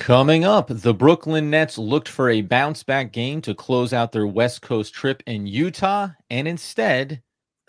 Coming 0.00 0.46
up, 0.46 0.68
the 0.70 0.94
Brooklyn 0.94 1.50
Nets 1.50 1.76
looked 1.76 2.08
for 2.08 2.30
a 2.30 2.40
bounce 2.40 2.82
back 2.82 3.12
game 3.12 3.42
to 3.42 3.54
close 3.54 3.92
out 3.92 4.12
their 4.12 4.26
West 4.26 4.62
Coast 4.62 4.94
trip 4.94 5.22
in 5.26 5.46
Utah 5.46 6.08
and 6.30 6.48
instead 6.48 7.22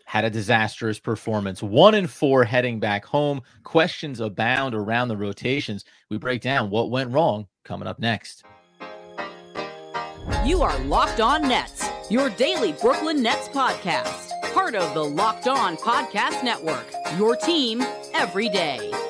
had 0.06 0.24
a 0.24 0.30
disastrous 0.30 0.98
performance. 0.98 1.62
One 1.62 1.94
and 1.94 2.10
four 2.10 2.46
heading 2.46 2.80
back 2.80 3.04
home. 3.04 3.42
Questions 3.66 4.22
abound 4.22 4.74
around 4.74 5.10
the 5.10 5.18
rotations. 5.18 5.84
We 6.10 6.18
break 6.18 6.42
down 6.42 6.70
what 6.70 6.90
went 6.90 7.12
wrong 7.12 7.48
coming 7.66 7.88
up 7.88 8.00
next. 8.00 8.46
You 10.46 10.62
are 10.62 10.80
Locked 10.86 11.20
On 11.20 11.42
Nets, 11.42 11.90
your 12.10 12.30
daily 12.30 12.72
Brooklyn 12.72 13.22
Nets 13.22 13.50
podcast, 13.50 14.30
part 14.54 14.74
of 14.74 14.94
the 14.94 15.04
Locked 15.04 15.50
On 15.50 15.76
Podcast 15.76 16.46
Network, 16.46 16.88
your 17.18 17.36
team 17.36 17.84
every 18.14 18.48
day. 18.48 19.01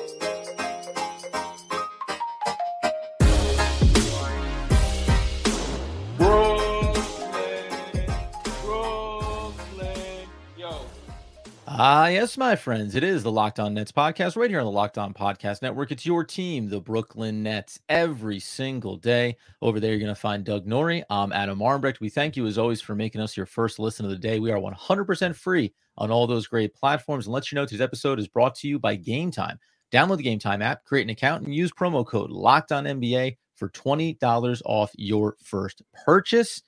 Ah, 11.74 12.08
yes, 12.08 12.36
my 12.36 12.54
friends. 12.54 12.94
It 12.94 13.02
is 13.02 13.22
the 13.22 13.32
Locked 13.32 13.58
On 13.58 13.72
Nets 13.72 13.92
podcast 13.92 14.36
right 14.36 14.50
here 14.50 14.58
on 14.58 14.66
the 14.66 14.70
Locked 14.70 14.98
On 14.98 15.14
Podcast 15.14 15.62
Network. 15.62 15.90
It's 15.90 16.04
your 16.04 16.22
team, 16.22 16.68
the 16.68 16.82
Brooklyn 16.82 17.42
Nets, 17.42 17.80
every 17.88 18.40
single 18.40 18.98
day. 18.98 19.38
Over 19.62 19.80
there, 19.80 19.92
you're 19.92 19.98
going 19.98 20.14
to 20.14 20.14
find 20.14 20.44
Doug 20.44 20.66
Norrie. 20.66 21.02
I'm 21.08 21.32
Adam 21.32 21.60
Armbrecht. 21.60 21.98
We 21.98 22.10
thank 22.10 22.36
you, 22.36 22.46
as 22.46 22.58
always, 22.58 22.82
for 22.82 22.94
making 22.94 23.22
us 23.22 23.38
your 23.38 23.46
first 23.46 23.78
listen 23.78 24.04
of 24.04 24.10
the 24.10 24.18
day. 24.18 24.38
We 24.38 24.52
are 24.52 24.58
100% 24.58 25.34
free 25.34 25.72
on 25.96 26.10
all 26.10 26.26
those 26.26 26.46
great 26.46 26.74
platforms. 26.74 27.24
And 27.24 27.32
let 27.32 27.50
you 27.50 27.56
know 27.56 27.64
today's 27.64 27.80
episode 27.80 28.18
is 28.18 28.28
brought 28.28 28.54
to 28.56 28.68
you 28.68 28.78
by 28.78 28.94
Game 28.94 29.30
Time. 29.30 29.58
Download 29.90 30.18
the 30.18 30.24
Game 30.24 30.38
Time 30.38 30.60
app, 30.60 30.84
create 30.84 31.04
an 31.04 31.10
account, 31.10 31.44
and 31.44 31.54
use 31.54 31.72
promo 31.72 32.06
code 32.06 32.30
Locked 32.30 32.72
On 32.72 32.84
NBA 32.84 33.38
for 33.54 33.70
$20 33.70 34.60
off 34.66 34.90
your 34.98 35.36
first 35.42 35.80
purchase. 36.04 36.60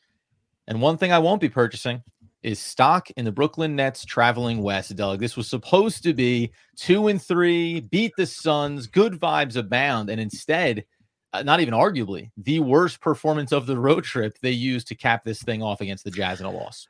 And 0.67 0.81
one 0.81 0.97
thing 0.97 1.12
I 1.12 1.19
won't 1.19 1.43
be 1.43 1.50
purchasing 1.50 2.03
is 2.45 2.61
stock 2.61 3.11
in 3.17 3.25
the 3.25 3.33
Brooklyn 3.33 3.75
Nets 3.75 4.05
traveling 4.05 4.62
west, 4.62 4.95
Doug. 4.95 5.19
This 5.19 5.37
was 5.37 5.48
supposed 5.48 6.03
to 6.05 6.12
be 6.12 6.53
two 6.77 7.09
and 7.09 7.20
three, 7.20 7.81
beat 7.81 8.12
the 8.17 8.27
Suns, 8.27 8.87
good 8.87 9.14
vibes 9.14 9.56
abound. 9.56 10.11
And 10.11 10.20
instead, 10.20 10.84
uh, 11.33 11.42
not 11.42 11.61
even 11.61 11.75
arguably, 11.75 12.31
the 12.37 12.61
worst 12.61 13.00
performance 13.00 13.50
of 13.50 13.67
the 13.67 13.78
road 13.78 14.05
trip 14.05 14.37
they 14.42 14.50
used 14.50 14.87
to 14.89 14.95
cap 14.95 15.25
this 15.25 15.42
thing 15.42 15.62
off 15.62 15.81
against 15.81 16.05
the 16.05 16.11
Jazz 16.11 16.39
in 16.39 16.47
a 16.47 16.50
loss. 16.50 16.87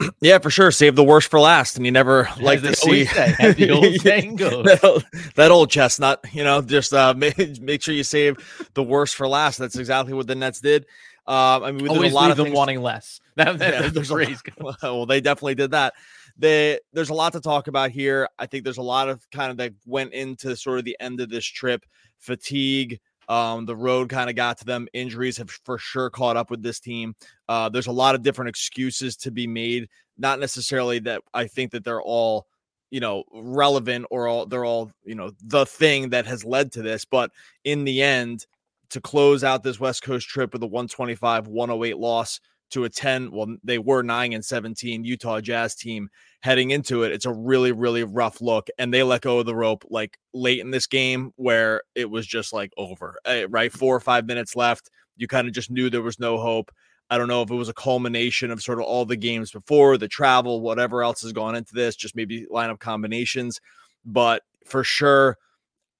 Yeah, 0.20 0.38
for 0.38 0.50
sure. 0.50 0.70
Save 0.70 0.94
the 0.94 1.02
worst 1.02 1.28
for 1.28 1.40
last, 1.40 1.76
and 1.76 1.84
you 1.84 1.90
never 1.90 2.26
As 2.26 2.38
like 2.40 2.62
to 2.62 2.74
see 2.74 3.04
say, 3.04 3.52
the 3.52 3.70
old 3.72 4.00
saying 4.00 4.36
goes. 4.36 4.64
that, 4.64 4.84
old, 4.84 5.04
that, 5.34 5.50
old, 5.50 5.70
chestnut. 5.70 6.24
You 6.32 6.44
know, 6.44 6.62
just 6.62 6.92
uh, 6.92 7.14
make, 7.16 7.60
make 7.60 7.82
sure 7.82 7.94
you 7.94 8.04
save 8.04 8.36
the 8.74 8.82
worst 8.82 9.16
for 9.16 9.26
last. 9.26 9.58
That's 9.58 9.76
exactly 9.76 10.14
what 10.14 10.28
the 10.28 10.36
Nets 10.36 10.60
did. 10.60 10.86
Uh, 11.26 11.60
I 11.62 11.72
mean, 11.72 11.82
we 11.82 11.88
always 11.88 12.12
a 12.12 12.14
lot 12.14 12.30
of 12.30 12.36
them 12.36 12.52
wanting 12.52 12.80
less. 12.80 13.20
That, 13.38 13.56
that, 13.60 13.72
yeah, 13.72 13.88
there's 13.88 14.10
a, 14.10 14.36
well, 14.82 15.06
they 15.06 15.20
definitely 15.20 15.54
did 15.54 15.70
that. 15.70 15.94
They, 16.36 16.80
there's 16.92 17.10
a 17.10 17.14
lot 17.14 17.32
to 17.34 17.40
talk 17.40 17.68
about 17.68 17.92
here. 17.92 18.28
I 18.36 18.46
think 18.46 18.64
there's 18.64 18.78
a 18.78 18.82
lot 18.82 19.08
of 19.08 19.24
kind 19.30 19.52
of 19.52 19.56
that 19.58 19.74
went 19.86 20.12
into 20.12 20.56
sort 20.56 20.80
of 20.80 20.84
the 20.84 20.96
end 20.98 21.20
of 21.20 21.30
this 21.30 21.44
trip. 21.44 21.84
Fatigue, 22.18 22.98
um, 23.28 23.64
the 23.64 23.76
road 23.76 24.08
kind 24.08 24.28
of 24.28 24.34
got 24.34 24.58
to 24.58 24.64
them. 24.64 24.88
Injuries 24.92 25.36
have 25.36 25.50
for 25.64 25.78
sure 25.78 26.10
caught 26.10 26.36
up 26.36 26.50
with 26.50 26.64
this 26.64 26.80
team. 26.80 27.14
Uh, 27.48 27.68
there's 27.68 27.86
a 27.86 27.92
lot 27.92 28.16
of 28.16 28.24
different 28.24 28.48
excuses 28.48 29.16
to 29.18 29.30
be 29.30 29.46
made. 29.46 29.88
Not 30.16 30.40
necessarily 30.40 30.98
that 31.00 31.22
I 31.32 31.46
think 31.46 31.70
that 31.70 31.84
they're 31.84 32.02
all, 32.02 32.48
you 32.90 32.98
know, 32.98 33.22
relevant 33.32 34.06
or 34.10 34.26
all 34.26 34.46
they're 34.46 34.64
all, 34.64 34.90
you 35.04 35.14
know, 35.14 35.30
the 35.44 35.64
thing 35.64 36.08
that 36.10 36.26
has 36.26 36.44
led 36.44 36.72
to 36.72 36.82
this. 36.82 37.04
But 37.04 37.30
in 37.62 37.84
the 37.84 38.02
end, 38.02 38.46
to 38.90 39.00
close 39.00 39.44
out 39.44 39.62
this 39.62 39.78
West 39.78 40.02
Coast 40.02 40.28
trip 40.28 40.52
with 40.52 40.62
a 40.64 40.66
125 40.66 41.46
108 41.46 41.98
loss 41.98 42.40
to 42.70 42.84
a 42.84 42.88
10 42.88 43.30
well 43.30 43.56
they 43.64 43.78
were 43.78 44.02
9 44.02 44.32
and 44.32 44.44
17 44.44 45.04
Utah 45.04 45.40
Jazz 45.40 45.74
team 45.74 46.08
heading 46.40 46.70
into 46.70 47.02
it 47.02 47.12
it's 47.12 47.26
a 47.26 47.32
really 47.32 47.72
really 47.72 48.04
rough 48.04 48.40
look 48.40 48.68
and 48.78 48.92
they 48.92 49.02
let 49.02 49.22
go 49.22 49.38
of 49.38 49.46
the 49.46 49.54
rope 49.54 49.84
like 49.90 50.18
late 50.32 50.60
in 50.60 50.70
this 50.70 50.86
game 50.86 51.32
where 51.36 51.82
it 51.94 52.10
was 52.10 52.26
just 52.26 52.52
like 52.52 52.72
over 52.76 53.18
eh, 53.24 53.46
right 53.48 53.72
4 53.72 53.96
or 53.96 54.00
5 54.00 54.26
minutes 54.26 54.54
left 54.56 54.90
you 55.16 55.26
kind 55.26 55.48
of 55.48 55.54
just 55.54 55.70
knew 55.70 55.90
there 55.90 56.02
was 56.02 56.20
no 56.20 56.38
hope 56.38 56.70
I 57.10 57.16
don't 57.16 57.28
know 57.28 57.40
if 57.40 57.50
it 57.50 57.54
was 57.54 57.70
a 57.70 57.74
culmination 57.74 58.50
of 58.50 58.62
sort 58.62 58.78
of 58.78 58.84
all 58.84 59.06
the 59.06 59.16
games 59.16 59.50
before 59.50 59.96
the 59.96 60.08
travel 60.08 60.60
whatever 60.60 61.02
else 61.02 61.22
has 61.22 61.32
gone 61.32 61.54
into 61.54 61.74
this 61.74 61.96
just 61.96 62.14
maybe 62.14 62.46
lineup 62.52 62.78
combinations 62.78 63.60
but 64.04 64.42
for 64.66 64.84
sure 64.84 65.38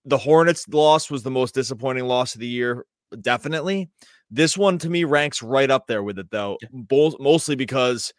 the 0.08 0.18
Hornets 0.18 0.66
loss 0.68 1.10
was 1.10 1.22
the 1.22 1.30
most 1.30 1.54
disappointing 1.54 2.04
loss 2.04 2.34
of 2.34 2.40
the 2.40 2.46
year, 2.46 2.86
definitely. 3.20 3.90
This 4.30 4.56
one 4.56 4.78
to 4.78 4.90
me 4.90 5.04
ranks 5.04 5.42
right 5.42 5.70
up 5.70 5.86
there 5.86 6.02
with 6.02 6.18
it, 6.18 6.30
though, 6.30 6.58
mostly 6.90 7.56
because 7.56 8.12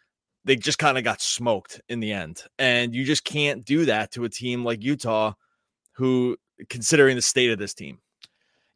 they 0.44 0.56
just 0.56 0.78
kind 0.78 0.98
of 0.98 1.04
got 1.04 1.20
smoked 1.20 1.80
in 1.88 2.00
the 2.00 2.12
end. 2.12 2.42
And 2.58 2.94
you 2.94 3.04
just 3.04 3.24
can't 3.24 3.64
do 3.64 3.84
that 3.84 4.10
to 4.12 4.24
a 4.24 4.28
team 4.28 4.64
like 4.64 4.82
Utah, 4.82 5.34
who, 5.92 6.36
considering 6.68 7.16
the 7.16 7.22
state 7.22 7.50
of 7.50 7.58
this 7.58 7.74
team. 7.74 7.98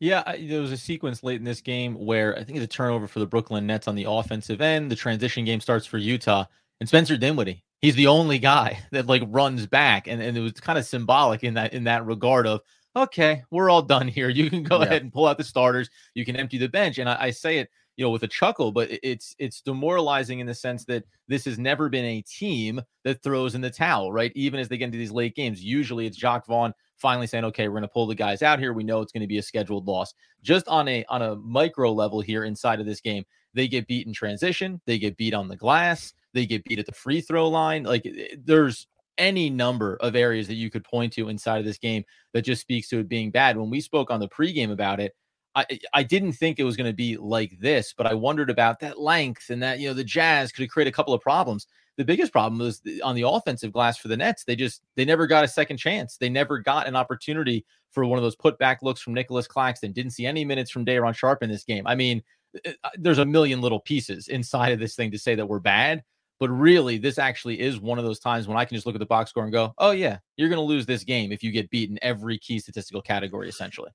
Yeah, 0.00 0.22
I, 0.26 0.46
there 0.46 0.60
was 0.60 0.72
a 0.72 0.76
sequence 0.76 1.22
late 1.22 1.38
in 1.38 1.44
this 1.44 1.60
game 1.60 1.94
where 1.94 2.36
I 2.38 2.44
think 2.44 2.58
it's 2.58 2.64
a 2.64 2.68
turnover 2.76 3.06
for 3.06 3.20
the 3.20 3.26
Brooklyn 3.26 3.66
Nets 3.66 3.88
on 3.88 3.94
the 3.94 4.06
offensive 4.08 4.60
end. 4.60 4.90
The 4.90 4.96
transition 4.96 5.44
game 5.44 5.60
starts 5.60 5.86
for 5.86 5.98
Utah, 5.98 6.44
and 6.80 6.88
Spencer 6.88 7.16
Dinwiddie, 7.16 7.64
he's 7.80 7.94
the 7.94 8.06
only 8.06 8.38
guy 8.38 8.78
that 8.92 9.06
like 9.06 9.22
runs 9.26 9.66
back, 9.66 10.06
and, 10.06 10.20
and 10.20 10.36
it 10.36 10.40
was 10.40 10.52
kind 10.54 10.78
of 10.78 10.84
symbolic 10.84 11.44
in 11.44 11.54
that 11.54 11.72
in 11.72 11.84
that 11.84 12.04
regard 12.04 12.46
of 12.46 12.60
okay, 12.97 13.43
we're 13.50 13.71
all 13.71 13.82
done 13.82 14.09
here. 14.09 14.28
You 14.28 14.50
can 14.50 14.62
go 14.62 14.78
yeah. 14.78 14.87
ahead 14.87 15.03
and 15.03 15.12
pull 15.12 15.27
out 15.27 15.38
the 15.38 15.44
starters. 15.44 15.91
You 16.15 16.25
can 16.25 16.37
empty 16.37 16.59
the 16.59 16.69
bench. 16.69 16.99
And 16.99 17.09
I, 17.09 17.16
I, 17.21 17.31
say 17.31 17.59
it, 17.59 17.71
you 17.97 18.05
know, 18.05 18.10
with 18.10 18.22
a 18.25 18.28
chuckle, 18.28 18.72
but 18.72 18.88
it's 19.03 19.37
it's 19.38 19.60
demoralizing 19.60 20.41
in 20.41 20.47
the 20.47 20.55
sense 20.55 20.84
that 20.87 21.05
this 21.28 21.44
has 21.44 21.59
never 21.59 21.88
been 21.88 22.05
a 22.05 22.22
team 22.22 22.81
that 23.05 23.22
throws 23.22 23.55
in 23.55 23.60
the 23.60 23.71
towel, 23.71 24.12
right? 24.12 24.32
Even 24.34 24.59
as 24.59 24.69
they 24.69 24.77
get 24.77 24.87
into 24.87 24.99
these 24.99 25.12
late 25.12 25.37
games, 25.37 25.62
usually 25.62 26.06
it's 26.06 26.16
Jacque 26.16 26.47
Vaughn 26.47 26.75
finally 26.97 27.27
saying, 27.27 27.44
"Okay, 27.44 27.69
we're 27.69 27.75
going 27.75 27.82
to 27.82 27.88
pull 27.88 28.06
the 28.06 28.15
guys 28.15 28.43
out 28.43 28.59
here. 28.59 28.72
We 28.72 28.82
know 28.82 29.00
it's 29.00 29.12
going 29.12 29.21
to 29.21 29.28
be 29.28 29.38
a 29.38 29.43
scheduled 29.43 29.87
loss." 29.87 30.12
Just 30.43 30.66
on 30.66 30.88
a 30.88 31.05
on 31.09 31.22
a 31.22 31.37
micro 31.37 31.93
level 31.93 32.21
here 32.21 32.44
inside 32.44 32.81
of 32.81 32.87
this 32.87 33.00
game, 33.00 33.25
they 33.55 33.69
get 33.69 33.87
beat 33.87 34.06
in 34.09 34.12
transition, 34.12 34.81
they 34.87 34.99
get 34.99 35.16
beat 35.16 35.34
on 35.34 35.47
the 35.47 35.56
glass, 35.56 36.15
they 36.32 36.47
get 36.47 36.65
beat 36.65 36.81
at 36.81 36.87
the 36.87 36.93
free 36.93 37.21
throw 37.21 37.49
line. 37.49 37.84
Like 37.84 38.05
eh, 38.06 38.34
there's 38.44 38.88
any 39.19 39.50
number 39.50 39.97
of 40.00 40.16
areas 40.16 40.47
that 40.48 40.54
you 40.54 40.70
could 40.70 40.84
point 40.84 41.12
to 41.14 41.28
inside 41.28 41.58
of 41.58 41.64
this 41.64 41.78
game 41.78 42.04
that 42.32 42.42
just 42.42 42.60
speaks 42.60 42.88
to 42.88 42.98
it 42.98 43.08
being 43.08 43.30
bad. 43.30 43.56
When 43.56 43.70
we 43.70 43.80
spoke 43.80 44.10
on 44.10 44.20
the 44.20 44.28
pregame 44.28 44.72
about 44.72 45.00
it, 45.00 45.14
I 45.54 45.66
I 45.92 46.02
didn't 46.02 46.32
think 46.32 46.58
it 46.58 46.64
was 46.64 46.76
going 46.76 46.91
to 46.91 46.97
be 46.97 47.16
like 47.16 47.58
this, 47.60 47.94
but 47.97 48.06
I 48.06 48.14
wondered 48.14 48.50
about 48.50 48.80
that 48.80 49.00
length 49.00 49.50
and 49.50 49.62
that 49.62 49.78
you 49.78 49.88
know 49.88 49.94
the 49.94 50.04
Jazz 50.04 50.52
could 50.52 50.70
create 50.70 50.88
a 50.88 50.92
couple 50.92 51.14
of 51.14 51.20
problems. 51.20 51.66
The 51.97 52.04
biggest 52.04 52.32
problem 52.32 52.58
was 52.58 52.82
on 53.04 53.14
the 53.14 53.26
offensive 53.26 53.72
glass 53.72 53.98
for 53.98 54.08
the 54.08 54.16
Nets. 54.16 54.44
They 54.44 54.56
just 54.56 54.82
they 54.97 55.04
never 55.04 55.26
got 55.26 55.44
a 55.44 55.48
second 55.48 55.76
chance. 55.76 56.16
They 56.16 56.28
never 56.28 56.58
got 56.58 56.88
an 56.88 56.96
opportunity 56.96 57.64
for 57.92 58.04
one 58.04 58.19
of 58.19 58.25
those 58.25 58.36
putback 58.36 58.78
looks 58.82 59.00
from 59.00 59.14
Nicholas 59.14 59.46
Claxton. 59.46 59.92
Didn't 59.92 60.12
see 60.12 60.26
any 60.26 60.44
minutes 60.44 60.70
from 60.72 60.84
Day'Ron 60.84 61.14
Sharpe 61.14 61.44
in 61.44 61.50
this 61.50 61.62
game. 61.62 61.86
I 61.86 61.94
mean, 61.94 62.22
uh, 62.66 62.70
uh, 62.82 62.91
there's 62.98 63.19
a 63.19 63.25
million 63.25 63.60
little 63.60 63.78
pieces 63.78 64.26
inside 64.26 64.72
of 64.72 64.81
this 64.81 64.96
thing 64.96 65.12
to 65.12 65.19
say 65.19 65.36
that 65.36 65.46
we're 65.46 65.60
bad. 65.60 66.02
But 66.40 66.50
really, 66.50 66.98
this 66.98 67.18
actually 67.18 67.60
is 67.60 67.80
one 67.80 67.98
of 67.98 68.04
those 68.04 68.18
times 68.18 68.48
when 68.48 68.56
I 68.56 68.64
can 68.64 68.74
just 68.74 68.86
look 68.86 68.96
at 68.96 68.98
the 68.98 69.06
box 69.06 69.30
score 69.30 69.44
and 69.44 69.52
go, 69.52 69.72
oh, 69.78 69.92
yeah, 69.92 70.18
you're 70.36 70.48
going 70.48 70.58
to 70.58 70.64
lose 70.64 70.84
this 70.84 71.04
game 71.04 71.32
if 71.32 71.42
you 71.42 71.52
get 71.52 71.70
beaten 71.70 71.98
every 72.02 72.38
key 72.38 72.58
statistical 72.58 73.02
category, 73.02 73.48
essentially. 73.48 73.90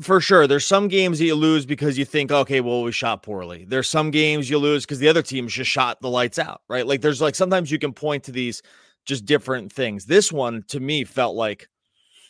For 0.00 0.20
sure. 0.20 0.48
There's 0.48 0.66
some 0.66 0.88
games 0.88 1.20
that 1.20 1.24
you 1.24 1.36
lose 1.36 1.64
because 1.64 1.96
you 1.96 2.04
think, 2.04 2.32
okay, 2.32 2.60
well, 2.60 2.82
we 2.82 2.90
shot 2.90 3.22
poorly. 3.22 3.64
There's 3.68 3.88
some 3.88 4.10
games 4.10 4.50
you 4.50 4.58
lose 4.58 4.84
because 4.84 4.98
the 4.98 5.08
other 5.08 5.22
team 5.22 5.46
just 5.46 5.70
shot 5.70 6.00
the 6.00 6.10
lights 6.10 6.38
out, 6.38 6.62
right? 6.68 6.84
Like 6.84 7.00
there's 7.00 7.20
like 7.20 7.36
sometimes 7.36 7.70
you 7.70 7.78
can 7.78 7.92
point 7.92 8.24
to 8.24 8.32
these 8.32 8.60
just 9.06 9.24
different 9.24 9.72
things. 9.72 10.04
This 10.06 10.32
one 10.32 10.64
to 10.68 10.80
me 10.80 11.04
felt 11.04 11.36
like 11.36 11.68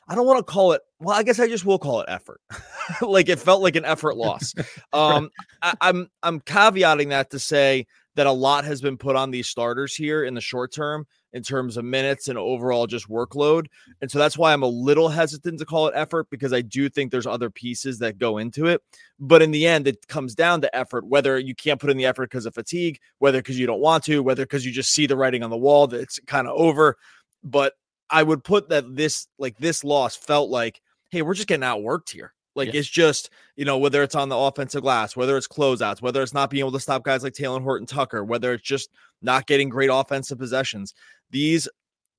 I 0.08 0.14
don't 0.14 0.26
want 0.26 0.38
to 0.38 0.52
call 0.52 0.72
it. 0.72 0.82
Well, 1.00 1.16
I 1.16 1.22
guess 1.22 1.40
I 1.40 1.48
just 1.48 1.64
will 1.64 1.78
call 1.78 2.00
it 2.00 2.06
effort. 2.08 2.40
like 3.00 3.30
it 3.30 3.38
felt 3.38 3.62
like 3.62 3.76
an 3.76 3.84
effort 3.84 4.16
loss. 4.16 4.54
Um, 4.92 5.30
I, 5.60 5.74
I'm 5.80 6.08
I'm 6.22 6.40
caveating 6.40 7.08
that 7.08 7.30
to 7.30 7.40
say 7.40 7.86
that 8.16 8.26
a 8.26 8.32
lot 8.32 8.64
has 8.64 8.80
been 8.80 8.96
put 8.96 9.16
on 9.16 9.30
these 9.30 9.48
starters 9.48 9.94
here 9.94 10.24
in 10.24 10.34
the 10.34 10.40
short 10.40 10.72
term 10.72 11.06
in 11.32 11.42
terms 11.42 11.76
of 11.76 11.84
minutes 11.84 12.28
and 12.28 12.38
overall 12.38 12.86
just 12.86 13.08
workload. 13.08 13.66
And 14.00 14.10
so 14.10 14.18
that's 14.18 14.38
why 14.38 14.52
I'm 14.52 14.62
a 14.62 14.68
little 14.68 15.08
hesitant 15.08 15.58
to 15.58 15.66
call 15.66 15.88
it 15.88 15.94
effort 15.96 16.30
because 16.30 16.52
I 16.52 16.60
do 16.60 16.88
think 16.88 17.10
there's 17.10 17.26
other 17.26 17.50
pieces 17.50 17.98
that 17.98 18.18
go 18.18 18.38
into 18.38 18.66
it. 18.66 18.82
But 19.18 19.42
in 19.42 19.50
the 19.50 19.66
end, 19.66 19.88
it 19.88 20.06
comes 20.06 20.34
down 20.34 20.60
to 20.60 20.74
effort, 20.76 21.06
whether 21.06 21.38
you 21.38 21.54
can't 21.54 21.80
put 21.80 21.90
in 21.90 21.96
the 21.96 22.06
effort 22.06 22.30
because 22.30 22.46
of 22.46 22.54
fatigue, 22.54 23.00
whether 23.18 23.38
because 23.38 23.58
you 23.58 23.66
don't 23.66 23.80
want 23.80 24.04
to, 24.04 24.22
whether 24.22 24.44
because 24.44 24.64
you 24.64 24.70
just 24.70 24.92
see 24.92 25.06
the 25.06 25.16
writing 25.16 25.42
on 25.42 25.50
the 25.50 25.56
wall 25.56 25.88
that 25.88 26.00
it's 26.00 26.20
kind 26.26 26.46
of 26.46 26.54
over. 26.56 26.96
But 27.42 27.74
I 28.10 28.22
would 28.22 28.44
put 28.44 28.68
that 28.68 28.94
this, 28.94 29.26
like 29.38 29.58
this 29.58 29.82
loss 29.82 30.14
felt 30.14 30.50
like, 30.50 30.80
hey, 31.10 31.22
we're 31.22 31.34
just 31.34 31.48
getting 31.48 31.64
outworked 31.64 32.10
here. 32.10 32.32
Like 32.54 32.74
it's 32.74 32.88
just, 32.88 33.30
you 33.56 33.64
know, 33.64 33.78
whether 33.78 34.02
it's 34.02 34.14
on 34.14 34.28
the 34.28 34.36
offensive 34.36 34.82
glass, 34.82 35.16
whether 35.16 35.36
it's 35.36 35.48
closeouts, 35.48 36.00
whether 36.00 36.22
it's 36.22 36.34
not 36.34 36.50
being 36.50 36.60
able 36.60 36.72
to 36.72 36.80
stop 36.80 37.02
guys 37.04 37.22
like 37.22 37.32
Talen 37.32 37.62
Horton 37.62 37.86
Tucker, 37.86 38.22
whether 38.22 38.52
it's 38.52 38.62
just 38.62 38.90
not 39.22 39.46
getting 39.46 39.68
great 39.68 39.90
offensive 39.92 40.38
possessions. 40.38 40.94
These 41.30 41.68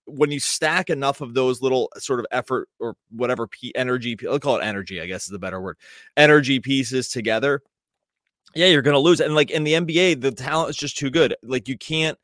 when 0.08 0.30
you 0.30 0.40
stack 0.40 0.90
enough 0.92 1.22
of 1.22 1.34
those 1.34 1.64
little 1.64 1.92
sort 1.98 2.20
of 2.20 2.28
effort 2.32 2.70
or 2.80 2.96
whatever 3.10 3.48
p 3.48 3.74
energy, 3.76 4.16
I'll 4.30 4.40
call 4.40 4.58
it 4.58 4.64
energy, 4.64 5.02
I 5.02 5.08
guess 5.08 5.24
is 5.24 5.30
the 5.30 5.40
better 5.40 5.60
word, 5.60 5.78
energy 6.16 6.60
pieces 6.60 7.10
together, 7.10 7.64
yeah, 8.56 8.68
you're 8.68 8.82
gonna 8.82 9.00
lose. 9.00 9.20
And 9.20 9.36
like 9.36 9.52
in 9.52 9.64
the 9.64 9.74
NBA, 9.74 10.22
the 10.22 10.32
talent 10.32 10.70
is 10.70 10.78
just 10.78 10.98
too 10.98 11.10
good. 11.10 11.36
Like 11.44 11.68
you 11.68 11.78
can't. 11.78 12.18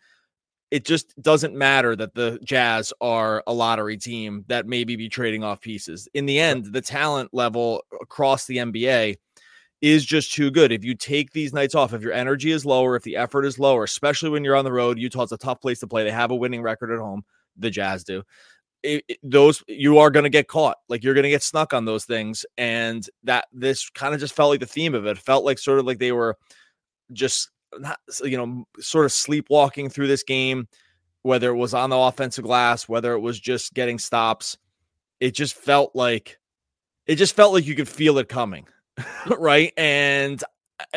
It 0.72 0.86
just 0.86 1.22
doesn't 1.22 1.54
matter 1.54 1.96
that 1.98 2.16
the 2.16 2.40
Jazz 2.44 2.94
are 3.02 3.44
a 3.46 3.54
lottery 3.54 3.98
team 3.98 4.46
that 4.48 4.66
maybe 4.66 4.96
be 4.96 5.10
trading 5.10 5.44
off 5.44 5.60
pieces. 5.60 6.08
In 6.14 6.26
the 6.26 6.40
end, 6.40 6.66
the 6.66 6.82
talent 6.82 7.30
level 7.34 7.84
across 8.02 8.46
the 8.46 8.58
NBA 8.58 9.18
is 9.82 10.06
just 10.06 10.32
too 10.32 10.52
good. 10.52 10.72
If 10.72 10.84
you 10.86 10.96
take 10.96 11.32
these 11.32 11.54
nights 11.54 11.76
off, 11.76 11.94
if 11.94 12.02
your 12.02 12.14
energy 12.14 12.52
is 12.52 12.66
lower, 12.66 12.96
if 12.96 13.04
the 13.04 13.18
effort 13.18 13.46
is 13.46 13.60
lower, 13.60 13.84
especially 13.84 14.30
when 14.30 14.44
you're 14.44 14.56
on 14.56 14.64
the 14.64 14.72
road, 14.72 15.00
Utah's 15.00 15.32
a 15.32 15.38
tough 15.38 15.60
place 15.60 15.80
to 15.80 15.88
play. 15.88 16.04
They 16.04 16.12
have 16.12 16.32
a 16.32 16.36
winning 16.36 16.62
record 16.62 16.92
at 16.92 17.00
home. 17.00 17.24
The 17.58 17.70
Jazz 17.70 18.04
do. 18.04 18.24
It, 18.84 19.04
it, 19.08 19.18
those 19.22 19.64
you 19.68 19.98
are 20.00 20.10
going 20.10 20.24
to 20.24 20.30
get 20.30 20.48
caught 20.48 20.78
like 20.90 21.04
you're 21.04 21.14
going 21.14 21.24
to 21.24 21.30
get 21.30 21.44
snuck 21.44 21.72
on 21.72 21.86
those 21.86 22.06
things 22.06 22.48
and 22.58 23.08
that 23.24 23.46
this 23.52 23.88
kind 23.92 24.16
of 24.16 24.20
just 24.20 24.34
felt 24.34 24.50
like 24.50 24.60
the 24.60 24.66
theme 24.66 24.96
of 24.96 25.06
it. 25.06 25.12
it 25.12 25.18
felt 25.20 25.46
like 25.46 25.60
sort 25.60 25.78
of 25.78 25.86
like 25.86 26.00
they 26.00 26.12
were 26.12 26.36
just 27.12 27.52
not 27.80 28.00
you 28.24 28.38
know 28.38 28.66
sort 28.80 29.06
of 29.06 29.12
sleepwalking 29.12 29.90
through 29.90 30.08
this 30.08 30.24
game 30.24 30.68
whether 31.24 31.50
it 31.50 31.58
was 31.58 31.74
on 31.74 31.90
the 31.90 31.98
offensive 31.98 32.44
glass 32.44 32.90
whether 32.90 33.14
it 33.14 33.20
was 33.20 33.40
just 33.40 33.74
getting 33.74 34.00
stops 34.00 34.58
it 35.20 35.32
just 35.32 35.56
felt 35.56 35.92
like 35.96 36.40
it 37.08 37.16
just 37.16 37.36
felt 37.36 37.54
like 37.54 37.66
you 37.66 37.76
could 37.76 37.90
feel 37.90 38.18
it 38.18 38.30
coming 38.30 38.66
right? 39.38 39.74
And 39.78 40.44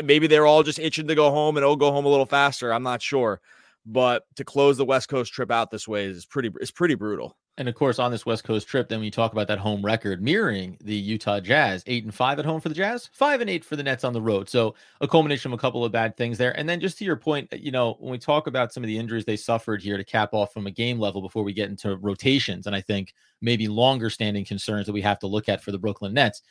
maybe 0.03 0.27
they're 0.27 0.47
all 0.47 0.63
just 0.63 0.79
itching 0.79 1.09
to 1.09 1.15
go 1.15 1.31
home 1.31 1.57
and 1.57 1.65
oh 1.65 1.77
go 1.77 1.93
home 1.93 2.05
a 2.05 2.09
little 2.09 2.27
faster 2.27 2.73
i'm 2.73 2.83
not 2.83 3.03
sure 3.03 3.41
but 3.87 4.25
to 4.37 4.45
close 4.45 4.77
the 4.77 4.85
west 4.85 5.09
coast 5.09 5.33
trip 5.33 5.51
out 5.51 5.71
this 5.71 5.87
way 5.87 6.07
is 6.07 6.27
pretty 6.27 6.51
is 6.61 6.71
pretty 6.71 6.95
brutal 6.95 7.37
and 7.57 7.69
of 7.69 7.75
course, 7.77 8.01
on 8.01 8.11
this 8.11 8.27
West 8.27 8.43
Coast 8.43 8.67
trip, 8.67 8.89
then 8.89 8.99
we 8.99 9.11
talk 9.11 9.33
about 9.33 9.47
that 9.47 9.59
home 9.59 9.85
record 9.85 10.21
mirroring 10.21 10.77
the 10.83 10.95
Utah 10.95 11.39
Jazz, 11.39 11.85
eight 11.87 12.03
and 12.03 12.13
five 12.15 12.39
at 12.41 12.45
home 12.45 12.61
for 12.61 12.69
the 12.69 12.75
Jazz, 12.75 13.11
five 13.13 13.41
and 13.41 13.49
eight 13.49 13.65
for 13.65 13.77
the 13.77 13.83
Nets 13.83 14.03
on 14.03 14.13
the 14.13 14.21
road. 14.21 14.49
So 14.49 14.75
a 15.01 15.07
culmination 15.07 15.53
of 15.53 15.59
a 15.59 15.61
couple 15.61 15.85
of 15.85 15.93
bad 15.93 16.17
things 16.17 16.37
there. 16.37 16.57
And 16.59 16.69
then 16.69 16.81
just 16.81 16.99
to 16.99 17.05
your 17.05 17.17
point, 17.17 17.53
you 17.53 17.71
know, 17.71 17.97
when 18.01 18.11
we 18.11 18.19
talk 18.19 18.49
about 18.49 18.73
some 18.73 18.83
of 18.83 18.89
the 18.89 18.99
injuries 18.99 19.25
they 19.25 19.37
suffered 19.37 19.83
here 19.83 19.97
to 19.97 20.05
cap 20.05 20.31
off 20.33 20.53
from 20.53 20.67
a 20.67 20.71
game 20.73 20.99
level 20.99 21.23
before 21.23 21.45
we 21.45 21.53
get 21.53 21.71
into 21.71 21.97
rotations, 21.99 22.67
and 22.67 22.75
I 22.75 22.81
think 22.81 23.15
maybe 23.41 23.69
longer 23.69 24.11
standing 24.11 24.45
concerns 24.45 24.87
that 24.87 24.93
we 24.93 25.03
have 25.03 25.21
to 25.21 25.29
look 25.29 25.49
at 25.49 25.63
for 25.63 25.71
the 25.71 25.79
Brooklyn 25.79 26.15
Nets 26.15 26.43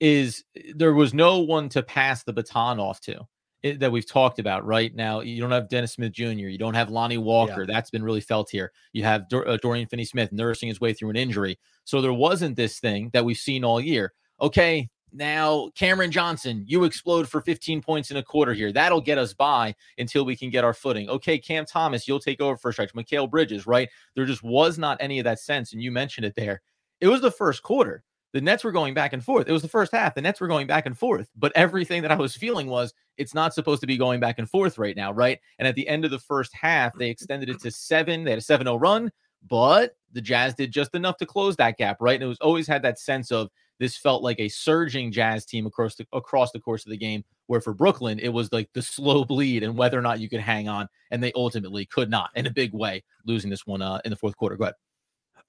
is 0.00 0.44
there 0.74 0.94
was 0.94 1.14
no 1.14 1.38
one 1.38 1.68
to 1.68 1.82
pass 1.82 2.24
the 2.24 2.32
baton 2.32 2.80
off 2.80 3.00
to 3.02 3.20
that 3.62 3.92
we've 3.92 4.06
talked 4.06 4.38
about 4.38 4.64
right 4.64 4.94
now. 4.94 5.20
You 5.20 5.40
don't 5.40 5.50
have 5.50 5.68
Dennis 5.68 5.92
Smith 5.92 6.12
Jr. 6.12 6.48
You 6.48 6.58
don't 6.58 6.74
have 6.74 6.90
Lonnie 6.90 7.18
Walker. 7.18 7.62
Yeah. 7.62 7.72
That's 7.72 7.90
been 7.90 8.02
really 8.02 8.20
felt 8.20 8.50
here. 8.50 8.72
You 8.92 9.04
have 9.04 9.28
Dor- 9.28 9.46
uh, 9.46 9.58
Dorian 9.58 9.86
Finney 9.86 10.04
Smith 10.04 10.32
nursing 10.32 10.68
his 10.68 10.80
way 10.80 10.92
through 10.92 11.10
an 11.10 11.16
injury. 11.16 11.58
So 11.84 12.00
there 12.00 12.12
wasn't 12.12 12.56
this 12.56 12.78
thing 12.78 13.10
that 13.12 13.24
we've 13.24 13.36
seen 13.36 13.64
all 13.64 13.80
year. 13.80 14.12
Okay, 14.40 14.88
now 15.12 15.70
Cameron 15.74 16.10
Johnson, 16.10 16.64
you 16.66 16.84
explode 16.84 17.28
for 17.28 17.40
15 17.40 17.82
points 17.82 18.10
in 18.10 18.16
a 18.16 18.22
quarter 18.22 18.54
here. 18.54 18.72
That'll 18.72 19.00
get 19.00 19.18
us 19.18 19.34
by 19.34 19.74
until 19.98 20.24
we 20.24 20.36
can 20.36 20.50
get 20.50 20.64
our 20.64 20.74
footing. 20.74 21.10
Okay, 21.10 21.38
Cam 21.38 21.66
Thomas, 21.66 22.08
you'll 22.08 22.20
take 22.20 22.40
over 22.40 22.56
for 22.56 22.70
a 22.70 22.72
stretch. 22.72 22.94
Mikal 22.94 23.30
Bridges, 23.30 23.66
right? 23.66 23.88
There 24.14 24.24
just 24.24 24.42
was 24.42 24.78
not 24.78 24.96
any 25.00 25.18
of 25.18 25.24
that 25.24 25.40
sense, 25.40 25.72
and 25.72 25.82
you 25.82 25.90
mentioned 25.90 26.24
it 26.24 26.34
there. 26.36 26.62
It 27.00 27.08
was 27.08 27.20
the 27.20 27.30
first 27.30 27.62
quarter 27.62 28.04
the 28.32 28.40
Nets 28.40 28.64
were 28.64 28.72
going 28.72 28.94
back 28.94 29.12
and 29.12 29.24
forth. 29.24 29.48
It 29.48 29.52
was 29.52 29.62
the 29.62 29.68
first 29.68 29.92
half. 29.92 30.14
The 30.14 30.22
Nets 30.22 30.40
were 30.40 30.48
going 30.48 30.66
back 30.66 30.86
and 30.86 30.96
forth, 30.96 31.28
but 31.36 31.52
everything 31.54 32.02
that 32.02 32.12
I 32.12 32.16
was 32.16 32.36
feeling 32.36 32.68
was 32.68 32.94
it's 33.20 33.34
not 33.34 33.52
supposed 33.52 33.82
to 33.82 33.86
be 33.86 33.98
going 33.98 34.18
back 34.18 34.38
and 34.38 34.48
forth 34.48 34.78
right 34.78 34.96
now, 34.96 35.12
right? 35.12 35.38
And 35.58 35.68
at 35.68 35.74
the 35.74 35.86
end 35.86 36.06
of 36.06 36.10
the 36.10 36.18
first 36.18 36.54
half, 36.54 36.96
they 36.96 37.10
extended 37.10 37.50
it 37.50 37.60
to 37.60 37.70
seven. 37.70 38.24
They 38.24 38.30
had 38.30 38.38
a 38.38 38.42
7 38.42 38.64
0 38.64 38.76
run, 38.76 39.12
but 39.46 39.94
the 40.12 40.22
Jazz 40.22 40.54
did 40.54 40.72
just 40.72 40.94
enough 40.94 41.18
to 41.18 41.26
close 41.26 41.54
that 41.56 41.76
gap, 41.76 41.98
right? 42.00 42.14
And 42.14 42.22
it 42.22 42.26
was 42.26 42.40
always 42.40 42.66
had 42.66 42.82
that 42.82 42.98
sense 42.98 43.30
of 43.30 43.50
this 43.78 43.96
felt 43.96 44.22
like 44.22 44.40
a 44.40 44.48
surging 44.48 45.12
Jazz 45.12 45.44
team 45.44 45.66
across 45.66 45.94
the 45.96 46.06
across 46.14 46.50
the 46.50 46.60
course 46.60 46.84
of 46.86 46.90
the 46.90 46.96
game. 46.96 47.22
Where 47.46 47.60
for 47.60 47.74
Brooklyn, 47.74 48.18
it 48.20 48.28
was 48.28 48.52
like 48.52 48.70
the 48.72 48.82
slow 48.82 49.24
bleed 49.24 49.64
and 49.64 49.76
whether 49.76 49.98
or 49.98 50.02
not 50.02 50.20
you 50.20 50.28
could 50.28 50.40
hang 50.40 50.68
on, 50.68 50.88
and 51.10 51.22
they 51.22 51.32
ultimately 51.34 51.84
could 51.84 52.08
not 52.08 52.30
in 52.34 52.46
a 52.46 52.50
big 52.50 52.72
way, 52.72 53.04
losing 53.26 53.50
this 53.50 53.66
one 53.66 53.82
uh, 53.82 54.00
in 54.04 54.10
the 54.10 54.16
fourth 54.16 54.36
quarter. 54.36 54.56
Go 54.56 54.64
ahead. 54.64 54.74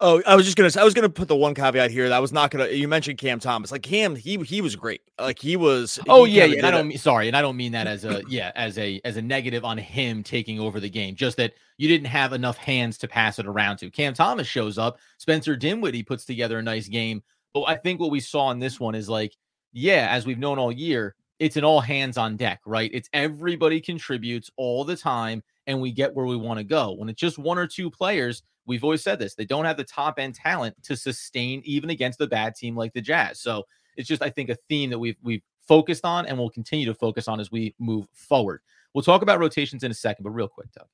Oh, 0.04 0.20
I 0.26 0.36
was 0.36 0.46
just 0.46 0.58
gonna. 0.58 0.72
I 0.80 0.84
was 0.84 0.96
gonna 0.96 1.10
put 1.10 1.28
the 1.28 1.36
one 1.36 1.54
caveat 1.54 1.92
here. 1.92 2.10
That 2.10 2.16
I 2.16 2.20
was 2.20 2.34
not 2.34 2.50
gonna. 2.50 2.70
You 2.70 2.88
mentioned 2.88 3.20
Cam 3.20 3.40
Thomas. 3.40 3.72
Like 3.72 3.84
Cam, 3.84 4.16
he 4.16 4.38
he 4.38 4.60
was 4.60 4.76
great. 4.76 5.02
Like 5.20 5.38
he 5.38 5.56
was. 5.56 6.00
Oh 6.10 6.24
he 6.24 6.38
yeah, 6.38 6.46
yeah. 6.46 6.58
And 6.58 6.66
I 6.66 6.72
don't. 6.72 6.88
Mean, 6.88 6.98
sorry, 6.98 7.28
and 7.28 7.38
I 7.38 7.42
don't 7.44 7.56
mean 7.56 7.72
that 7.74 7.86
as 7.86 8.04
a 8.04 8.24
yeah 8.28 8.52
as 8.56 8.80
a 8.80 9.00
as 9.06 9.18
a 9.18 9.22
negative 9.22 9.64
on 9.64 9.78
him 9.78 10.24
taking 10.24 10.60
over 10.60 10.80
the 10.80 10.90
game. 10.90 11.16
Just 11.16 11.38
that 11.38 11.54
you 11.78 11.88
didn't 11.88 12.08
have 12.08 12.34
enough 12.34 12.58
hands 12.58 12.98
to 12.98 13.08
pass 13.08 13.38
it 13.38 13.46
around 13.46 13.78
to. 13.78 13.92
Cam 13.92 14.16
Thomas 14.16 14.48
shows 14.48 14.80
up. 14.80 14.98
Spencer 15.20 15.56
Dinwiddie 15.56 16.02
puts 16.02 16.26
together 16.26 16.58
a 16.58 16.64
nice 16.64 16.88
game. 16.88 17.22
But 17.54 17.66
I 17.66 17.76
think 17.76 18.00
what 18.00 18.10
we 18.10 18.22
saw 18.22 18.50
in 18.50 18.58
this 18.58 18.80
one 18.80 18.96
is 18.96 19.08
like, 19.08 19.38
yeah, 19.72 20.08
as 20.10 20.26
we've 20.26 20.40
known 20.40 20.58
all 20.58 20.72
year, 20.72 21.14
it's 21.38 21.58
an 21.58 21.64
all 21.64 21.82
hands 21.82 22.18
on 22.18 22.38
deck, 22.38 22.62
right? 22.66 22.90
It's 22.92 23.10
everybody 23.14 23.80
contributes 23.80 24.50
all 24.58 24.84
the 24.84 24.96
time, 24.96 25.44
and 25.68 25.80
we 25.80 25.92
get 25.92 26.16
where 26.16 26.26
we 26.26 26.38
want 26.38 26.58
to 26.58 26.64
go. 26.64 26.94
When 26.94 27.08
it's 27.08 27.22
just 27.22 27.38
one 27.38 27.60
or 27.60 27.68
two 27.68 27.92
players 27.92 28.42
We've 28.66 28.84
always 28.84 29.04
said 29.04 29.20
this. 29.20 29.36
They 29.36 29.46
don't 29.46 29.66
have 29.66 29.78
the 29.78 29.84
top 29.84 30.20
end 30.20 30.36
talent 30.36 30.76
to 30.84 30.96
sustain 30.96 31.62
even 31.66 31.90
against 31.90 32.22
a 32.22 32.28
bad 32.28 32.56
team 32.56 32.76
like 32.76 32.94
the 32.94 33.02
Jazz. 33.02 33.40
So 33.40 33.66
it's 33.98 34.08
just, 34.08 34.22
I 34.22 34.30
think, 34.30 34.50
a 34.50 34.58
theme 34.70 34.90
that 34.92 35.00
we've 35.00 35.18
we've 35.24 35.44
focused 35.68 36.06
on 36.06 36.26
and 36.26 36.38
will 36.38 36.50
continue 36.50 36.86
to 36.86 36.94
focus 36.94 37.28
on 37.28 37.40
as 37.40 37.52
we 37.52 37.74
move 37.80 38.08
forward. 38.14 38.62
We'll 38.94 39.04
talk 39.04 39.22
about 39.22 39.40
rotations 39.40 39.84
in 39.84 39.92
a 39.92 39.96
second, 39.96 40.24
but 40.24 40.32
real 40.32 40.48
quick, 40.48 40.72
Doug, 40.74 40.88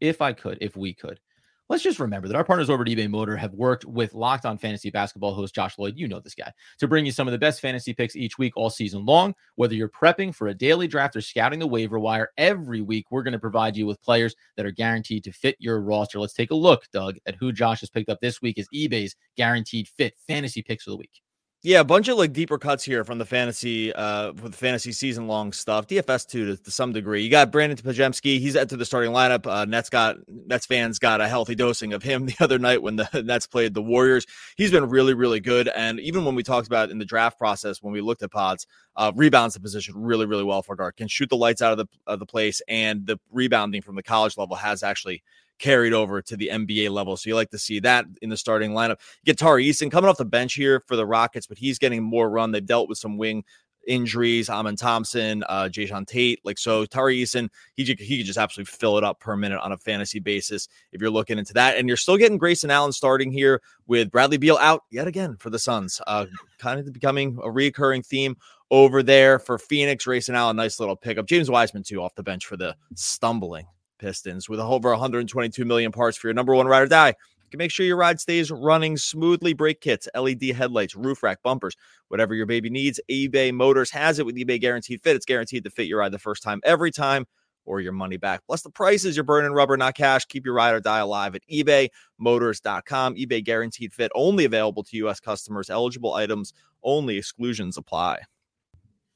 if 0.00 0.20
I 0.22 0.32
could, 0.32 0.58
if 0.60 0.76
we 0.76 0.94
could, 0.94 1.20
let's 1.68 1.82
just 1.82 2.00
remember 2.00 2.28
that 2.28 2.36
our 2.36 2.44
partners 2.44 2.68
over 2.68 2.82
at 2.82 2.88
eBay 2.88 3.08
Motor 3.08 3.36
have 3.36 3.54
worked 3.54 3.84
with 3.84 4.14
Locked 4.14 4.44
On 4.44 4.58
Fantasy 4.58 4.90
Basketball 4.90 5.34
host 5.34 5.54
Josh 5.54 5.78
Lloyd. 5.78 5.94
You 5.96 6.08
know 6.08 6.20
this 6.20 6.34
guy 6.34 6.52
to 6.78 6.88
bring 6.88 7.06
you 7.06 7.12
some 7.12 7.28
of 7.28 7.32
the 7.32 7.38
best 7.38 7.60
fantasy 7.60 7.94
picks 7.94 8.16
each 8.16 8.38
week, 8.38 8.56
all 8.56 8.70
season 8.70 9.04
long. 9.04 9.34
Whether 9.54 9.74
you're 9.74 9.88
prepping 9.88 10.34
for 10.34 10.48
a 10.48 10.54
daily 10.54 10.86
draft 10.86 11.16
or 11.16 11.20
scouting 11.20 11.58
the 11.58 11.66
waiver 11.66 11.98
wire, 11.98 12.30
every 12.36 12.80
week 12.80 13.06
we're 13.10 13.22
going 13.22 13.32
to 13.32 13.38
provide 13.38 13.76
you 13.76 13.86
with 13.86 14.02
players 14.02 14.34
that 14.56 14.66
are 14.66 14.70
guaranteed 14.70 15.24
to 15.24 15.32
fit 15.32 15.56
your 15.58 15.80
roster. 15.80 16.20
Let's 16.20 16.34
take 16.34 16.50
a 16.50 16.54
look, 16.56 16.84
Doug, 16.92 17.16
at 17.26 17.36
who 17.36 17.52
Josh 17.52 17.80
has 17.80 17.90
picked 17.90 18.10
up 18.10 18.20
this 18.20 18.42
week 18.42 18.58
as 18.58 18.68
eBay's 18.74 19.16
guaranteed 19.36 19.88
fit 19.88 20.14
fantasy 20.26 20.62
picks 20.62 20.86
of 20.86 20.92
the 20.92 20.98
week. 20.98 21.22
Yeah, 21.64 21.78
a 21.78 21.84
bunch 21.84 22.08
of 22.08 22.18
like 22.18 22.32
deeper 22.32 22.58
cuts 22.58 22.82
here 22.82 23.04
from 23.04 23.18
the 23.18 23.24
fantasy 23.24 23.92
uh 23.92 24.32
with 24.32 24.52
fantasy 24.52 24.90
season 24.90 25.28
long 25.28 25.52
stuff. 25.52 25.86
DFS 25.86 26.26
too 26.26 26.56
to, 26.56 26.62
to 26.64 26.70
some 26.72 26.92
degree. 26.92 27.22
You 27.22 27.30
got 27.30 27.52
Brandin 27.52 27.80
Podziemski. 27.80 28.40
He's 28.40 28.56
entered 28.56 28.80
the 28.80 28.84
starting 28.84 29.12
lineup. 29.12 29.46
Uh, 29.46 29.64
Nets 29.64 29.88
got 29.88 30.16
Nets 30.26 30.66
fans 30.66 30.98
got 30.98 31.20
a 31.20 31.28
healthy 31.28 31.54
dosing 31.54 31.92
of 31.92 32.02
him 32.02 32.26
the 32.26 32.34
other 32.40 32.58
night 32.58 32.82
when 32.82 32.96
the 32.96 33.08
Nets 33.24 33.46
played 33.46 33.74
the 33.74 33.82
Warriors. 33.82 34.26
He's 34.56 34.72
been 34.72 34.88
really 34.88 35.14
really 35.14 35.38
good. 35.38 35.68
And 35.68 36.00
even 36.00 36.24
when 36.24 36.34
we 36.34 36.42
talked 36.42 36.66
about 36.66 36.90
in 36.90 36.98
the 36.98 37.04
draft 37.04 37.38
process 37.38 37.80
when 37.80 37.92
we 37.92 38.00
looked 38.00 38.24
at 38.24 38.32
pods, 38.32 38.66
uh, 38.96 39.12
rebounds 39.14 39.54
the 39.54 39.60
position 39.60 39.94
really 39.96 40.26
really 40.26 40.44
well 40.44 40.62
for 40.62 40.74
guard. 40.74 40.96
Can 40.96 41.06
shoot 41.06 41.28
the 41.28 41.36
lights 41.36 41.62
out 41.62 41.70
of 41.70 41.78
the 41.78 41.86
of 42.08 42.18
the 42.18 42.26
place, 42.26 42.60
and 42.66 43.06
the 43.06 43.20
rebounding 43.30 43.82
from 43.82 43.94
the 43.94 44.02
college 44.02 44.36
level 44.36 44.56
has 44.56 44.82
actually 44.82 45.22
carried 45.62 45.94
over 45.94 46.20
to 46.20 46.36
the 46.36 46.50
NBA 46.52 46.90
level. 46.90 47.16
So 47.16 47.30
you 47.30 47.36
like 47.36 47.50
to 47.50 47.58
see 47.58 47.80
that 47.80 48.04
in 48.20 48.28
the 48.28 48.36
starting 48.36 48.72
lineup. 48.72 48.98
Get 49.24 49.38
Tari 49.38 49.64
Eason 49.64 49.90
coming 49.90 50.10
off 50.10 50.18
the 50.18 50.24
bench 50.24 50.54
here 50.54 50.82
for 50.86 50.96
the 50.96 51.06
Rockets, 51.06 51.46
but 51.46 51.56
he's 51.56 51.78
getting 51.78 52.02
more 52.02 52.28
run. 52.28 52.50
They've 52.50 52.66
dealt 52.66 52.88
with 52.88 52.98
some 52.98 53.16
wing 53.16 53.44
injuries, 53.86 54.50
Amen 54.50 54.76
Thompson, 54.76 55.42
uh, 55.48 55.68
Jae'Sean 55.70 56.06
Tate. 56.06 56.40
Like 56.44 56.58
so, 56.58 56.84
Tari 56.84 57.22
Eason, 57.22 57.48
he 57.74 57.84
he 57.84 58.18
could 58.18 58.26
just 58.26 58.38
absolutely 58.38 58.70
fill 58.70 58.98
it 58.98 59.04
up 59.04 59.20
per 59.20 59.36
minute 59.36 59.60
on 59.60 59.72
a 59.72 59.78
fantasy 59.78 60.18
basis 60.18 60.68
if 60.92 61.00
you're 61.00 61.10
looking 61.10 61.38
into 61.38 61.54
that. 61.54 61.76
And 61.76 61.88
you're 61.88 61.96
still 61.96 62.16
getting 62.16 62.38
Grayson 62.38 62.70
Allen 62.70 62.92
starting 62.92 63.30
here 63.30 63.62
with 63.86 64.10
Bradley 64.10 64.38
Beal 64.38 64.58
out 64.58 64.82
yet 64.90 65.06
again 65.06 65.36
for 65.38 65.50
the 65.50 65.58
Suns. 65.58 66.00
Uh, 66.06 66.26
kind 66.58 66.80
of 66.80 66.92
becoming 66.92 67.38
a 67.42 67.50
recurring 67.50 68.02
theme 68.02 68.36
over 68.70 69.02
there 69.02 69.38
for 69.38 69.58
Phoenix. 69.58 70.04
Grayson 70.04 70.34
Allen, 70.34 70.56
nice 70.56 70.80
little 70.80 70.96
pickup. 70.96 71.26
James 71.26 71.50
Wiseman 71.50 71.84
too 71.84 72.02
off 72.02 72.14
the 72.14 72.22
bench 72.22 72.46
for 72.46 72.56
the 72.56 72.76
stumbling 72.94 73.66
Pistons 74.02 74.48
with 74.48 74.58
over 74.58 74.90
122 74.90 75.64
million 75.64 75.92
parts 75.92 76.18
for 76.18 76.26
your 76.26 76.34
number 76.34 76.54
one 76.54 76.66
ride 76.66 76.82
or 76.82 76.86
die. 76.86 77.08
You 77.08 77.50
can 77.50 77.58
make 77.58 77.70
sure 77.70 77.86
your 77.86 77.96
ride 77.96 78.18
stays 78.18 78.50
running 78.50 78.96
smoothly. 78.96 79.52
Brake 79.52 79.80
kits, 79.80 80.08
LED 80.14 80.42
headlights, 80.56 80.96
roof 80.96 81.22
rack, 81.22 81.40
bumpers, 81.42 81.76
whatever 82.08 82.34
your 82.34 82.46
baby 82.46 82.68
needs. 82.68 82.98
eBay 83.08 83.52
Motors 83.52 83.92
has 83.92 84.18
it 84.18 84.26
with 84.26 84.36
eBay 84.36 84.60
Guaranteed 84.60 85.00
Fit. 85.02 85.14
It's 85.14 85.24
guaranteed 85.24 85.62
to 85.64 85.70
fit 85.70 85.86
your 85.86 86.00
ride 86.00 86.10
the 86.10 86.18
first 86.18 86.42
time, 86.42 86.60
every 86.64 86.90
time, 86.90 87.26
or 87.64 87.80
your 87.80 87.92
money 87.92 88.16
back. 88.16 88.40
Plus, 88.44 88.62
the 88.62 88.70
prices 88.70 89.16
you're 89.16 89.22
burning 89.22 89.52
rubber, 89.52 89.76
not 89.76 89.94
cash. 89.94 90.24
Keep 90.24 90.46
your 90.46 90.54
ride 90.54 90.74
or 90.74 90.80
die 90.80 90.98
alive 90.98 91.36
at 91.36 91.42
ebaymotors.com. 91.48 93.14
eBay 93.14 93.44
Guaranteed 93.44 93.92
Fit 93.92 94.10
only 94.16 94.44
available 94.44 94.82
to 94.82 94.96
U.S. 94.96 95.20
customers. 95.20 95.70
Eligible 95.70 96.14
items 96.14 96.52
only. 96.82 97.18
Exclusions 97.18 97.76
apply. 97.76 98.22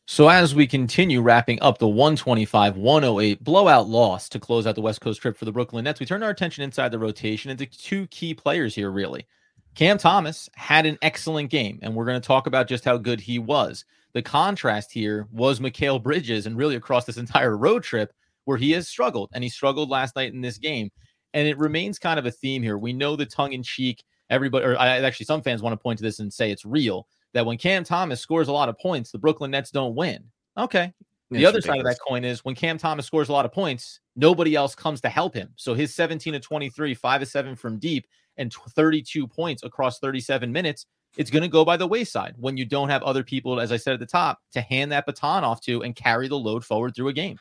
So 0.09 0.29
as 0.29 0.55
we 0.55 0.69
continue 0.69 1.21
wrapping 1.21 1.61
up 1.61 1.79
the 1.79 1.89
125 1.89 2.77
108 2.77 3.43
blowout 3.43 3.89
loss 3.89 4.29
to 4.29 4.39
close 4.39 4.65
out 4.65 4.77
the 4.77 4.81
West 4.81 5.01
Coast 5.01 5.21
trip 5.21 5.37
for 5.37 5.47
the 5.47 5.51
Brooklyn 5.51 5.83
Nets, 5.83 5.99
we 5.99 6.07
turn 6.07 6.23
our 6.23 6.31
attention 6.31 6.63
inside 6.63 6.93
the 6.93 6.99
rotation 6.99 7.51
into 7.51 7.67
two 7.67 8.07
key 8.07 8.33
players 8.33 8.73
here, 8.73 8.93
really. 8.93 9.27
Cam 9.75 9.99
Thomas 9.99 10.49
had 10.55 10.87
an 10.87 10.97
excellent 11.03 11.51
game, 11.51 11.81
and 11.83 11.93
we're 11.93 12.05
going 12.05 12.21
to 12.21 12.27
talk 12.27 12.47
about 12.47 12.69
just 12.69 12.85
how 12.85 12.97
good 12.97 13.21
he 13.21 13.41
was. 13.41 13.85
The 14.13 14.23
contrast 14.23 14.93
here 14.93 15.27
was 15.33 15.59
Mikal 15.59 16.01
Bridges, 16.01 16.47
and 16.47 16.57
really 16.57 16.77
across 16.77 17.05
this 17.05 17.17
entire 17.19 17.57
road 17.57 17.83
trip, 17.83 18.13
where 18.45 18.57
he 18.57 18.71
has 18.71 18.87
struggled, 18.87 19.31
and 19.35 19.43
he 19.43 19.51
struggled 19.51 19.91
last 19.91 20.15
night 20.15 20.33
in 20.33 20.41
this 20.41 20.57
game. 20.57 20.89
And 21.35 21.49
it 21.49 21.59
remains 21.59 21.99
kind 21.99 22.21
of 22.21 22.27
a 22.27 22.31
theme 22.31 22.63
here. 22.63 22.79
We 22.79 22.93
know 22.93 23.17
the 23.17 23.27
tongue 23.27 23.55
in 23.55 23.65
cheek, 23.65 24.05
everybody, 24.31 24.67
or 24.67 24.79
I, 24.79 25.01
actually, 25.01 25.27
some 25.27 25.43
fans 25.43 25.63
want 25.63 25.73
to 25.73 25.83
point 25.83 25.99
to 25.99 26.05
this 26.05 26.21
and 26.21 26.33
say 26.33 26.53
it's 26.53 26.65
real 26.65 27.09
that 27.35 27.47
when 27.47 27.59
Cam 27.59 27.85
Thomas 27.85 28.21
scores 28.21 28.49
a 28.49 28.52
lot 28.52 28.68
of 28.68 28.78
points, 28.78 29.11
the 29.11 29.18
Brooklyn 29.18 29.50
Nets 29.50 29.71
don't 29.71 29.95
win. 29.95 30.25
Okay. 30.56 30.92
The 31.30 31.45
other 31.45 31.56
ridiculous. 31.56 31.64
side 31.64 31.78
of 31.80 31.85
that 31.87 31.99
coin 32.06 32.25
is 32.25 32.45
when 32.45 32.54
Cam 32.54 32.78
Thomas 32.78 33.04
scores 33.04 33.28
a 33.28 33.33
lot 33.33 33.45
of 33.45 33.52
points, 33.52 34.00
nobody 34.14 34.54
else 34.54 34.75
comes 34.75 35.00
to 35.00 35.09
help 35.09 35.35
him. 35.35 35.49
So 35.56 35.75
his 35.75 35.95
17 35.95 36.35
to 36.35 36.40
23, 36.40 36.95
5 36.95 37.21
to 37.21 37.26
7 37.26 37.56
from 37.56 37.78
deep, 37.78 38.06
and 38.37 38.52
32 38.52 39.26
points 39.26 39.62
across 39.62 39.99
37 39.99 40.52
minutes, 40.52 40.87
it's 41.16 41.30
going 41.30 41.42
to 41.42 41.49
go 41.49 41.64
by 41.64 41.76
the 41.76 41.87
wayside 41.87 42.35
when 42.37 42.56
you 42.56 42.64
don't 42.64 42.90
have 42.90 43.02
other 43.02 43.25
people, 43.25 43.59
as 43.59 43.73
I 43.73 43.76
said 43.76 43.95
at 43.95 44.00
the 44.00 44.06
top, 44.06 44.40
to 44.52 44.61
hand 44.61 44.92
that 44.92 45.06
baton 45.06 45.45
off 45.45 45.61
to 45.62 45.83
and 45.83 45.97
carry 45.97 46.28
the 46.28 46.38
load 46.38 46.64
forward 46.64 46.95
through 46.95 47.09
a 47.09 47.12
game. 47.12 47.38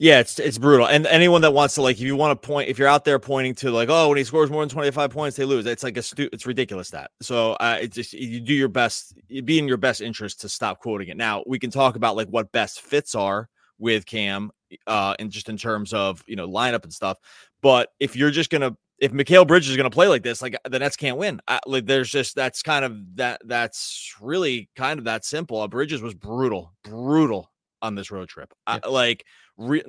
Yeah, 0.00 0.20
it's 0.20 0.38
it's 0.38 0.58
brutal. 0.58 0.86
And 0.86 1.06
anyone 1.06 1.42
that 1.42 1.52
wants 1.52 1.74
to 1.74 1.82
like, 1.82 1.96
if 1.96 2.02
you 2.02 2.14
want 2.14 2.40
to 2.40 2.46
point, 2.46 2.68
if 2.68 2.78
you're 2.78 2.86
out 2.86 3.04
there 3.04 3.18
pointing 3.18 3.54
to 3.56 3.72
like, 3.72 3.88
oh, 3.90 4.08
when 4.08 4.16
he 4.16 4.22
scores 4.22 4.48
more 4.48 4.62
than 4.62 4.68
25 4.68 5.10
points, 5.10 5.36
they 5.36 5.44
lose. 5.44 5.66
It's 5.66 5.82
like 5.82 5.96
a 5.96 6.02
stu- 6.02 6.28
it's 6.32 6.46
ridiculous 6.46 6.90
that. 6.90 7.10
So 7.20 7.54
uh, 7.54 7.78
it's 7.80 7.96
just 7.96 8.12
you 8.12 8.38
do 8.38 8.54
your 8.54 8.68
best, 8.68 9.18
you 9.28 9.42
be 9.42 9.58
in 9.58 9.66
your 9.66 9.76
best 9.76 10.00
interest 10.00 10.40
to 10.42 10.48
stop 10.48 10.78
quoting 10.78 11.08
it. 11.08 11.16
Now 11.16 11.42
we 11.48 11.58
can 11.58 11.70
talk 11.70 11.96
about 11.96 12.14
like 12.14 12.28
what 12.28 12.52
best 12.52 12.80
fits 12.80 13.16
are 13.16 13.48
with 13.80 14.06
Cam, 14.06 14.52
uh, 14.86 15.16
and 15.18 15.32
just 15.32 15.48
in 15.48 15.56
terms 15.56 15.92
of 15.92 16.22
you 16.28 16.36
know 16.36 16.48
lineup 16.48 16.84
and 16.84 16.92
stuff. 16.92 17.18
But 17.60 17.90
if 17.98 18.14
you're 18.14 18.30
just 18.30 18.50
gonna 18.50 18.76
if 18.98 19.12
Mikal 19.12 19.46
Bridges 19.46 19.70
is 19.70 19.76
going 19.76 19.90
to 19.90 19.94
play 19.94 20.08
like 20.08 20.22
this, 20.22 20.42
like 20.42 20.56
the 20.68 20.78
Nets 20.78 20.96
can't 20.96 21.16
win. 21.16 21.40
I, 21.46 21.60
like 21.66 21.86
there's 21.86 22.10
just 22.10 22.34
that's 22.34 22.62
kind 22.62 22.84
of 22.84 23.16
that 23.16 23.40
that's 23.44 24.14
really 24.20 24.68
kind 24.76 24.98
of 24.98 25.04
that 25.04 25.24
simple. 25.24 25.60
Uh, 25.60 25.68
Bridges 25.68 26.02
was 26.02 26.14
brutal, 26.14 26.72
brutal 26.84 27.50
on 27.80 27.94
this 27.94 28.10
road 28.10 28.28
trip. 28.28 28.52
Yeah. 28.68 28.80
I, 28.82 28.88
like 28.88 29.24
re- 29.58 29.84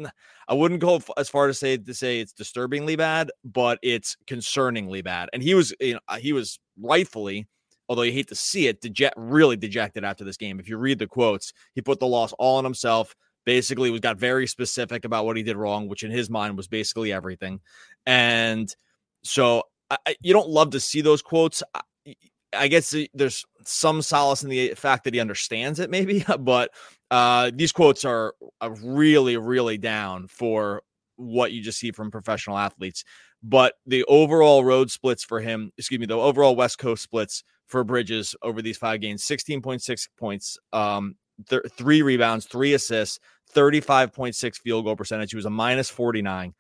I 0.48 0.54
wouldn't 0.54 0.82
go 0.82 1.02
as 1.18 1.30
far 1.30 1.48
to 1.48 1.54
say 1.54 1.78
to 1.78 1.94
say 1.94 2.20
it's 2.20 2.34
disturbingly 2.34 2.96
bad, 2.96 3.32
but 3.44 3.80
it's 3.82 4.18
concerningly 4.28 5.04
bad. 5.04 5.30
And 5.32 5.42
he 5.42 5.54
was 5.54 5.74
you 5.80 5.94
know 5.94 6.00
uh, 6.08 6.18
he 6.18 6.34
was 6.34 6.60
rightfully, 6.82 7.48
although 7.88 8.02
you 8.02 8.12
hate 8.12 8.28
to 8.30 8.36
see 8.36 8.68
it, 8.68 8.82
deject 8.82 9.16
really 9.18 9.56
dejected 9.56 10.04
after 10.04 10.24
this 10.24 10.38
game. 10.38 10.60
If 10.60 10.68
you 10.68 10.78
read 10.78 11.00
the 11.00 11.08
quotes, 11.08 11.54
he 11.74 11.82
put 11.82 12.00
the 12.00 12.08
loss 12.08 12.34
all 12.34 12.58
on 12.58 12.64
himself 12.64 13.16
basically 13.46 13.90
was 13.90 14.00
got 14.00 14.18
very 14.18 14.46
specific 14.46 15.06
about 15.06 15.26
what 15.26 15.36
he 15.36 15.42
did 15.42 15.58
wrong, 15.58 15.88
which 15.88 16.04
in 16.04 16.12
his 16.12 16.30
mind 16.30 16.56
was 16.56 16.68
basically 16.68 17.12
everything. 17.12 17.60
And 18.06 18.72
so 19.24 19.64
I, 19.90 20.16
you 20.22 20.34
don't 20.34 20.50
love 20.50 20.70
to 20.72 20.80
see 20.80 21.02
those 21.02 21.24
quotes. 21.24 21.64
I, 21.74 21.82
I 22.54 22.68
guess 22.68 22.94
uh, 22.94 23.06
there's 23.14 23.46
some 23.66 24.02
solace 24.02 24.44
in 24.44 24.50
the 24.50 24.72
uh, 24.72 24.76
fact 24.76 25.04
that 25.04 25.14
he 25.14 25.20
understands 25.20 25.80
it, 25.80 25.90
maybe, 25.90 26.24
but 26.40 26.72
uh, 27.12 27.52
these 27.54 27.72
quotes 27.72 28.06
are, 28.06 28.36
are 28.62 28.76
really, 28.84 29.38
really 29.38 29.78
down 29.78 30.28
for 30.28 30.84
what 31.16 31.52
you 31.52 31.62
just 31.62 31.80
see 31.80 31.92
from 31.92 32.12
professional 32.12 32.58
athletes. 32.58 33.04
But 33.42 33.76
the 33.86 34.04
overall 34.06 34.64
road 34.64 34.92
splits 34.92 35.24
for 35.24 35.40
him, 35.40 35.72
excuse 35.78 36.00
me, 36.00 36.06
the 36.06 36.18
overall 36.18 36.56
West 36.56 36.78
Coast 36.78 37.04
splits 37.04 37.44
for 37.68 37.84
Bridges 37.84 38.36
over 38.42 38.62
these 38.62 38.78
five 38.78 39.02
games 39.02 39.24
16.6 39.24 40.08
points, 40.18 40.58
um, 40.74 41.16
th- 41.50 41.62
three 41.78 42.02
rebounds, 42.02 42.46
three 42.46 42.74
assists, 42.74 43.20
35.6 43.54 44.58
field 44.58 44.86
goal 44.86 44.96
percentage. 44.96 45.32
He 45.32 45.36
was 45.36 45.46
a 45.46 45.50
minus 45.50 45.90
49 45.90 46.54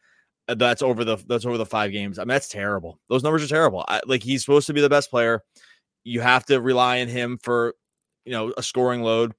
uh, 0.47 0.55
that's 0.55 0.81
over 0.81 1.03
the 1.03 1.17
that's 1.27 1.45
over 1.45 1.57
the 1.57 1.65
five 1.65 1.91
games. 1.91 2.17
I 2.17 2.23
mean, 2.23 2.29
that's 2.29 2.49
terrible. 2.49 2.99
Those 3.09 3.23
numbers 3.23 3.43
are 3.43 3.47
terrible. 3.47 3.85
I, 3.87 4.01
like 4.05 4.23
he's 4.23 4.43
supposed 4.43 4.67
to 4.67 4.73
be 4.73 4.81
the 4.81 4.89
best 4.89 5.09
player. 5.09 5.43
You 6.03 6.21
have 6.21 6.45
to 6.47 6.59
rely 6.59 7.01
on 7.01 7.07
him 7.07 7.37
for 7.41 7.75
you 8.25 8.31
know 8.31 8.53
a 8.57 8.63
scoring 8.63 9.03
load. 9.03 9.33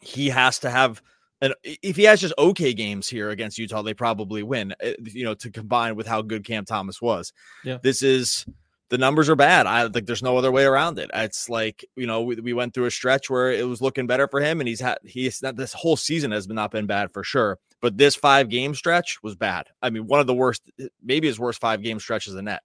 He 0.00 0.28
has 0.28 0.58
to 0.60 0.70
have 0.70 1.02
and 1.40 1.54
if 1.62 1.96
he 1.96 2.04
has 2.04 2.20
just 2.20 2.34
okay 2.38 2.72
games 2.72 3.08
here 3.08 3.30
against 3.30 3.58
Utah, 3.58 3.82
they 3.82 3.94
probably 3.94 4.42
win. 4.42 4.74
Eh, 4.80 4.94
you 5.02 5.24
know, 5.24 5.34
to 5.34 5.50
combine 5.50 5.94
with 5.94 6.06
how 6.06 6.22
good 6.22 6.44
Cam 6.44 6.64
Thomas 6.64 7.00
was. 7.02 7.32
Yeah. 7.62 7.78
This 7.82 8.02
is 8.02 8.46
the 8.88 8.98
numbers 8.98 9.28
are 9.28 9.36
bad. 9.36 9.66
I 9.66 9.88
think 9.88 10.06
there's 10.06 10.22
no 10.22 10.38
other 10.38 10.52
way 10.52 10.64
around 10.64 10.98
it. 10.98 11.10
It's 11.12 11.48
like 11.48 11.84
you 11.94 12.06
know 12.06 12.22
we, 12.22 12.36
we 12.36 12.52
went 12.52 12.72
through 12.72 12.86
a 12.86 12.90
stretch 12.90 13.28
where 13.28 13.52
it 13.52 13.66
was 13.66 13.82
looking 13.82 14.06
better 14.06 14.28
for 14.28 14.40
him, 14.40 14.60
and 14.60 14.68
he's 14.68 14.80
had 14.80 14.98
he's 15.04 15.42
not 15.42 15.56
this 15.56 15.74
whole 15.74 15.96
season 15.96 16.30
has 16.30 16.48
not 16.48 16.70
been 16.70 16.86
bad 16.86 17.12
for 17.12 17.22
sure. 17.22 17.58
But 17.82 17.98
this 17.98 18.16
five 18.16 18.48
game 18.48 18.74
stretch 18.74 19.22
was 19.22 19.36
bad. 19.36 19.66
I 19.82 19.90
mean, 19.90 20.06
one 20.06 20.20
of 20.20 20.26
the 20.26 20.34
worst, 20.34 20.62
maybe 21.02 21.26
his 21.26 21.38
worst 21.38 21.60
five 21.60 21.82
game 21.82 22.00
stretches 22.00 22.34
in 22.34 22.46
net, 22.46 22.62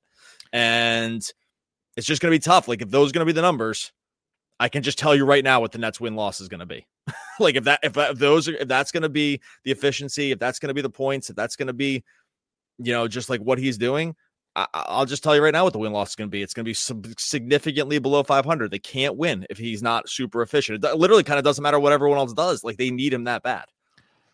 and 0.53 1.21
it's 1.97 2.07
just 2.07 2.21
going 2.21 2.31
to 2.31 2.35
be 2.35 2.41
tough. 2.41 2.69
Like 2.69 2.81
if 2.81 2.89
those 2.89 3.09
are 3.09 3.13
going 3.13 3.27
to 3.27 3.33
be 3.33 3.35
the 3.35 3.41
numbers, 3.41 3.91
I 4.61 4.69
can 4.69 4.83
just 4.83 4.99
tell 4.99 5.15
you 5.15 5.25
right 5.25 5.43
now 5.43 5.59
what 5.59 5.71
the 5.71 5.79
Nets 5.79 5.99
win 5.99 6.15
loss 6.15 6.39
is 6.39 6.47
going 6.47 6.59
to 6.59 6.65
be. 6.65 6.85
like 7.39 7.55
if 7.55 7.63
that 7.65 7.79
if, 7.83 7.97
if 7.97 8.17
those 8.17 8.47
are 8.47 8.53
if 8.55 8.67
that's 8.67 8.91
going 8.91 9.03
to 9.03 9.09
be 9.09 9.41
the 9.65 9.71
efficiency, 9.71 10.31
if 10.31 10.39
that's 10.39 10.59
going 10.59 10.69
to 10.69 10.73
be 10.73 10.81
the 10.81 10.89
points, 10.89 11.29
if 11.29 11.35
that's 11.35 11.55
going 11.55 11.67
to 11.67 11.73
be 11.73 12.03
you 12.77 12.93
know 12.93 13.07
just 13.07 13.29
like 13.29 13.41
what 13.41 13.59
he's 13.59 13.77
doing 13.77 14.15
I, 14.55 14.97
will 14.97 15.05
just 15.05 15.23
tell 15.23 15.35
you 15.35 15.43
right 15.43 15.53
now 15.53 15.63
what 15.63 15.73
the 15.73 15.79
win 15.79 15.93
loss 15.93 16.09
is 16.09 16.15
going 16.15 16.27
to 16.27 16.31
be. 16.31 16.41
It's 16.41 16.53
going 16.53 16.65
to 16.65 16.69
be 16.69 17.15
significantly 17.17 17.99
below 17.99 18.23
500. 18.23 18.69
They 18.69 18.79
can't 18.79 19.15
win 19.15 19.45
if 19.49 19.57
he's 19.57 19.81
not 19.81 20.09
super 20.09 20.41
efficient. 20.41 20.83
It 20.83 20.97
literally 20.97 21.23
kind 21.23 21.39
of 21.39 21.45
doesn't 21.45 21.63
matter 21.63 21.79
what 21.79 21.93
everyone 21.93 22.17
else 22.17 22.33
does. 22.33 22.63
Like 22.63 22.77
they 22.77 22.91
need 22.91 23.13
him 23.13 23.25
that 23.25 23.43
bad. 23.43 23.65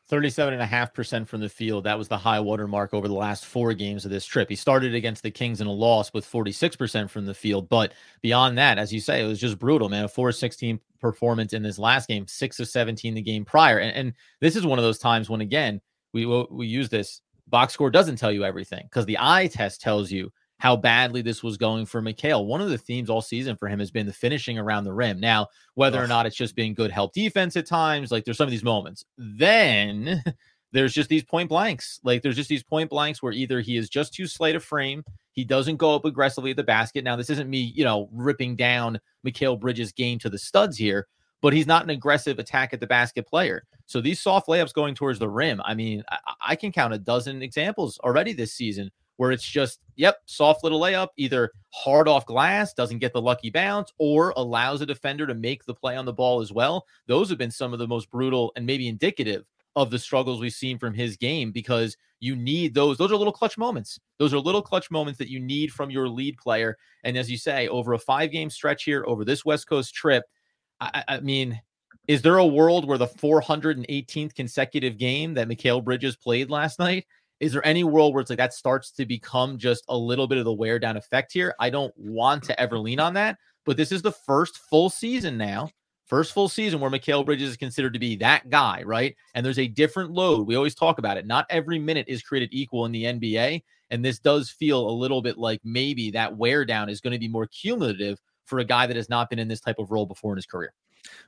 37.5% 0.10 1.28
from 1.28 1.42
the 1.42 1.50
field. 1.50 1.84
That 1.84 1.98
was 1.98 2.08
the 2.08 2.18
high 2.18 2.40
water 2.40 2.68
mark 2.68 2.94
over 2.94 3.08
the 3.08 3.14
last 3.14 3.46
four 3.46 3.74
games 3.74 4.06
of 4.06 4.12
this 4.12 4.26
trip. 4.26 4.50
He 4.50 4.56
started 4.56 4.96
against 4.96 5.22
the 5.22 5.32
Kings 5.32 5.60
in 5.60 5.68
a 5.68 5.72
loss 5.72 6.14
with 6.14 6.30
46% 6.30 7.10
from 7.10 7.26
the 7.26 7.34
field. 7.34 7.68
But 7.68 7.94
beyond 8.22 8.58
that, 8.58 8.78
as 8.78 8.94
you 8.94 9.02
say, 9.02 9.22
it 9.22 9.28
was 9.28 9.40
just 9.40 9.60
brutal, 9.60 9.90
man. 9.90 10.06
A 10.06 10.08
4 10.08 10.32
16 10.32 10.80
performance 11.00 11.54
in 11.54 11.62
this 11.62 11.78
last 11.78 12.08
game, 12.08 12.26
6 12.26 12.60
of 12.60 12.68
17 12.68 13.16
the 13.16 13.22
game 13.22 13.44
prior. 13.44 13.80
And, 13.80 13.96
and 13.96 14.14
this 14.40 14.56
is 14.56 14.66
one 14.66 14.80
of 14.80 14.84
those 14.84 15.00
times 15.00 15.30
when, 15.30 15.42
again, 15.42 15.82
we, 16.14 16.26
we 16.26 16.68
use 16.68 16.90
this 16.90 17.22
box 17.48 17.74
score 17.74 17.90
doesn't 17.90 18.18
tell 18.18 18.32
you 18.32 18.46
everything 18.46 18.84
because 18.84 19.06
the 19.06 19.18
eye 19.20 19.48
test 19.48 19.82
tells 19.82 20.12
you 20.12 20.32
how 20.60 20.76
badly 20.76 21.22
this 21.22 21.44
was 21.44 21.58
going 21.58 21.86
for 21.86 22.02
Mikal. 22.02 22.46
One 22.46 22.62
of 22.62 22.70
the 22.70 22.78
themes 22.78 23.10
all 23.10 23.22
season 23.22 23.56
for 23.56 23.68
him 23.68 23.80
has 23.80 23.92
been 23.92 24.08
the 24.08 24.14
finishing 24.14 24.58
around 24.58 24.86
the 24.86 24.94
rim. 24.94 25.20
Now, 25.20 25.48
whether 25.76 26.04
or 26.04 26.08
not 26.08 26.26
it's 26.26 26.36
just 26.36 26.56
being 26.56 26.74
good 26.74 26.92
help 26.92 27.14
defense 27.14 27.56
at 27.56 27.68
times, 27.68 28.12
like 28.12 28.26
there's 28.26 28.38
some 28.38 28.48
of 28.48 28.52
these 28.52 28.64
moments. 28.64 29.06
Then 29.18 30.24
there's 30.72 30.94
just 30.94 31.10
these 31.10 31.24
point 31.24 31.50
blanks. 31.50 32.00
Like 32.04 32.24
there's 32.24 32.36
just 32.36 32.50
these 32.50 32.64
point 32.64 32.90
blanks 32.90 33.22
where 33.22 33.34
either 33.34 33.62
he 33.62 33.78
is 33.78 33.90
just 33.90 34.14
too 34.14 34.26
slight 34.26 34.56
of 34.56 34.64
frame, 34.64 35.04
he 35.32 35.44
doesn't 35.44 35.78
go 35.78 35.94
up 35.94 36.06
aggressively 36.06 36.52
at 36.52 36.58
the 36.58 36.64
basket. 36.64 37.04
Now, 37.04 37.16
this 37.16 37.30
isn't 37.30 37.50
me, 37.50 37.72
you 37.76 37.84
know, 37.84 38.10
ripping 38.12 38.56
down 38.56 39.00
Mikal 39.26 39.60
Bridges' 39.60 39.92
game 39.92 40.18
to 40.20 40.30
the 40.30 40.40
studs 40.40 40.76
here, 40.76 41.08
but 41.42 41.54
he's 41.54 41.68
not 41.68 41.84
an 41.84 41.92
aggressive 41.92 42.40
attack 42.40 42.74
at 42.74 42.80
the 42.80 42.88
basket 42.88 43.28
player. 43.28 43.64
So 43.86 44.02
these 44.02 44.20
soft 44.20 44.48
layups 44.48 44.74
going 44.74 44.96
towards 44.96 45.20
the 45.20 45.30
rim, 45.30 45.62
I 45.64 45.76
mean, 45.76 46.04
I, 46.10 46.18
I 46.48 46.56
can 46.56 46.72
count 46.72 46.96
a 46.96 46.98
dozen 46.98 47.44
examples 47.44 48.00
already 48.00 48.34
this 48.34 48.54
season 48.54 48.90
where 49.18 49.32
it's 49.32 49.44
just, 49.44 49.80
yep, 49.96 50.20
soft 50.26 50.64
little 50.64 50.80
layup, 50.80 51.10
either 51.18 51.52
hard 51.70 52.08
off 52.08 52.26
glass, 52.26 52.74
doesn't 52.74 53.00
get 53.00 53.14
the 53.14 53.22
lucky 53.22 53.50
bounce, 53.50 53.92
or 53.98 54.34
allows 54.38 54.82
a 54.82 54.86
defender 54.86 55.28
to 55.28 55.34
make 55.36 55.66
the 55.66 55.74
play 55.74 55.96
on 55.96 56.06
the 56.06 56.14
ball 56.14 56.42
as 56.42 56.52
well. 56.52 56.86
Those 57.08 57.30
have 57.30 57.38
been 57.38 57.52
some 57.52 57.74
of 57.74 57.80
the 57.80 57.88
most 57.88 58.10
brutal 58.10 58.52
and 58.56 58.66
maybe 58.66 58.88
indicative 58.88 59.46
of 59.76 59.92
the 59.92 60.00
struggles 60.00 60.40
we've 60.40 60.54
seen 60.54 60.80
from 60.80 60.94
his 60.94 61.18
game 61.18 61.52
because 61.52 61.96
you 62.20 62.36
need 62.36 62.74
those. 62.74 62.98
Those 62.98 63.12
are 63.12 63.16
little 63.16 63.34
clutch 63.34 63.58
moments. 63.60 64.00
Those 64.18 64.34
are 64.34 64.40
little 64.40 64.62
clutch 64.62 64.90
moments 64.90 65.20
that 65.20 65.30
you 65.30 65.40
need 65.40 65.72
from 65.72 65.92
your 65.92 66.10
lead 66.10 66.38
player. 66.38 66.78
And 67.04 67.16
as 67.16 67.30
you 67.30 67.38
say, 67.38 67.68
over 67.68 67.94
a 67.94 68.00
five 68.00 68.32
game 68.32 68.50
stretch 68.50 68.86
here, 68.86 69.04
over 69.08 69.24
this 69.24 69.46
West 69.46 69.68
Coast 69.68 69.94
trip, 69.94 70.24
I, 70.80 71.04
I 71.08 71.20
mean, 71.20 71.62
is 72.08 72.22
there 72.22 72.38
a 72.38 72.46
world 72.46 72.88
where 72.88 72.98
the 72.98 73.08
418th 73.08 74.34
consecutive 74.34 74.98
game 74.98 75.34
that 75.36 75.48
Mikal 75.48 75.84
Bridges 75.84 76.16
played 76.16 76.50
last 76.50 76.80
night? 76.80 77.06
Is 77.40 77.54
there 77.54 77.66
any 77.66 77.84
world 77.84 78.14
where 78.14 78.22
it's 78.22 78.30
like 78.30 78.38
that 78.38 78.54
starts 78.54 78.92
to 78.92 79.06
become 79.06 79.58
just 79.58 79.84
a 79.90 79.98
little 79.98 80.28
bit 80.28 80.38
of 80.40 80.46
the 80.46 80.54
wear 80.54 80.80
down 80.80 80.98
effect 80.98 81.32
here? 81.32 81.54
I 81.60 81.70
don't 81.70 81.94
want 81.98 82.44
to 82.46 82.60
ever 82.60 82.80
lean 82.80 83.00
on 83.00 83.14
that, 83.14 83.38
but 83.66 83.78
this 83.78 83.92
is 83.92 84.02
the 84.02 84.12
first 84.12 84.58
full 84.58 84.90
season 84.90 85.38
now, 85.38 85.70
first 86.06 86.34
full 86.34 86.50
season 86.50 86.80
where 86.80 86.90
Mikal 86.90 87.26
Bridges 87.26 87.52
is 87.52 87.58
considered 87.58 87.94
to 87.94 88.00
be 88.00 88.16
that 88.16 88.50
guy, 88.50 88.82
right? 88.84 89.16
And 89.36 89.46
there's 89.46 89.60
a 89.60 89.68
different 89.68 90.12
load. 90.12 90.48
We 90.48 90.56
always 90.56 90.76
talk 90.76 90.98
about 90.98 91.18
it. 91.18 91.28
Not 91.28 91.46
every 91.50 91.78
minute 91.78 92.06
is 92.08 92.24
created 92.24 92.50
equal 92.52 92.86
in 92.86 92.92
the 92.92 93.04
NBA. 93.04 93.62
And 93.90 94.04
this 94.04 94.20
does 94.20 94.50
feel 94.50 94.90
a 94.90 94.92
little 94.92 95.22
bit 95.22 95.38
like 95.38 95.62
maybe 95.64 96.12
that 96.12 96.36
wear 96.36 96.66
down 96.66 96.90
is 96.90 97.02
going 97.02 97.14
to 97.14 97.20
be 97.20 97.28
more 97.28 97.48
cumulative 97.48 98.20
for 98.48 98.60
a 98.60 98.66
guy 98.66 98.88
that 98.88 98.96
has 98.96 99.10
not 99.10 99.30
been 99.30 99.40
in 99.40 99.48
this 99.48 99.62
type 99.62 99.78
of 99.80 99.92
role 99.92 100.06
before 100.06 100.34
in 100.34 100.38
his 100.38 100.46
career. 100.46 100.74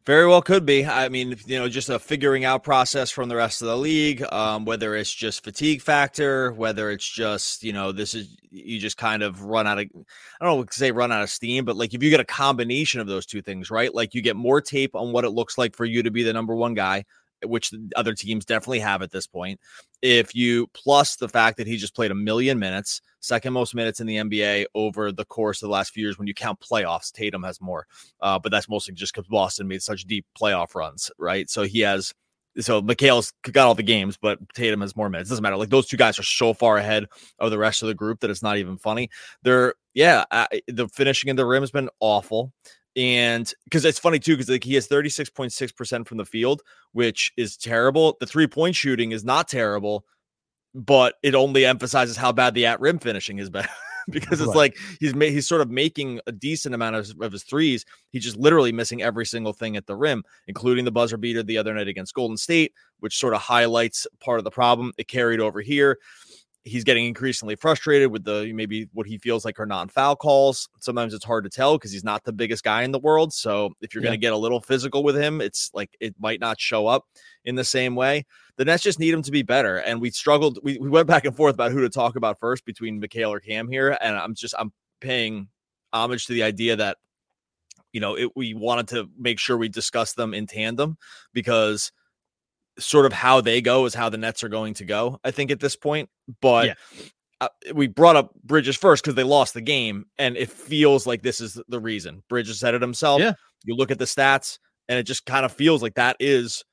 Very 0.06 0.28
well, 0.28 0.42
could 0.42 0.66
be. 0.66 0.86
I 0.86 1.10
mean, 1.10 1.36
you 1.46 1.60
know, 1.60 1.70
just 1.70 1.90
a 1.90 2.00
figuring 2.00 2.44
out 2.46 2.64
process 2.64 3.12
from 3.12 3.30
the 3.30 3.36
rest 3.36 3.62
of 3.62 3.68
the 3.68 3.78
league. 3.78 4.24
Um, 4.32 4.66
whether 4.66 4.96
it's 4.96 5.14
just 5.14 5.44
fatigue 5.44 5.82
factor, 5.82 6.52
whether 6.54 6.90
it's 6.90 7.08
just 7.08 7.64
you 7.64 7.74
know, 7.74 7.92
this 7.92 8.16
is 8.16 8.36
you 8.50 8.80
just 8.80 8.98
kind 8.98 9.22
of 9.22 9.44
run 9.44 9.68
out 9.68 9.80
of. 9.80 9.86
I 10.42 10.46
don't 10.46 10.58
know, 10.60 10.66
say 10.72 10.92
run 10.92 11.12
out 11.12 11.22
of 11.22 11.30
steam, 11.30 11.66
but 11.66 11.76
like 11.76 11.94
if 11.94 12.02
you 12.02 12.10
get 12.10 12.20
a 12.20 12.26
combination 12.26 13.02
of 13.02 13.08
those 13.08 13.26
two 13.26 13.42
things, 13.42 13.70
right? 13.70 13.94
Like 13.94 14.16
you 14.16 14.22
get 14.22 14.36
more 14.36 14.62
tape 14.62 14.96
on 14.96 15.12
what 15.12 15.26
it 15.26 15.32
looks 15.32 15.58
like 15.58 15.76
for 15.76 15.86
you 15.86 16.02
to 16.04 16.12
be 16.12 16.24
the 16.24 16.34
number 16.34 16.56
one 16.56 16.74
guy, 16.74 17.06
which 17.46 17.72
other 17.96 18.14
teams 18.14 18.46
definitely 18.46 18.80
have 18.80 19.02
at 19.02 19.12
this 19.12 19.28
point. 19.28 19.60
If 20.02 20.36
you 20.36 20.68
plus 20.74 21.16
the 21.16 21.30
fact 21.30 21.58
that 21.58 21.68
he 21.68 21.78
just 21.78 21.96
played 21.96 22.12
a 22.12 22.16
million 22.16 22.60
minutes, 22.60 23.02
second 23.20 23.54
most 23.54 23.76
minutes 23.76 24.00
in 24.00 24.08
the 24.08 24.18
NBA 24.18 24.66
over 24.76 25.12
the 25.12 25.26
course 25.26 25.62
of 25.62 25.68
the 25.68 25.74
last 25.74 25.94
few 25.94 26.04
years, 26.04 26.18
when 26.18 26.28
you 26.28 26.34
count 26.34 26.60
playoffs, 26.60 27.12
Tatum 27.12 27.44
has 27.44 27.60
more, 27.62 27.86
uh, 28.22 28.40
but 28.40 28.52
that's 28.52 28.70
mostly 28.70 28.94
just 28.94 29.14
because 29.14 29.28
Boston 29.28 29.68
made 29.68 29.82
such 29.82 30.06
deep 30.06 30.26
playoff 30.40 30.76
runs, 30.76 31.12
right? 31.18 31.50
So 31.50 31.64
he 31.64 31.82
has 31.82 32.14
so 32.60 32.82
Mikal's 32.82 33.32
got 33.44 33.68
all 33.68 33.76
the 33.76 33.84
games, 33.84 34.18
but 34.18 34.40
Tatum 34.54 34.82
has 34.82 34.96
more 34.96 35.10
minutes. 35.10 35.30
Doesn't 35.30 35.44
matter. 35.44 35.58
Like 35.58 35.70
those 35.70 35.88
two 35.88 35.98
guys 35.98 36.20
are 36.20 36.24
so 36.24 36.54
far 36.54 36.78
ahead 36.78 37.06
of 37.40 37.52
the 37.52 37.58
rest 37.58 37.82
of 37.82 37.88
the 37.88 37.94
group 37.94 38.20
that 38.20 38.30
it's 38.30 38.44
not 38.44 38.58
even 38.58 38.78
funny. 38.78 39.10
They're 39.44 39.76
yeah, 39.94 40.26
uh, 40.32 40.48
the 40.68 40.88
finishing 40.88 41.30
in 41.30 41.36
the 41.36 41.46
rim 41.46 41.64
has 41.64 41.72
been 41.72 41.90
awful. 42.00 42.54
And 42.96 43.52
because 43.66 43.86
it's 43.86 44.00
funny 44.00 44.20
too, 44.20 44.34
because 44.34 44.50
like 44.50 44.64
he 44.64 44.74
has 44.76 44.88
36.6% 44.88 46.08
from 46.08 46.18
the 46.18 46.26
field, 46.26 46.62
which 46.92 47.32
is 47.38 47.56
terrible. 47.56 48.18
The 48.20 48.26
three 48.26 48.48
point 48.48 48.76
shooting 48.76 49.12
is 49.12 49.24
not 49.24 49.48
terrible, 49.48 50.06
but 50.74 51.16
it 51.24 51.36
only 51.36 51.66
emphasizes 51.66 52.18
how 52.18 52.32
bad 52.32 52.54
the 52.54 52.66
at 52.66 52.80
rim 52.80 53.00
finishing 53.00 53.38
has 53.38 53.50
been. 53.50 53.68
because 54.10 54.42
it's 54.42 54.48
right. 54.48 54.58
like 54.58 54.78
he's 55.00 55.14
ma- 55.14 55.26
he's 55.26 55.48
sort 55.48 55.62
of 55.62 55.70
making 55.70 56.20
a 56.28 56.32
decent 56.32 56.74
amount 56.74 56.96
of, 56.96 57.12
of 57.22 57.32
his 57.32 57.44
threes. 57.44 57.86
He's 58.12 58.24
just 58.24 58.38
literally 58.38 58.72
missing 58.72 59.02
every 59.02 59.26
single 59.26 59.54
thing 59.54 59.78
at 59.78 59.86
the 59.86 59.96
rim, 59.96 60.24
including 60.48 60.86
the 60.86 60.92
buzzer 60.92 61.18
beater 61.18 61.44
the 61.44 61.58
other 61.58 61.74
night 61.74 61.88
against 61.88 62.14
Golden 62.14 62.38
State, 62.38 62.74
which 63.00 63.18
sort 63.18 63.34
of 63.34 63.42
highlights 63.42 64.08
part 64.20 64.40
of 64.40 64.44
the 64.44 64.52
problem. 64.52 64.94
It 64.98 65.08
carried 65.08 65.40
over 65.40 65.62
here. 65.62 66.00
He's 66.70 66.84
getting 66.84 67.06
increasingly 67.06 67.56
frustrated 67.56 68.12
with 68.12 68.24
the 68.24 68.52
maybe 68.54 68.88
what 68.94 69.08
he 69.08 69.18
feels 69.18 69.44
like 69.44 69.60
are 69.60 69.66
non-foul 69.66 70.16
calls. 70.16 70.70
Sometimes 70.80 71.14
it's 71.14 71.26
hard 71.26 71.44
to 71.44 71.50
tell 71.50 71.78
because 71.78 71.92
he's 71.92 72.04
not 72.04 72.24
the 72.24 72.34
biggest 72.34 72.64
guy 72.64 72.84
in 72.84 72.92
the 72.92 73.00
world. 73.00 73.34
So 73.34 73.72
if 73.82 73.94
you're 73.94 74.04
yeah. 74.04 74.10
going 74.10 74.20
to 74.20 74.22
get 74.22 74.34
a 74.34 74.38
little 74.38 74.62
physical 74.62 75.04
with 75.04 75.16
him, 75.16 75.42
it's 75.42 75.72
like 75.74 75.90
it 76.00 76.16
might 76.20 76.40
not 76.40 76.60
show 76.60 76.88
up 76.88 77.06
in 77.44 77.56
the 77.56 77.64
same 77.64 77.96
way 77.96 78.26
the 78.60 78.66
Nets 78.66 78.84
just 78.84 79.00
need 79.00 79.14
him 79.14 79.22
to 79.22 79.32
be 79.32 79.42
better. 79.42 79.78
And 79.78 80.02
we 80.02 80.12
struggled. 80.12 80.60
We, 80.62 80.78
we 80.78 80.90
went 80.90 81.08
back 81.08 81.24
and 81.24 81.34
forth 81.34 81.54
about 81.54 81.72
who 81.72 81.80
to 81.80 81.90
talk 81.90 82.18
about 82.18 82.42
first 82.42 82.66
between 82.66 83.02
Mikal 83.02 83.30
or 83.30 83.40
Cam 83.40 83.70
here. 83.70 83.98
And 84.02 84.18
I'm 84.18 84.36
just 84.36 84.54
I'm 84.60 84.74
paying 85.00 85.48
homage 85.94 86.26
to 86.26 86.34
the 86.34 86.44
idea 86.44 86.76
that 86.76 86.98
you 87.94 88.02
know 88.02 88.18
it, 88.18 88.32
we 88.36 88.54
wanted 88.54 88.90
to 88.90 89.10
make 89.18 89.40
sure 89.40 89.58
we 89.58 89.70
discuss 89.70 90.12
them 90.12 90.34
in 90.34 90.46
tandem 90.46 90.98
because 91.34 91.94
sort 92.80 93.06
of 93.06 93.14
how 93.14 93.42
they 93.42 93.62
go 93.62 93.86
is 93.86 93.94
how 93.94 94.10
the 94.10 94.18
Nets 94.18 94.44
are 94.44 94.50
going 94.50 94.74
to 94.76 94.86
go. 94.86 95.20
I 95.24 95.32
think 95.32 95.52
at 95.52 95.60
this 95.60 95.76
point, 95.76 96.10
but. 96.42 96.68
Yeah. 96.68 96.74
Uh, 97.42 97.48
we 97.74 97.88
brought 97.88 98.18
up 98.18 98.34
Bridges 98.44 98.76
first 98.76 99.02
because 99.02 99.16
they 99.16 99.24
lost 99.24 99.54
the 99.54 99.62
game, 99.62 100.08
and 100.18 100.36
it 100.36 100.52
feels 100.52 101.08
like 101.08 101.22
this 101.22 101.40
is 101.40 101.58
the 101.70 101.80
reason. 101.80 102.22
Bridges 102.28 102.60
said 102.60 102.74
it 102.74 102.82
himself. 102.82 103.22
Yeah. 103.22 103.32
You 103.64 103.78
look 103.78 103.92
at 103.92 103.98
the 103.98 104.04
stats, 104.04 104.60
and 104.90 105.00
it 105.00 105.04
just 105.04 105.26
kind 105.26 105.46
of 105.46 105.54
feels 105.54 105.82
like 105.82 105.94
that 105.94 106.18
is 106.20 106.66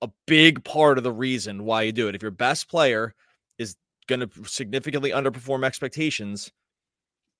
a 0.00 0.08
big 0.26 0.64
part 0.64 0.96
of 0.96 1.04
the 1.04 1.12
reason 1.12 1.64
why 1.64 1.82
you 1.82 1.92
do 1.92 2.08
it. 2.08 2.14
If 2.14 2.22
your 2.22 2.30
best 2.30 2.70
player 2.70 3.14
is 3.58 3.76
going 4.06 4.20
to 4.20 4.30
significantly 4.46 5.10
underperform 5.10 5.66
expectations, 5.66 6.50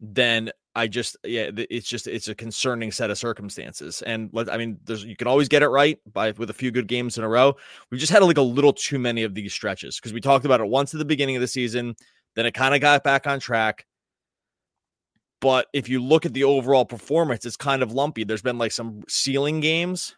then 0.00 0.50
I 0.74 0.88
just 0.88 1.16
yeah, 1.24 1.50
it's 1.54 1.88
just 1.88 2.06
it's 2.06 2.28
a 2.28 2.34
concerning 2.34 2.92
set 2.92 3.10
of 3.10 3.18
circumstances. 3.18 4.02
And 4.02 4.30
let 4.32 4.52
I 4.52 4.56
mean, 4.58 4.78
there's 4.84 5.04
you 5.04 5.16
can 5.16 5.26
always 5.26 5.48
get 5.48 5.62
it 5.62 5.68
right 5.68 5.98
by 6.12 6.32
with 6.32 6.50
a 6.50 6.54
few 6.54 6.70
good 6.70 6.86
games 6.86 7.16
in 7.16 7.24
a 7.24 7.28
row. 7.28 7.56
We 7.90 7.98
just 7.98 8.12
had 8.12 8.22
like 8.22 8.36
a 8.36 8.42
little 8.42 8.72
too 8.72 8.98
many 8.98 9.22
of 9.22 9.34
these 9.34 9.52
stretches 9.52 9.96
because 9.96 10.12
we 10.12 10.20
talked 10.20 10.44
about 10.44 10.60
it 10.60 10.66
once 10.66 10.92
at 10.94 10.98
the 10.98 11.04
beginning 11.04 11.36
of 11.36 11.40
the 11.40 11.48
season, 11.48 11.96
then 12.34 12.46
it 12.46 12.52
kind 12.52 12.74
of 12.74 12.80
got 12.80 13.04
back 13.04 13.26
on 13.26 13.40
track. 13.40 13.86
But 15.40 15.66
if 15.72 15.88
you 15.88 16.02
look 16.02 16.26
at 16.26 16.32
the 16.32 16.44
overall 16.44 16.84
performance, 16.84 17.44
it's 17.46 17.56
kind 17.56 17.82
of 17.82 17.92
lumpy. 17.92 18.24
There's 18.24 18.42
been 18.42 18.58
like 18.58 18.72
some 18.72 19.02
ceiling 19.08 19.60
games 19.60 20.16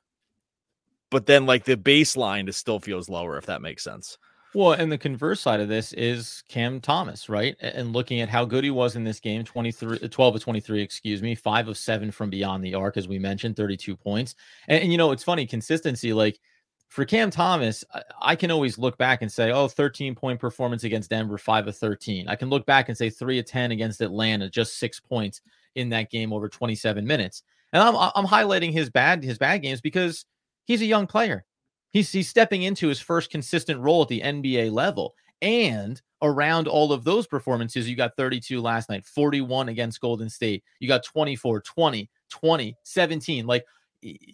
but 1.10 1.26
then 1.26 1.46
like 1.46 1.64
the 1.64 1.76
baseline 1.76 2.52
still 2.52 2.80
feels 2.80 3.08
lower 3.08 3.38
if 3.38 3.46
that 3.46 3.62
makes 3.62 3.84
sense. 3.84 4.18
Well, 4.54 4.72
and 4.72 4.90
the 4.90 4.96
converse 4.96 5.40
side 5.40 5.60
of 5.60 5.68
this 5.68 5.92
is 5.92 6.42
Cam 6.48 6.80
Thomas, 6.80 7.28
right? 7.28 7.54
And 7.60 7.92
looking 7.92 8.20
at 8.22 8.30
how 8.30 8.46
good 8.46 8.64
he 8.64 8.70
was 8.70 8.96
in 8.96 9.04
this 9.04 9.20
game 9.20 9.44
23 9.44 9.98
uh, 10.02 10.08
12 10.08 10.36
of 10.36 10.42
23, 10.42 10.80
excuse 10.80 11.22
me, 11.22 11.34
5 11.34 11.68
of 11.68 11.76
7 11.76 12.10
from 12.10 12.30
beyond 12.30 12.64
the 12.64 12.74
arc 12.74 12.96
as 12.96 13.06
we 13.06 13.18
mentioned, 13.18 13.56
32 13.56 13.94
points. 13.94 14.34
And, 14.68 14.82
and 14.82 14.90
you 14.92 14.96
know, 14.96 15.12
it's 15.12 15.22
funny, 15.22 15.46
consistency 15.46 16.12
like 16.14 16.40
for 16.88 17.04
Cam 17.04 17.30
Thomas, 17.30 17.84
I 18.22 18.34
can 18.34 18.50
always 18.50 18.78
look 18.78 18.96
back 18.96 19.20
and 19.20 19.30
say, 19.30 19.52
oh, 19.52 19.68
13 19.68 20.14
point 20.14 20.40
performance 20.40 20.84
against 20.84 21.10
Denver, 21.10 21.36
5 21.36 21.68
of 21.68 21.76
13. 21.76 22.28
I 22.28 22.34
can 22.34 22.48
look 22.48 22.64
back 22.64 22.88
and 22.88 22.96
say 22.96 23.10
3 23.10 23.38
of 23.38 23.44
10 23.44 23.72
against 23.72 24.00
Atlanta, 24.00 24.48
just 24.48 24.78
6 24.78 24.98
points 25.00 25.42
in 25.74 25.90
that 25.90 26.10
game 26.10 26.32
over 26.32 26.48
27 26.48 27.06
minutes. 27.06 27.42
And 27.74 27.82
I'm 27.82 27.94
I'm 27.94 28.26
highlighting 28.26 28.72
his 28.72 28.88
bad 28.88 29.22
his 29.22 29.36
bad 29.36 29.58
games 29.58 29.82
because 29.82 30.24
He's 30.68 30.82
a 30.82 30.86
young 30.86 31.06
player. 31.06 31.46
He's 31.90 32.12
he's 32.12 32.28
stepping 32.28 32.62
into 32.62 32.88
his 32.88 33.00
first 33.00 33.30
consistent 33.30 33.80
role 33.80 34.02
at 34.02 34.08
the 34.08 34.20
NBA 34.20 34.72
level. 34.72 35.14
And 35.40 36.00
around 36.22 36.66
all 36.66 36.92
of 36.92 37.04
those 37.04 37.26
performances, 37.26 37.88
you 37.88 37.96
got 37.96 38.16
32 38.16 38.60
last 38.60 38.88
night, 38.88 39.06
41 39.06 39.68
against 39.68 40.00
Golden 40.00 40.28
State. 40.28 40.64
You 40.80 40.88
got 40.88 41.04
24, 41.04 41.60
20, 41.60 42.10
20, 42.30 42.76
17. 42.82 43.46
Like 43.46 43.64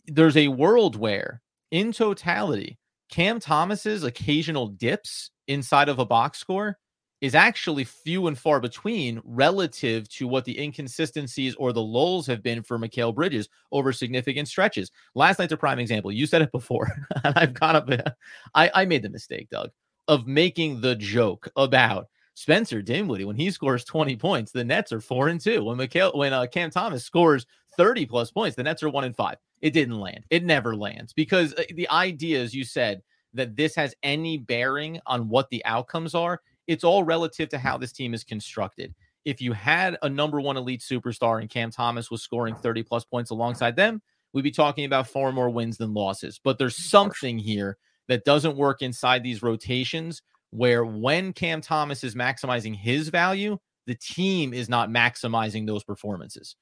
there's 0.07 0.37
a 0.37 0.49
world 0.49 0.97
where 0.97 1.43
in 1.71 1.93
totality, 1.93 2.79
Cam 3.11 3.39
Thomas's 3.39 4.03
occasional 4.03 4.69
dips 4.69 5.31
inside 5.47 5.89
of 5.89 5.99
a 5.99 6.07
box 6.07 6.39
score 6.39 6.79
is 7.25 7.35
actually 7.35 7.85
few 7.85 8.27
and 8.27 8.39
far 8.39 8.61
between 8.61 9.19
relative 9.25 10.07
to 10.11 10.29
what 10.29 10.45
the 10.45 10.61
inconsistencies 10.63 11.55
or 11.55 11.73
the 11.73 11.81
lulls 11.81 12.27
have 12.27 12.43
been 12.43 12.63
for 12.63 12.79
Mikal 12.79 13.15
Bridges 13.15 13.49
over 13.73 13.95
significant 13.95 14.47
stretches. 14.47 14.91
Last 15.15 15.39
night's 15.39 15.55
a 15.55 15.57
prime 15.57 15.79
example. 15.79 16.13
You 16.13 16.27
said 16.27 16.43
it 16.43 16.53
before, 16.53 16.87
and 17.25 17.35
I've 17.35 17.55
got 17.55 17.77
up. 17.77 17.89
I, 18.55 18.71
I 18.75 18.85
made 18.85 19.01
the 19.01 19.09
mistake, 19.09 19.49
Doug, 19.49 19.71
of 20.07 20.27
making 20.27 20.83
the 20.83 20.97
joke 20.97 21.49
about 21.57 22.09
Spencer 22.35 22.83
Dinwiddie 22.83 23.25
when 23.25 23.37
he 23.37 23.51
scores 23.51 23.87
20 23.87 24.17
points. 24.17 24.53
The 24.53 24.63
Nets 24.63 24.93
are 24.93 25.01
four 25.01 25.29
and 25.29 25.41
two. 25.41 25.65
When 25.65 25.79
Mikal, 25.79 26.15
when 26.15 26.35
uh, 26.35 26.45
Cam 26.45 26.69
Thomas 26.69 27.07
scores 27.07 27.47
30 27.79 28.05
plus 28.05 28.33
points, 28.33 28.55
the 28.55 28.65
Nets 28.65 28.83
are 28.83 28.91
one 28.91 29.05
and 29.05 29.17
five. 29.17 29.39
It 29.63 29.71
didn't 29.71 29.99
land. 29.99 30.27
It 30.29 30.45
never 30.45 30.77
lands 30.77 31.15
because 31.15 31.55
uh, 31.55 31.63
the 31.75 31.89
idea, 31.89 32.43
as 32.43 32.53
you 32.53 32.65
said, 32.65 33.01
that 33.33 33.57
this 33.57 33.75
has 33.77 33.95
any 34.03 34.37
bearing 34.37 35.01
on 35.07 35.31
what 35.31 35.49
the 35.49 35.65
outcomes 35.65 36.15
are 36.15 36.43
it's 36.67 36.85
all 36.85 37.05
relative 37.05 37.49
to 37.51 37.59
how 37.59 37.79
this 37.79 37.93
team 37.93 38.15
is 38.15 38.25
constructed. 38.25 38.95
If 39.25 39.41
you 39.41 39.53
had 39.53 39.97
a 40.03 40.09
number 40.09 40.41
one 40.41 40.57
elite 40.57 40.81
superstar 40.81 41.41
and 41.41 41.49
Cam 41.49 41.71
Thomas 41.71 42.11
was 42.11 42.23
scoring 42.23 42.55
30 42.55 42.83
plus 42.83 43.05
points 43.05 43.31
alongside 43.31 43.77
them, 43.77 44.03
we'd 44.33 44.43
be 44.43 44.51
talking 44.51 44.85
about 44.85 45.09
far 45.09 45.33
more 45.33 45.49
wins 45.49 45.79
than 45.79 45.95
losses. 45.95 46.41
But 46.43 46.59
there's 46.59 46.77
something 46.77 47.39
here 47.39 47.79
that 48.09 48.25
doesn't 48.25 48.57
work 48.57 48.83
inside 48.83 49.23
these 49.23 49.43
rotations 49.43 50.23
where 50.51 50.85
when 50.85 51.33
Cam 51.33 51.61
Thomas 51.61 52.05
is 52.05 52.15
maximizing 52.15 52.77
his 52.77 53.09
value, 53.09 53.59
the 53.87 53.95
team 53.95 54.53
is 54.55 54.69
not 54.69 54.91
maximizing 54.91 55.67
those 55.67 55.85
performances. 55.85 56.57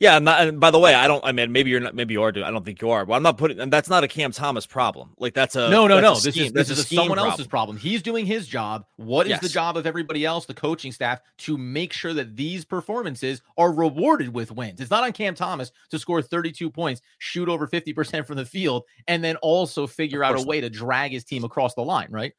Yeah, 0.00 0.20
not, 0.20 0.46
and 0.46 0.60
by 0.60 0.70
the 0.70 0.78
way, 0.78 0.94
I 0.94 1.08
don't. 1.08 1.24
I 1.24 1.32
mean, 1.32 1.50
maybe 1.50 1.70
you're 1.70 1.80
not. 1.80 1.92
Maybe 1.92 2.14
you 2.14 2.22
are. 2.22 2.30
Doing, 2.30 2.46
I 2.46 2.52
don't 2.52 2.64
think 2.64 2.80
you 2.80 2.90
are. 2.90 3.04
But 3.04 3.14
I'm 3.14 3.22
not 3.24 3.36
putting. 3.36 3.58
And 3.58 3.72
that's 3.72 3.88
not 3.88 4.04
a 4.04 4.08
Cam 4.08 4.30
Thomas 4.30 4.64
problem. 4.64 5.10
Like 5.18 5.34
that's 5.34 5.56
a 5.56 5.68
no, 5.70 5.88
no, 5.88 5.98
no. 5.98 6.14
This 6.14 6.36
is 6.36 6.52
this 6.52 6.70
is 6.70 6.86
someone 6.86 7.16
problem. 7.16 7.30
else's 7.30 7.48
problem. 7.48 7.76
He's 7.76 8.00
doing 8.00 8.24
his 8.24 8.46
job. 8.46 8.84
What 8.96 9.26
is 9.26 9.30
yes. 9.30 9.40
the 9.40 9.48
job 9.48 9.76
of 9.76 9.86
everybody 9.86 10.24
else, 10.24 10.46
the 10.46 10.54
coaching 10.54 10.92
staff, 10.92 11.20
to 11.38 11.58
make 11.58 11.92
sure 11.92 12.14
that 12.14 12.36
these 12.36 12.64
performances 12.64 13.42
are 13.56 13.72
rewarded 13.72 14.32
with 14.32 14.52
wins? 14.52 14.80
It's 14.80 14.90
not 14.90 15.02
on 15.02 15.10
Cam 15.12 15.34
Thomas 15.34 15.72
to 15.90 15.98
score 15.98 16.22
32 16.22 16.70
points, 16.70 17.02
shoot 17.18 17.48
over 17.48 17.66
50 17.66 17.92
percent 17.92 18.24
from 18.24 18.36
the 18.36 18.46
field, 18.46 18.84
and 19.08 19.24
then 19.24 19.34
also 19.36 19.88
figure 19.88 20.22
out 20.22 20.38
a 20.38 20.46
way 20.46 20.60
to 20.60 20.70
drag 20.70 21.10
his 21.10 21.24
team 21.24 21.42
across 21.42 21.74
the 21.74 21.82
line. 21.82 22.08
Right. 22.10 22.34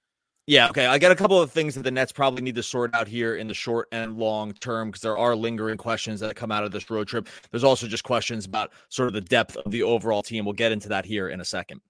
Yeah, 0.49 0.67
okay. 0.69 0.87
I 0.87 0.97
got 0.97 1.11
a 1.11 1.15
couple 1.15 1.39
of 1.39 1.51
things 1.51 1.75
that 1.75 1.83
the 1.83 1.91
Nets 1.91 2.11
probably 2.11 2.41
need 2.41 2.55
to 2.55 2.63
sort 2.63 2.95
out 2.95 3.07
here 3.07 3.35
in 3.35 3.47
the 3.47 3.53
short 3.53 3.87
and 3.91 4.17
long 4.17 4.51
term 4.53 4.87
because 4.87 5.03
there 5.03 5.15
are 5.15 5.35
lingering 5.35 5.77
questions 5.77 6.19
that 6.21 6.35
come 6.35 6.51
out 6.51 6.63
of 6.63 6.71
this 6.71 6.89
road 6.89 7.07
trip. 7.07 7.27
There's 7.51 7.63
also 7.63 7.85
just 7.85 8.03
questions 8.03 8.47
about 8.47 8.71
sort 8.87 9.05
of 9.05 9.13
the 9.13 9.21
depth 9.21 9.57
of 9.57 9.71
the 9.71 9.83
overall 9.83 10.23
team. 10.23 10.45
We'll 10.45 10.55
get 10.55 10.71
into 10.71 10.89
that 10.89 11.05
here 11.05 11.29
in 11.29 11.39
a 11.39 11.45
second. 11.45 11.81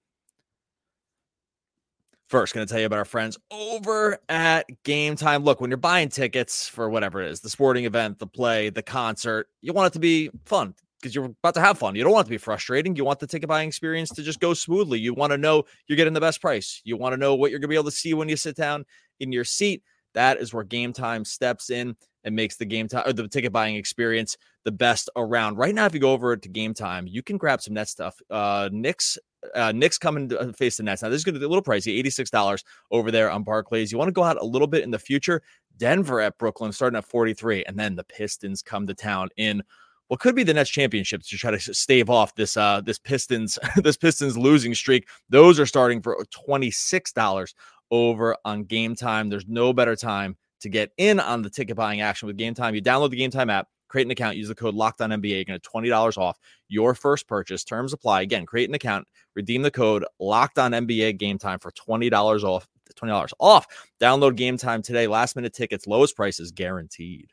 First, 2.28 2.52
going 2.52 2.66
to 2.66 2.70
tell 2.70 2.80
you 2.80 2.84
about 2.84 2.98
our 2.98 3.06
friends 3.06 3.38
over 3.50 4.18
at 4.28 4.66
Game 4.82 5.16
Time. 5.16 5.42
Look, 5.42 5.62
when 5.62 5.70
you're 5.70 5.78
buying 5.78 6.10
tickets 6.10 6.68
for 6.68 6.90
whatever 6.90 7.22
it 7.22 7.30
is, 7.30 7.40
the 7.40 7.48
sporting 7.48 7.86
event, 7.86 8.18
the 8.18 8.26
play, 8.26 8.68
the 8.68 8.82
concert, 8.82 9.48
you 9.62 9.72
want 9.72 9.86
it 9.86 9.94
to 9.94 10.00
be 10.00 10.28
fun 10.44 10.74
because 11.00 11.14
you're 11.14 11.24
about 11.24 11.54
to 11.54 11.60
have 11.60 11.78
fun. 11.78 11.94
You 11.94 12.04
don't 12.04 12.12
want 12.12 12.26
to 12.26 12.30
be 12.30 12.38
frustrating. 12.38 12.96
You 12.96 13.04
want 13.04 13.20
the 13.20 13.26
ticket 13.26 13.48
buying 13.48 13.68
experience 13.68 14.10
to 14.10 14.22
just 14.22 14.40
go 14.40 14.54
smoothly. 14.54 14.98
You 14.98 15.14
want 15.14 15.32
to 15.32 15.38
know 15.38 15.64
you're 15.86 15.96
getting 15.96 16.12
the 16.12 16.20
best 16.20 16.40
price. 16.40 16.80
You 16.84 16.96
want 16.96 17.12
to 17.12 17.16
know 17.16 17.34
what 17.34 17.50
you're 17.50 17.58
going 17.58 17.68
to 17.68 17.72
be 17.72 17.76
able 17.76 17.84
to 17.84 17.90
see 17.90 18.14
when 18.14 18.28
you 18.28 18.36
sit 18.36 18.56
down 18.56 18.84
in 19.18 19.32
your 19.32 19.44
seat. 19.44 19.82
That 20.14 20.38
is 20.38 20.52
where 20.52 20.64
Game 20.64 20.92
Time 20.92 21.24
steps 21.24 21.70
in 21.70 21.96
and 22.24 22.36
makes 22.36 22.56
the 22.56 22.64
game 22.64 22.88
time 22.88 23.04
or 23.06 23.12
the 23.12 23.28
ticket 23.28 23.52
buying 23.52 23.76
experience 23.76 24.36
the 24.64 24.72
best 24.72 25.08
around. 25.16 25.56
Right 25.56 25.74
now, 25.74 25.86
if 25.86 25.94
you 25.94 26.00
go 26.00 26.12
over 26.12 26.36
to 26.36 26.48
Game 26.48 26.74
Time, 26.74 27.06
you 27.06 27.22
can 27.22 27.36
grab 27.36 27.62
some 27.62 27.74
net 27.74 27.88
stuff. 27.88 28.20
Uh, 28.28 28.68
Knicks, 28.72 29.18
uh, 29.54 29.72
Knicks 29.72 29.98
coming 29.98 30.28
to 30.28 30.38
uh, 30.38 30.52
face 30.52 30.76
the 30.76 30.82
Nets. 30.82 31.02
Now, 31.02 31.08
this 31.08 31.18
is 31.18 31.24
going 31.24 31.34
to 31.34 31.40
be 31.40 31.46
a 31.46 31.48
little 31.48 31.64
pricey, 31.64 32.02
$86 32.04 32.62
over 32.90 33.10
there 33.10 33.30
on 33.30 33.42
Barclays. 33.42 33.90
You 33.90 33.98
want 33.98 34.08
to 34.08 34.12
go 34.12 34.22
out 34.22 34.40
a 34.40 34.44
little 34.44 34.68
bit 34.68 34.84
in 34.84 34.90
the 34.90 34.98
future. 34.98 35.42
Denver 35.78 36.20
at 36.20 36.36
Brooklyn 36.36 36.72
starting 36.72 36.98
at 36.98 37.06
43, 37.06 37.64
and 37.64 37.78
then 37.78 37.96
the 37.96 38.04
Pistons 38.04 38.60
come 38.60 38.86
to 38.86 38.94
town 38.94 39.30
in 39.38 39.62
what 40.10 40.18
could 40.18 40.34
be 40.34 40.42
the 40.42 40.52
next 40.52 40.70
championship 40.70 41.22
to 41.22 41.38
try 41.38 41.52
to 41.52 41.74
stave 41.74 42.10
off 42.10 42.34
this 42.34 42.56
uh 42.56 42.80
this 42.80 42.98
Pistons 42.98 43.60
this 43.76 43.96
Pistons 43.96 44.36
losing 44.36 44.74
streak. 44.74 45.06
Those 45.28 45.60
are 45.60 45.66
starting 45.66 46.02
for 46.02 46.26
twenty 46.32 46.72
six 46.72 47.12
dollars 47.12 47.54
over 47.92 48.36
on 48.44 48.64
Game 48.64 48.96
Time. 48.96 49.28
There's 49.28 49.46
no 49.46 49.72
better 49.72 49.94
time 49.94 50.36
to 50.62 50.68
get 50.68 50.90
in 50.98 51.20
on 51.20 51.42
the 51.42 51.50
ticket 51.50 51.76
buying 51.76 52.00
action 52.00 52.26
with 52.26 52.36
Game 52.36 52.54
Time. 52.54 52.74
You 52.74 52.82
download 52.82 53.10
the 53.10 53.16
Game 53.16 53.30
Time 53.30 53.50
app, 53.50 53.68
Create 53.86 54.06
an 54.06 54.10
account, 54.10 54.36
use 54.36 54.48
the 54.48 54.54
code 54.54 54.74
Locked 54.74 55.00
On 55.00 55.10
NBA. 55.10 55.30
You're 55.30 55.44
going 55.44 55.60
to 55.60 55.68
twenty 55.68 55.88
dollars 55.88 56.16
off 56.16 56.38
your 56.68 56.92
first 56.92 57.28
purchase. 57.28 57.62
Terms 57.62 57.92
apply. 57.92 58.22
Again, 58.22 58.46
create 58.46 58.68
an 58.68 58.74
account, 58.74 59.06
redeem 59.36 59.62
the 59.62 59.70
code 59.70 60.04
Locked 60.18 60.58
On 60.58 60.72
NBA 60.72 61.18
Game 61.18 61.38
Time 61.38 61.60
for 61.60 61.70
twenty 61.72 62.10
dollars 62.10 62.42
off. 62.42 62.66
Twenty 62.96 63.12
dollars 63.12 63.34
off. 63.38 63.66
Download 64.00 64.34
Game 64.34 64.56
Time 64.56 64.82
today. 64.82 65.06
Last 65.06 65.36
minute 65.36 65.52
tickets, 65.52 65.86
lowest 65.86 66.16
prices 66.16 66.50
guaranteed. 66.50 67.30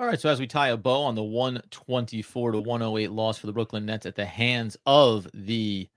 All 0.00 0.06
right, 0.06 0.20
so 0.20 0.28
as 0.28 0.38
we 0.38 0.46
tie 0.46 0.68
a 0.68 0.76
bow 0.76 1.02
on 1.02 1.16
the 1.16 1.24
124 1.24 2.52
to 2.52 2.60
108 2.60 3.10
loss 3.10 3.36
for 3.36 3.48
the 3.48 3.52
Brooklyn 3.52 3.84
Nets 3.84 4.06
at 4.06 4.14
the 4.14 4.24
hands 4.24 4.76
of 4.86 5.26
the 5.34 5.88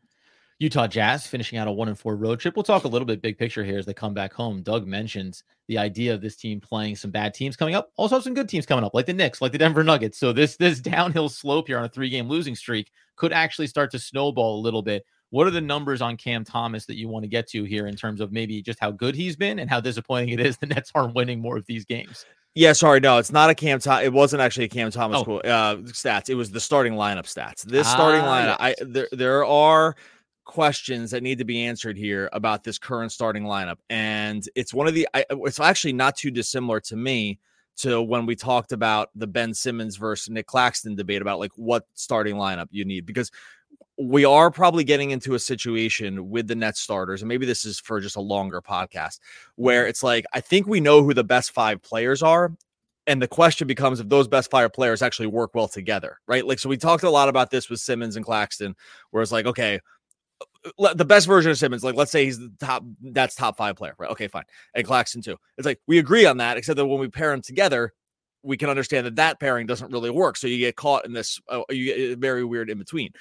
Utah 0.58 0.88
Jazz, 0.88 1.28
finishing 1.28 1.60
out 1.60 1.68
a 1.68 1.72
one 1.72 1.88
and 1.88 2.00
four 2.00 2.16
road 2.16 2.40
trip. 2.40 2.56
We'll 2.56 2.64
talk 2.64 2.84
a 2.84 2.88
little 2.88 3.06
bit 3.06 3.22
big 3.22 3.38
picture 3.38 3.64
here 3.64 3.78
as 3.78 3.86
they 3.86 3.94
come 3.94 4.16
back 4.16 4.34
home. 4.34 4.64
Doug 4.64 4.88
mentions 4.88 5.44
the 5.68 5.78
idea 5.78 6.16
of 6.16 6.22
this 6.22 6.36
team 6.36 6.60
playing 6.60 6.96
some 6.96 7.12
bad 7.12 7.36
teams 7.36 7.56
coming 7.56 7.76
up, 7.76 7.92
also 7.96 8.20
some 8.20 8.34
good 8.34 8.50
teams 8.50 8.66
coming 8.66 8.84
up, 8.84 8.96
like 8.96 9.06
the 9.06 9.14
Knicks, 9.14 9.40
like 9.40 9.52
the 9.52 9.60
Denver 9.60 9.84
Nuggets. 9.84 10.18
So 10.18 10.34
this 10.34 10.58
this 10.58 10.80
downhill 10.80 11.30
slope 11.30 11.68
here 11.68 11.78
on 11.78 11.86
a 11.86 11.90
three 11.90 12.10
game 12.10 12.28
losing 12.28 12.56
streak 12.56 12.90
could 13.18 13.32
actually 13.32 13.68
start 13.68 13.92
to 13.92 14.00
snowball 14.00 14.60
a 14.60 14.64
little 14.64 14.82
bit. 14.82 15.06
What 15.30 15.46
are 15.46 15.52
the 15.52 15.62
numbers 15.62 16.02
on 16.02 16.18
Cam 16.18 16.44
Thomas 16.44 16.88
that 16.88 16.98
you 16.98 17.08
want 17.08 17.22
to 17.22 17.30
get 17.30 17.48
to 17.50 17.66
here 17.66 17.86
in 17.86 17.96
terms 17.96 18.20
of 18.20 18.32
maybe 18.32 18.64
just 18.64 18.80
how 18.80 18.90
good 18.90 19.14
he's 19.14 19.36
been 19.36 19.60
and 19.60 19.70
how 19.70 19.80
disappointing 19.80 20.30
it 20.30 20.40
is 20.40 20.58
the 20.58 20.66
Nets 20.66 20.92
aren't 20.96 21.14
winning 21.14 21.40
more 21.40 21.58
of 21.58 21.68
these 21.68 21.86
games? 21.86 22.26
Yeah, 22.54 22.74
sorry, 22.74 23.00
no, 23.00 23.18
it's 23.18 23.32
not 23.32 23.50
a 23.50 23.56
Cam. 23.56 23.80
Thomas. 23.80 24.06
it 24.06 24.12
wasn't 24.12 24.42
actually 24.42 24.66
a 24.66 24.70
Cam 24.70 24.92
Thomas 24.92 25.24
Oh. 25.26 25.38
uh, 25.40 25.78
stats. 25.78 26.30
It 26.30 26.36
was 26.36 26.52
the 26.52 26.60
starting 26.60 26.94
lineup 26.94 27.24
stats. 27.24 27.62
This 27.64 27.90
starting 27.90 28.22
Ah, 28.22 28.26
lineup, 28.26 28.58
I 28.60 28.76
there 28.82 29.08
there 29.14 29.46
are 29.46 29.96
questions 30.44 31.12
that 31.12 31.24
need 31.24 31.38
to 31.38 31.46
be 31.46 31.64
answered 31.64 31.98
here 31.98 32.30
about 32.34 32.64
this 32.64 32.78
current 32.78 33.12
starting 33.14 33.44
lineup, 33.44 33.78
and 33.90 34.44
it's 34.56 34.74
one 34.74 34.88
of 34.88 34.94
the. 34.94 35.08
I, 35.14 35.24
it's 35.30 35.60
actually 35.62 35.94
not 35.94 36.18
too 36.18 36.30
dissimilar 36.32 36.82
to 36.82 36.98
me 36.98 37.40
to 37.78 38.02
when 38.02 38.26
we 38.26 38.36
talked 38.36 38.74
about 38.74 39.10
the 39.16 39.28
Ben 39.28 39.54
Simmons 39.54 39.96
versus 39.96 40.30
Nick 40.30 40.46
Claxton 40.46 40.94
debate 40.96 41.22
about 41.22 41.40
like 41.40 41.52
what 41.56 41.86
starting 41.94 42.36
lineup 42.36 42.68
you 42.72 42.84
need 42.84 43.06
because 43.06 43.32
we 43.98 44.26
are 44.26 44.50
probably 44.50 44.84
getting 44.84 45.12
into 45.12 45.36
a 45.36 45.40
situation 45.40 46.30
with 46.30 46.48
the 46.48 46.56
net 46.56 46.78
starters, 46.78 47.22
and 47.22 47.30
maybe 47.30 47.46
this 47.46 47.66
is 47.66 47.80
for 47.80 48.00
just 48.00 48.16
a 48.16 48.22
longer 48.22 48.62
podcast 48.62 49.20
where 49.56 49.88
it's 49.88 50.02
like 50.02 50.26
I 50.34 50.42
think 50.42 50.68
we 50.68 50.80
know 50.80 51.04
who 51.04 51.14
the 51.14 51.24
best 51.24 51.52
five 51.52 51.82
players 51.82 52.24
are. 52.24 52.54
And 53.08 53.20
the 53.20 53.28
question 53.28 53.68
becomes 53.68 54.00
if 54.00 54.10
those 54.10 54.28
best 54.28 54.52
five 54.52 54.72
players 54.74 55.02
actually 55.02 55.26
work 55.26 55.56
well 55.56 55.68
together, 55.68 56.20
right? 56.28 56.46
Like, 56.46 56.60
so 56.60 56.70
we 56.70 56.78
talked 56.78 57.04
a 57.04 57.10
lot 57.10 57.30
about 57.30 57.50
this 57.50 57.68
with 57.68 57.80
Simmons 57.80 58.16
and 58.16 58.24
Claxton, 58.24 58.76
where 59.10 59.24
it's 59.24 59.32
like, 59.32 59.48
okay, 59.48 59.80
uh, 60.40 60.70
uh, 60.86 60.94
the 60.94 61.04
best 61.04 61.26
version 61.26 61.50
of 61.50 61.58
Simmons, 61.58 61.84
like, 61.84 61.96
let's 61.96 62.12
say 62.12 62.26
he's 62.26 62.38
the 62.38 62.54
top, 62.60 62.84
that's 63.02 63.34
top 63.34 63.58
five 63.58 63.76
player, 63.76 63.96
right? 63.98 64.12
Okay, 64.12 64.28
fine. 64.28 64.44
And 64.76 64.86
Claxton 64.86 65.24
too. 65.24 65.36
It's 65.58 65.66
like 65.66 65.80
we 65.88 65.98
agree 65.98 66.28
on 66.28 66.38
that, 66.38 66.58
except 66.58 66.78
that 66.78 66.86
when 66.86 67.00
we 67.00 67.08
pair 67.08 67.32
them 67.32 67.42
together, 67.42 67.92
we 68.44 68.56
can 68.56 68.70
understand 68.70 69.08
that 69.08 69.16
that 69.16 69.40
pairing 69.40 69.66
doesn't 69.66 69.92
really 69.92 70.12
work. 70.12 70.38
So 70.38 70.46
you 70.46 70.60
get 70.60 70.76
caught 70.76 71.06
in 71.06 71.12
this, 71.12 71.40
uh, 71.50 71.64
you 71.70 71.86
get 71.86 72.14
uh, 72.14 72.20
very 72.20 72.46
weird 72.46 72.70
in 72.70 72.78
between. 72.78 73.12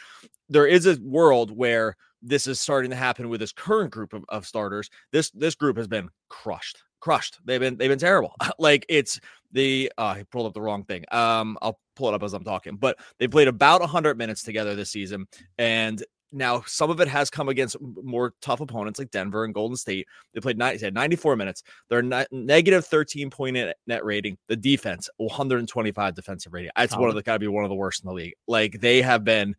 There 0.51 0.67
is 0.67 0.87
a 0.87 0.99
world 1.03 1.57
where 1.57 1.97
this 2.23 2.47
is 2.47 2.61
starting 2.61 2.91
to 2.91 2.97
happen 2.97 3.29
with 3.29 3.41
this 3.41 3.53
current 3.53 3.91
group 3.91 4.13
of, 4.13 4.25
of 4.29 4.47
starters. 4.47 4.91
This 5.13 5.31
this 5.31 5.55
group 5.55 5.77
has 5.77 5.89
been 5.89 6.09
crushed, 6.29 6.83
crushed. 7.01 7.39
They've 7.45 7.61
been 7.61 7.77
they've 7.77 7.89
been 7.89 7.99
terrible. 7.99 8.35
like 8.59 8.85
it's 8.89 9.21
the 9.53 9.91
uh, 9.97 10.03
I 10.03 10.25
pulled 10.31 10.47
up 10.47 10.55
the 10.55 10.61
wrong 10.61 10.85
thing. 10.85 11.05
Um, 11.11 11.57
I'll 11.63 11.81
pull 11.97 12.09
it 12.09 12.15
up 12.15 12.23
as 12.23 12.35
I'm 12.35 12.45
talking. 12.45 12.77
But 12.77 12.99
they 13.19 13.29
played 13.29 13.49
about 13.49 13.81
100 13.81 14.19
minutes 14.19 14.43
together 14.43 14.75
this 14.75 14.91
season, 14.91 15.27
and 15.59 16.03
now 16.33 16.63
some 16.67 16.91
of 16.91 17.01
it 17.01 17.09
has 17.09 17.29
come 17.31 17.49
against 17.49 17.77
more 17.81 18.35
tough 18.41 18.61
opponents 18.61 18.99
like 18.99 19.11
Denver 19.11 19.45
and 19.45 19.55
Golden 19.55 19.77
State. 19.77 20.07
They 20.33 20.41
played 20.41 20.59
90, 20.59 20.79
they 20.79 20.87
had 20.87 20.95
94 20.95 21.37
minutes. 21.37 21.63
They're 21.89 22.03
negative 22.31 22.87
13 22.87 23.31
point 23.31 23.55
net, 23.55 23.77
net 23.87 24.05
rating. 24.05 24.39
The 24.49 24.57
defense 24.57 25.09
125 25.17 26.15
defensive 26.15 26.53
rating. 26.53 26.71
It's 26.77 26.97
one 26.97 27.09
of 27.09 27.15
the 27.15 27.23
got 27.23 27.35
to 27.35 27.39
be 27.39 27.49
one 27.49 27.65
of 27.65 27.71
the 27.71 27.77
worst 27.77 28.05
in 28.05 28.09
the 28.09 28.15
league. 28.15 28.35
Like 28.47 28.81
they 28.81 29.03
have 29.03 29.25
been 29.25 29.57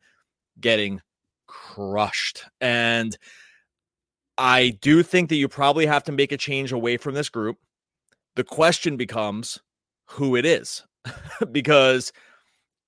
getting 0.62 1.02
crushed. 1.47 2.45
And 2.60 3.17
I 4.38 4.69
do 4.82 5.04
think 5.04 5.30
that 5.30 5.36
you 5.36 5.47
probably 5.47 5.86
have 5.86 6.04
to 6.06 6.12
make 6.12 6.32
a 6.32 6.38
change 6.38 6.71
away 6.71 6.97
from 6.97 7.13
this 7.13 7.30
group. 7.30 7.58
The 8.36 8.43
question 8.43 8.97
becomes 8.97 9.60
who 10.06 10.36
it 10.36 10.45
is 10.45 10.84
because 11.52 12.12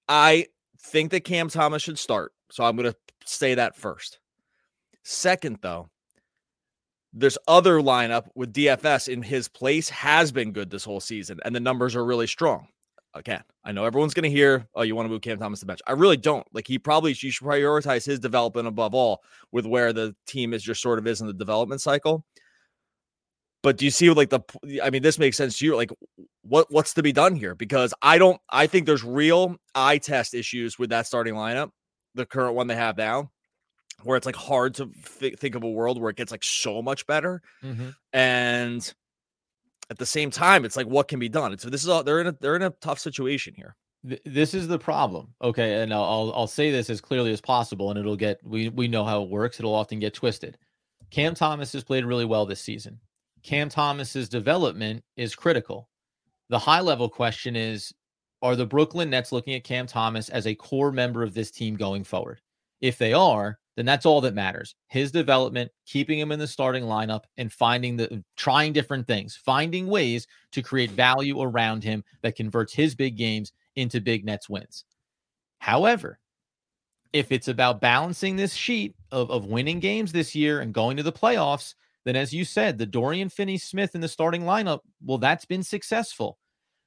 I 0.07 0.47
think 0.79 1.11
that 1.11 1.25
Cam 1.25 1.49
Thomas 1.49 1.81
should 1.81 1.99
start. 1.99 2.31
So 2.51 2.63
I'm 2.63 2.75
going 2.75 2.91
to 2.91 2.97
say 3.25 3.55
that 3.55 3.75
first. 3.75 4.19
Second, 5.03 5.59
though, 5.61 5.89
there's 7.13 7.37
other 7.47 7.79
lineup 7.79 8.27
with 8.35 8.53
DFS 8.53 9.07
in 9.07 9.21
his 9.21 9.47
place 9.47 9.89
has 9.89 10.31
been 10.31 10.51
good 10.51 10.69
this 10.69 10.83
whole 10.83 10.99
season, 10.99 11.39
and 11.45 11.55
the 11.55 11.59
numbers 11.59 11.95
are 11.95 12.05
really 12.05 12.27
strong. 12.27 12.67
Again, 13.15 13.43
I 13.63 13.71
know 13.71 13.85
everyone's 13.85 14.15
going 14.15 14.23
to 14.23 14.35
hear, 14.35 14.67
"Oh, 14.73 14.81
you 14.81 14.95
want 14.95 15.05
to 15.05 15.09
move 15.09 15.21
Cam 15.21 15.37
Thomas 15.37 15.59
to 15.59 15.65
the 15.65 15.67
bench." 15.67 15.81
I 15.85 15.91
really 15.91 16.17
don't. 16.17 16.47
Like 16.51 16.67
he 16.67 16.79
probably 16.79 17.11
you 17.11 17.31
should 17.31 17.45
prioritize 17.45 18.05
his 18.05 18.19
development 18.19 18.67
above 18.67 18.95
all, 18.95 19.21
with 19.51 19.65
where 19.65 19.93
the 19.93 20.15
team 20.25 20.53
is 20.53 20.63
just 20.63 20.81
sort 20.81 20.97
of 20.97 21.05
is 21.05 21.21
in 21.21 21.27
the 21.27 21.33
development 21.33 21.81
cycle. 21.81 22.25
But 23.61 23.77
do 23.77 23.85
you 23.85 23.91
see 23.91 24.09
like 24.09 24.29
the? 24.29 24.41
I 24.83 24.89
mean, 24.89 25.03
this 25.03 25.19
makes 25.19 25.37
sense 25.37 25.57
to 25.59 25.65
you. 25.65 25.75
Like, 25.75 25.91
what 26.41 26.67
what's 26.69 26.95
to 26.95 27.03
be 27.03 27.13
done 27.13 27.35
here? 27.35 27.55
Because 27.55 27.93
I 28.01 28.17
don't. 28.17 28.39
I 28.49 28.67
think 28.67 28.85
there's 28.85 29.03
real 29.03 29.55
eye 29.75 29.99
test 29.99 30.33
issues 30.33 30.79
with 30.79 30.89
that 30.89 31.07
starting 31.07 31.35
lineup, 31.35 31.69
the 32.15 32.25
current 32.25 32.55
one 32.55 32.67
they 32.67 32.75
have 32.75 32.97
now, 32.97 33.31
where 34.03 34.17
it's 34.17 34.25
like 34.25 34.35
hard 34.35 34.75
to 34.75 34.87
thi- 34.87 35.35
think 35.35 35.55
of 35.55 35.63
a 35.63 35.69
world 35.69 36.01
where 36.01 36.09
it 36.09 36.17
gets 36.17 36.31
like 36.31 36.43
so 36.43 36.81
much 36.81 37.07
better 37.07 37.41
mm-hmm. 37.63 37.89
and 38.11 38.93
at 39.93 39.99
the 39.99 40.05
same 40.05 40.29
time 40.29 40.65
it's 40.65 40.75
like 40.75 40.87
what 40.87 41.07
can 41.07 41.19
be 41.19 41.29
done 41.29 41.57
so 41.57 41.69
this 41.69 41.83
is 41.83 41.89
all 41.89 42.03
they're 42.03 42.19
in 42.19 42.27
a 42.27 42.31
they're 42.41 42.55
in 42.55 42.63
a 42.63 42.69
tough 42.81 42.99
situation 42.99 43.53
here 43.55 43.75
this 44.03 44.53
is 44.53 44.67
the 44.67 44.79
problem. 44.79 45.33
Okay, 45.41 45.81
and 45.81 45.93
I'll 45.93 46.33
I'll 46.35 46.47
say 46.47 46.71
this 46.71 46.89
as 46.89 46.99
clearly 46.99 47.31
as 47.31 47.39
possible, 47.39 47.89
and 47.89 47.97
it'll 47.97 48.17
get 48.17 48.39
we 48.43 48.69
we 48.69 48.87
know 48.87 49.05
how 49.05 49.23
it 49.23 49.29
works. 49.29 49.59
It'll 49.59 49.73
often 49.73 49.99
get 49.99 50.13
twisted. 50.13 50.57
Cam 51.09 51.35
Thomas 51.35 51.71
has 51.73 51.83
played 51.83 52.05
really 52.05 52.25
well 52.25 52.45
this 52.45 52.61
season. 52.61 52.99
Cam 53.43 53.69
Thomas's 53.69 54.27
development 54.27 55.03
is 55.15 55.35
critical. 55.35 55.89
The 56.49 56.59
high 56.59 56.81
level 56.81 57.07
question 57.07 57.55
is: 57.55 57.93
Are 58.41 58.57
the 58.57 58.65
Brooklyn 58.65 59.09
Nets 59.09 59.31
looking 59.31 59.53
at 59.53 59.63
Cam 59.63 59.87
Thomas 59.87 60.27
as 60.29 60.47
a 60.47 60.55
core 60.55 60.91
member 60.91 61.23
of 61.23 61.33
this 61.33 61.49
team 61.49 61.75
going 61.75 62.03
forward? 62.03 62.41
If 62.81 62.97
they 62.97 63.13
are, 63.13 63.57
then 63.75 63.85
that's 63.85 64.05
all 64.05 64.21
that 64.21 64.35
matters. 64.35 64.75
His 64.87 65.11
development, 65.11 65.71
keeping 65.85 66.19
him 66.19 66.31
in 66.31 66.39
the 66.39 66.47
starting 66.47 66.83
lineup, 66.83 67.23
and 67.37 67.51
finding 67.51 67.97
the 67.97 68.23
trying 68.35 68.73
different 68.73 69.07
things, 69.07 69.35
finding 69.35 69.87
ways 69.87 70.27
to 70.51 70.61
create 70.61 70.91
value 70.91 71.41
around 71.41 71.83
him 71.83 72.03
that 72.21 72.35
converts 72.35 72.73
his 72.73 72.95
big 72.95 73.17
games 73.17 73.51
into 73.75 73.99
big 73.99 74.25
Nets 74.25 74.49
wins. 74.49 74.85
However, 75.59 76.19
if 77.13 77.31
it's 77.31 77.47
about 77.47 77.81
balancing 77.81 78.35
this 78.35 78.53
sheet 78.53 78.95
of, 79.11 79.29
of 79.31 79.45
winning 79.45 79.79
games 79.79 80.11
this 80.11 80.35
year 80.35 80.61
and 80.61 80.73
going 80.73 80.97
to 80.97 81.03
the 81.03 81.11
playoffs, 81.11 81.75
then 82.05 82.15
as 82.15 82.33
you 82.33 82.43
said, 82.43 82.77
the 82.77 82.85
Dorian 82.85 83.29
Finney 83.29 83.57
Smith 83.57 83.95
in 83.95 84.01
the 84.01 84.07
starting 84.07 84.43
lineup, 84.43 84.79
well, 85.03 85.17
that's 85.17 85.45
been 85.45 85.63
successful. 85.63 86.37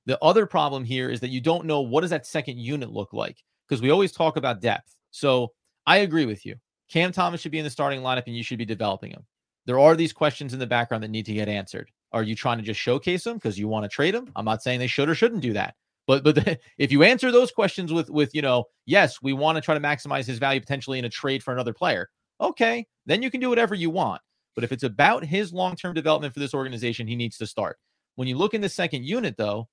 The 0.04 0.22
other 0.22 0.46
problem 0.46 0.84
here 0.84 1.10
is 1.10 1.20
that 1.20 1.30
you 1.30 1.40
don't 1.40 1.64
know 1.64 1.80
what 1.80 2.02
does 2.02 2.10
that 2.10 2.26
second 2.26 2.58
unit 2.58 2.90
look 2.90 3.12
like 3.12 3.42
because 3.66 3.82
we 3.82 3.90
always 3.90 4.12
talk 4.12 4.36
about 4.36 4.60
depth. 4.60 4.94
So 5.10 5.52
I 5.86 5.98
agree 5.98 6.26
with 6.26 6.44
you. 6.44 6.56
Cam 6.90 7.12
Thomas 7.12 7.40
should 7.40 7.52
be 7.52 7.58
in 7.58 7.64
the 7.64 7.70
starting 7.70 8.00
lineup 8.00 8.24
and 8.26 8.36
you 8.36 8.42
should 8.42 8.58
be 8.58 8.64
developing 8.64 9.10
him. 9.10 9.24
There 9.66 9.78
are 9.78 9.96
these 9.96 10.12
questions 10.12 10.52
in 10.52 10.58
the 10.58 10.66
background 10.66 11.02
that 11.02 11.10
need 11.10 11.26
to 11.26 11.34
get 11.34 11.48
answered. 11.48 11.90
Are 12.12 12.22
you 12.22 12.34
trying 12.34 12.58
to 12.58 12.64
just 12.64 12.80
showcase 12.80 13.26
him 13.26 13.34
because 13.34 13.58
you 13.58 13.68
want 13.68 13.84
to 13.84 13.88
trade 13.88 14.14
him? 14.14 14.30
I'm 14.36 14.44
not 14.44 14.62
saying 14.62 14.78
they 14.78 14.86
should 14.86 15.08
or 15.08 15.14
shouldn't 15.14 15.42
do 15.42 15.52
that. 15.54 15.74
But 16.06 16.22
but 16.22 16.36
the, 16.36 16.58
if 16.78 16.92
you 16.92 17.02
answer 17.02 17.32
those 17.32 17.50
questions 17.50 17.92
with 17.92 18.08
with 18.10 18.34
you 18.34 18.42
know 18.42 18.64
yes 18.86 19.20
we 19.22 19.32
want 19.32 19.56
to 19.56 19.62
try 19.62 19.74
to 19.74 19.80
maximize 19.80 20.26
his 20.26 20.38
value 20.38 20.60
potentially 20.60 20.98
in 20.98 21.04
a 21.04 21.10
trade 21.10 21.42
for 21.42 21.52
another 21.52 21.74
player, 21.74 22.08
okay, 22.40 22.86
then 23.06 23.22
you 23.22 23.30
can 23.30 23.40
do 23.40 23.48
whatever 23.48 23.74
you 23.74 23.90
want. 23.90 24.22
But 24.54 24.64
if 24.64 24.72
it's 24.72 24.84
about 24.84 25.24
his 25.24 25.52
long 25.52 25.76
term 25.76 25.94
development 25.94 26.32
for 26.32 26.40
this 26.40 26.54
organization, 26.54 27.06
he 27.06 27.16
needs 27.16 27.36
to 27.38 27.46
start. 27.46 27.78
When 28.14 28.28
you 28.28 28.36
look 28.36 28.54
in 28.54 28.62
the 28.62 28.68
second 28.68 29.04
unit, 29.04 29.36
though, 29.36 29.68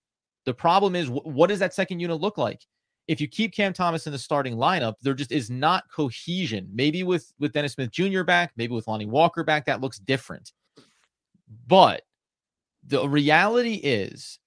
the 0.45 0.53
problem 0.53 0.95
is 0.95 1.07
wh- 1.07 1.25
what 1.25 1.47
does 1.47 1.59
that 1.59 1.73
second 1.73 1.99
unit 1.99 2.19
look 2.19 2.37
like? 2.37 2.61
If 3.07 3.19
you 3.19 3.27
keep 3.27 3.53
Cam 3.53 3.73
Thomas 3.73 4.05
in 4.07 4.13
the 4.13 4.19
starting 4.19 4.55
lineup, 4.55 4.95
there 5.01 5.13
just 5.13 5.31
is 5.31 5.49
not 5.49 5.83
cohesion. 5.93 6.69
Maybe 6.73 7.03
with 7.03 7.31
with 7.39 7.53
Dennis 7.53 7.73
Smith 7.73 7.91
Jr. 7.91 8.23
back, 8.23 8.51
maybe 8.55 8.73
with 8.73 8.87
Lonnie 8.87 9.05
Walker 9.05 9.43
back, 9.43 9.65
that 9.65 9.81
looks 9.81 9.99
different. 9.99 10.51
But 11.67 12.03
the 12.85 13.07
reality 13.07 13.75
is 13.75 14.39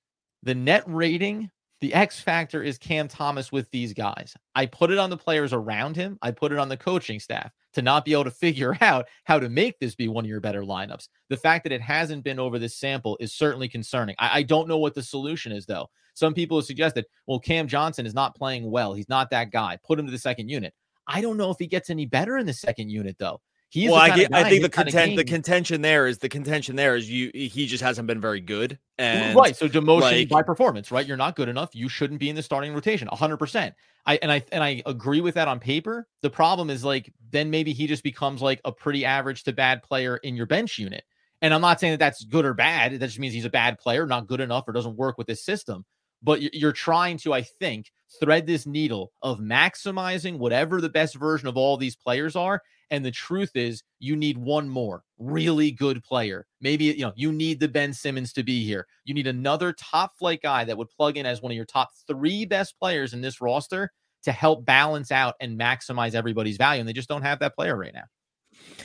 the 0.42 0.54
net 0.54 0.84
rating 0.86 1.50
the 1.80 1.92
X 1.92 2.20
factor 2.20 2.62
is 2.62 2.78
Cam 2.78 3.06
Thomas 3.06 3.52
with 3.52 3.70
these 3.70 3.92
guys. 3.92 4.34
I 4.54 4.66
put 4.66 4.90
it 4.90 4.98
on 4.98 5.10
the 5.10 5.16
players 5.16 5.52
around 5.52 5.94
him. 5.94 6.18
I 6.22 6.30
put 6.30 6.52
it 6.52 6.58
on 6.58 6.70
the 6.70 6.76
coaching 6.76 7.20
staff 7.20 7.52
to 7.74 7.82
not 7.82 8.04
be 8.04 8.12
able 8.12 8.24
to 8.24 8.30
figure 8.46 8.76
out 8.80 9.06
how 9.24 9.38
to 9.38 9.48
make 9.48 9.78
this 9.78 9.94
be 9.94 10.08
one 10.08 10.24
of 10.24 10.28
your 10.28 10.40
better 10.40 10.62
lineups. 10.62 11.08
The 11.28 11.36
fact 11.36 11.64
that 11.64 11.72
it 11.72 11.82
hasn't 11.82 12.24
been 12.24 12.38
over 12.38 12.58
this 12.58 12.78
sample 12.78 13.18
is 13.20 13.34
certainly 13.34 13.68
concerning. 13.68 14.16
I, 14.18 14.38
I 14.38 14.42
don't 14.42 14.68
know 14.68 14.78
what 14.78 14.94
the 14.94 15.02
solution 15.02 15.52
is, 15.52 15.66
though. 15.66 15.88
Some 16.16 16.32
people 16.32 16.56
have 16.56 16.64
suggested, 16.64 17.04
well, 17.26 17.38
Cam 17.38 17.68
Johnson 17.68 18.06
is 18.06 18.14
not 18.14 18.34
playing 18.34 18.70
well. 18.70 18.94
He's 18.94 19.08
not 19.08 19.30
that 19.30 19.52
guy. 19.52 19.78
Put 19.86 19.98
him 19.98 20.06
to 20.06 20.12
the 20.12 20.18
second 20.18 20.48
unit. 20.48 20.72
I 21.06 21.20
don't 21.20 21.36
know 21.36 21.50
if 21.50 21.58
he 21.58 21.66
gets 21.66 21.90
any 21.90 22.06
better 22.06 22.38
in 22.38 22.46
the 22.46 22.54
second 22.54 22.88
unit, 22.88 23.16
though. 23.18 23.40
Well, 23.74 23.94
I, 23.96 24.16
get, 24.16 24.32
I 24.32 24.48
think 24.48 24.62
the 24.62 24.68
his 24.68 24.74
kind 24.74 24.88
of 24.88 24.94
content 24.94 25.16
the 25.16 25.24
contention 25.24 25.82
there 25.82 26.06
is 26.06 26.18
the 26.18 26.28
contention 26.28 26.76
there 26.76 26.96
is 26.96 27.10
you 27.10 27.30
he 27.34 27.66
just 27.66 27.82
hasn't 27.82 28.06
been 28.06 28.20
very 28.20 28.40
good 28.40 28.78
and 28.96 29.36
right. 29.36 29.54
So 29.56 29.68
demotion 29.68 30.00
like- 30.00 30.28
by 30.28 30.42
performance, 30.42 30.90
right? 30.90 31.04
You're 31.06 31.16
not 31.16 31.36
good 31.36 31.48
enough. 31.48 31.74
You 31.74 31.88
shouldn't 31.88 32.20
be 32.20 32.30
in 32.30 32.36
the 32.36 32.42
starting 32.42 32.72
rotation. 32.72 33.08
hundred 33.12 33.36
percent. 33.36 33.74
I 34.06 34.18
and 34.22 34.32
I 34.32 34.42
and 34.52 34.62
I 34.62 34.82
agree 34.86 35.20
with 35.20 35.34
that 35.34 35.48
on 35.48 35.58
paper. 35.58 36.06
The 36.22 36.30
problem 36.30 36.70
is 36.70 36.84
like 36.84 37.12
then 37.30 37.50
maybe 37.50 37.72
he 37.72 37.86
just 37.86 38.04
becomes 38.04 38.40
like 38.40 38.60
a 38.64 38.72
pretty 38.72 39.04
average 39.04 39.42
to 39.44 39.52
bad 39.52 39.82
player 39.82 40.16
in 40.18 40.36
your 40.36 40.46
bench 40.46 40.78
unit. 40.78 41.04
And 41.42 41.52
I'm 41.52 41.60
not 41.60 41.80
saying 41.80 41.92
that 41.92 41.98
that's 41.98 42.24
good 42.24 42.46
or 42.46 42.54
bad. 42.54 42.92
That 42.92 43.06
just 43.06 43.18
means 43.18 43.34
he's 43.34 43.44
a 43.44 43.50
bad 43.50 43.78
player, 43.78 44.06
not 44.06 44.26
good 44.26 44.40
enough, 44.40 44.66
or 44.66 44.72
doesn't 44.72 44.96
work 44.96 45.18
with 45.18 45.26
this 45.26 45.44
system. 45.44 45.84
But 46.26 46.54
you're 46.54 46.72
trying 46.72 47.18
to, 47.18 47.32
I 47.32 47.42
think, 47.42 47.92
thread 48.20 48.46
this 48.46 48.66
needle 48.66 49.12
of 49.22 49.38
maximizing 49.38 50.38
whatever 50.38 50.80
the 50.80 50.88
best 50.88 51.14
version 51.14 51.46
of 51.46 51.56
all 51.56 51.76
these 51.76 51.94
players 51.94 52.34
are. 52.34 52.60
And 52.90 53.04
the 53.04 53.12
truth 53.12 53.52
is, 53.54 53.84
you 54.00 54.16
need 54.16 54.36
one 54.36 54.68
more 54.68 55.02
really 55.18 55.70
good 55.70 56.02
player. 56.02 56.44
Maybe 56.60 56.84
you 56.86 57.02
know 57.02 57.12
you 57.14 57.32
need 57.32 57.60
the 57.60 57.68
Ben 57.68 57.92
Simmons 57.92 58.32
to 58.34 58.42
be 58.42 58.64
here. 58.64 58.86
You 59.04 59.14
need 59.14 59.28
another 59.28 59.72
top 59.72 60.18
flight 60.18 60.42
guy 60.42 60.64
that 60.64 60.76
would 60.76 60.90
plug 60.90 61.16
in 61.16 61.26
as 61.26 61.40
one 61.40 61.52
of 61.52 61.56
your 61.56 61.64
top 61.64 61.90
three 62.08 62.44
best 62.44 62.76
players 62.78 63.14
in 63.14 63.20
this 63.20 63.40
roster 63.40 63.92
to 64.24 64.32
help 64.32 64.64
balance 64.64 65.12
out 65.12 65.36
and 65.40 65.58
maximize 65.58 66.14
everybody's 66.14 66.56
value. 66.56 66.80
And 66.80 66.88
they 66.88 66.92
just 66.92 67.08
don't 67.08 67.22
have 67.22 67.38
that 67.38 67.54
player 67.54 67.76
right 67.76 67.94
now. 67.94 68.04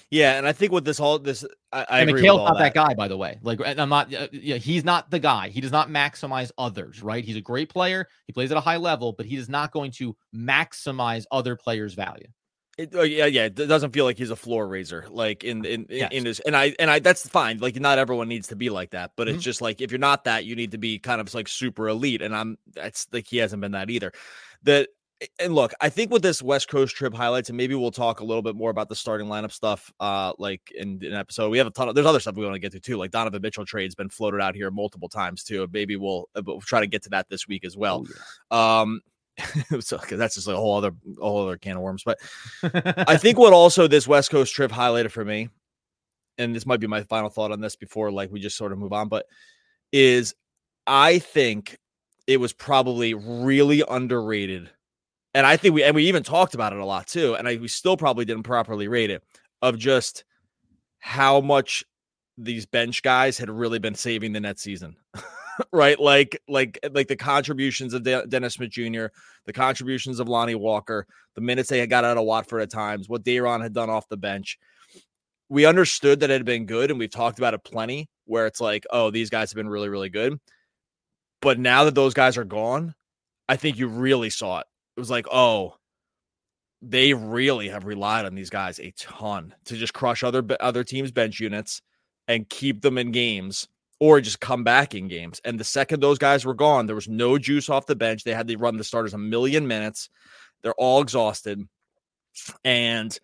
Yeah 0.10 0.38
and 0.38 0.48
I 0.48 0.52
think 0.52 0.72
with 0.72 0.86
this 0.86 1.00
all 1.00 1.20
this 1.20 1.46
I, 1.74 1.86
I 1.90 2.00
and 2.02 2.10
agree 2.10 2.22
Mikal's 2.24 2.40
with 2.40 2.48
all 2.48 2.54
not 2.56 2.60
that. 2.60 2.74
guy, 2.74 2.94
by 2.96 3.08
the 3.08 3.16
way. 3.16 3.40
Like, 3.42 3.62
I'm 3.66 3.88
not. 3.90 4.14
Uh, 4.14 4.28
yeah, 4.34 4.58
he's 4.58 4.84
not 4.84 5.10
the 5.10 5.20
guy. 5.20 5.48
He 5.48 5.62
does 5.62 5.72
not 5.72 5.90
maximize 5.90 6.52
others. 6.58 7.02
Right? 7.02 7.24
He's 7.24 7.38
a 7.38 7.42
great 7.42 7.70
player. 7.70 8.08
He 8.28 8.34
plays 8.34 8.52
at 8.52 8.58
a 8.58 8.62
high 8.62 8.76
level, 8.78 9.14
but 9.14 9.26
he 9.26 9.38
is 9.38 9.48
not 9.48 9.72
going 9.72 9.92
to 9.92 10.16
maximize 10.36 11.24
other 11.32 11.56
players' 11.56 11.94
value. 11.94 12.28
It, 12.78 12.94
oh, 12.94 13.04
yeah, 13.04 13.26
yeah. 13.26 13.46
It 13.46 13.56
doesn't 13.56 13.92
feel 13.92 14.06
like 14.06 14.18
he's 14.18 14.32
a 14.32 14.36
floor 14.36 14.68
raiser, 14.68 15.06
like 15.10 15.44
in 15.44 15.64
in 15.66 15.86
in, 15.86 15.98
Yes. 15.98 16.10
in 16.12 16.26
his. 16.26 16.40
And 16.42 16.56
I 16.58 16.76
and 16.80 16.90
I 16.90 17.00
that's 17.00 17.28
fine. 17.30 17.60
Like 17.60 17.80
not 17.80 17.98
everyone 17.98 18.28
needs 18.28 18.48
to 18.48 18.56
be 18.56 18.70
like 18.70 18.92
that, 18.92 19.12
but 19.16 19.28
it's 19.30 19.44
just 19.44 19.62
like 19.62 19.82
if 19.82 19.92
you're 19.92 20.00
not 20.00 20.24
that, 20.26 20.46
you 20.46 20.56
need 20.56 20.72
to 20.72 20.78
be 20.78 21.00
kind 21.00 21.22
of 21.22 21.34
like 21.34 21.48
super 21.48 21.88
elite. 21.88 22.22
And 22.22 22.36
I'm 22.36 22.58
that's 22.74 23.08
like 23.14 23.28
he 23.28 23.38
hasn't 23.38 23.62
been 23.62 23.74
that 23.74 23.90
either. 23.90 24.12
That 24.64 24.90
and 25.40 25.54
look, 25.54 25.74
I 25.80 25.90
think 25.90 26.12
with 26.12 26.22
this 26.22 26.42
West 26.42 26.68
Coast 26.68 26.96
trip 26.96 27.14
highlights, 27.14 27.50
and 27.50 27.58
maybe 27.58 27.76
we'll 27.76 27.92
talk 27.92 28.20
a 28.20 28.24
little 28.24 28.42
bit 28.42 28.56
more 28.56 28.72
about 28.72 28.90
the 28.90 28.96
starting 28.96 29.28
lineup 29.28 29.52
stuff. 29.52 29.92
Uh, 30.00 30.34
like 30.40 30.72
in 30.76 31.00
an 31.04 31.14
episode, 31.14 31.50
we 31.50 31.58
have 31.58 31.68
a 31.68 31.72
ton 31.72 31.90
of 31.90 31.96
there's 31.96 32.08
other 32.08 32.20
stuff 32.20 32.36
we 32.36 32.44
want 32.44 32.56
to 32.56 32.60
get 32.60 32.72
to 32.72 32.80
too. 32.80 32.98
Like 32.98 33.12
Donovan 33.12 33.42
Mitchell 33.42 33.66
trade's 33.66 33.96
been 33.96 34.10
floated 34.10 34.42
out 34.42 34.56
here 34.56 34.72
multiple 34.72 35.10
times 35.10 35.44
too. 35.44 35.68
Maybe 35.72 35.96
we'll, 35.96 36.30
uh, 36.36 36.42
we'll 36.46 36.62
try 36.62 36.80
to 36.80 36.88
get 36.88 37.04
to 37.04 37.10
that 37.10 37.30
this 37.30 37.48
week 37.48 37.66
as 37.66 37.78
well. 37.78 38.06
Um, 38.50 39.02
so 39.80 39.98
that's 40.10 40.36
just 40.36 40.48
like 40.48 40.56
a 40.56 40.60
whole 40.60 40.78
other 40.78 40.92
a 41.20 41.22
whole 41.22 41.48
other 41.48 41.58
can 41.58 41.78
of 41.78 41.84
worms. 41.84 42.04
But 42.04 42.20
I 42.64 43.18
think 43.18 43.38
what 43.38 43.54
also 43.54 43.88
this 43.88 44.08
West 44.08 44.32
Coast 44.32 44.54
trip 44.54 44.72
highlighted 44.72 45.12
for 45.12 45.24
me, 45.24 45.50
and 46.38 46.56
this 46.56 46.66
might 46.66 46.80
be 46.80 46.88
my 46.88 47.04
final 47.04 47.30
thought 47.30 47.52
on 47.52 47.62
this 47.62 47.76
before 47.76 48.12
like 48.12 48.32
we 48.32 48.40
just 48.40 48.58
sort 48.58 48.72
of 48.72 48.78
move 48.80 48.94
on, 48.94 49.08
but 49.08 49.26
is 49.92 50.34
I 50.88 51.20
think 51.20 51.78
it 52.28 52.38
was 52.38 52.54
probably 52.54 53.14
really 53.14 53.84
underrated. 53.90 54.70
And 55.34 55.46
I 55.46 55.58
think 55.58 55.74
we 55.74 55.84
and 55.84 55.96
we 55.96 56.08
even 56.08 56.24
talked 56.24 56.54
about 56.54 56.74
it 56.74 56.80
a 56.80 56.86
lot 56.86 57.08
too. 57.08 57.36
And 57.36 57.48
I 57.48 57.56
we 57.58 57.68
still 57.68 57.98
probably 57.98 58.26
didn't 58.26 58.44
properly 58.44 58.88
rate 58.88 59.10
it 59.10 59.24
of 59.62 59.78
just 59.78 60.24
how 61.00 61.42
much 61.42 61.84
these 62.38 62.66
bench 62.66 63.02
guys 63.02 63.38
had 63.38 63.50
really 63.50 63.80
been 63.80 63.96
saving 63.96 64.34
the 64.34 64.40
net 64.40 64.60
season. 64.60 64.96
right? 65.72 66.00
Like 66.00 66.42
like 66.48 66.80
like 66.92 67.08
the 67.08 67.16
contributions 67.16 67.94
of 67.94 68.04
De- 68.04 68.26
Dennis 68.28 68.56
Smith 68.56 68.72
Jr., 68.72 69.06
the 69.46 69.54
contributions 69.54 70.20
of 70.20 70.28
Lonnie 70.28 70.56
Walker, 70.56 71.08
the 71.36 71.42
minutes 71.42 71.70
they 71.70 71.80
had 71.80 71.90
got 71.90 72.06
out 72.06 72.18
of 72.18 72.24
Watford 72.24 72.62
at 72.62 72.72
times, 72.72 73.08
what 73.08 73.24
Day'Ron 73.24 73.62
had 73.62 73.74
done 73.74 73.90
off 73.90 74.10
the 74.10 74.18
bench. 74.18 74.60
We 75.50 75.66
understood 75.66 76.22
that 76.22 76.30
it 76.30 76.34
had 76.34 76.46
been 76.46 76.66
good, 76.66 76.92
and 76.92 77.00
we've 77.00 77.12
talked 77.12 77.38
about 77.38 77.54
it 77.54 77.64
plenty. 77.64 78.10
Where 78.26 78.48
it's 78.48 78.62
like, 78.62 78.86
oh, 78.92 79.12
these 79.12 79.30
guys 79.30 79.52
have 79.52 79.58
been 79.58 79.70
really, 79.70 79.90
really 79.90 80.10
good. 80.10 80.40
But 81.42 81.60
now 81.60 81.84
that 81.86 81.96
those 81.96 82.14
guys 82.14 82.38
are 82.38 82.46
gone, 82.46 82.94
I 83.50 83.58
think 83.58 83.78
you 83.78 83.88
really 83.88 84.30
saw 84.30 84.60
it. 84.60 84.68
It 84.96 85.00
was 85.00 85.10
like, 85.10 85.28
oh, 85.32 85.76
they 86.82 87.14
really 87.14 87.70
have 87.70 87.86
relied 87.86 88.26
on 88.26 88.36
these 88.36 88.50
guys 88.50 88.80
a 88.80 88.92
ton 88.98 89.54
to 89.66 89.76
just 89.76 89.94
crush 89.94 90.24
other 90.24 90.44
other 90.60 90.84
teams' 90.84 91.12
bench 91.12 91.40
units 91.40 91.82
and 92.28 92.50
keep 92.50 92.82
them 92.82 92.98
in 92.98 93.12
games 93.12 93.68
or 94.00 94.20
just 94.20 94.40
come 94.40 94.64
back 94.64 94.96
in 94.96 95.08
games. 95.08 95.40
And 95.46 95.60
the 95.60 95.64
second 95.64 96.00
those 96.00 96.18
guys 96.18 96.44
were 96.44 96.56
gone, 96.56 96.88
there 96.88 96.96
was 96.96 97.08
no 97.08 97.38
juice 97.38 97.70
off 97.70 97.86
the 97.86 97.96
bench. 97.96 98.24
They 98.24 98.34
had 98.34 98.48
to 98.48 98.58
run 98.58 98.78
the 98.78 98.84
starters 98.84 99.14
a 99.14 99.20
million 99.20 99.68
minutes. 99.68 100.10
They're 100.64 100.74
all 100.74 101.02
exhausted. 101.02 101.68
And 102.66 103.18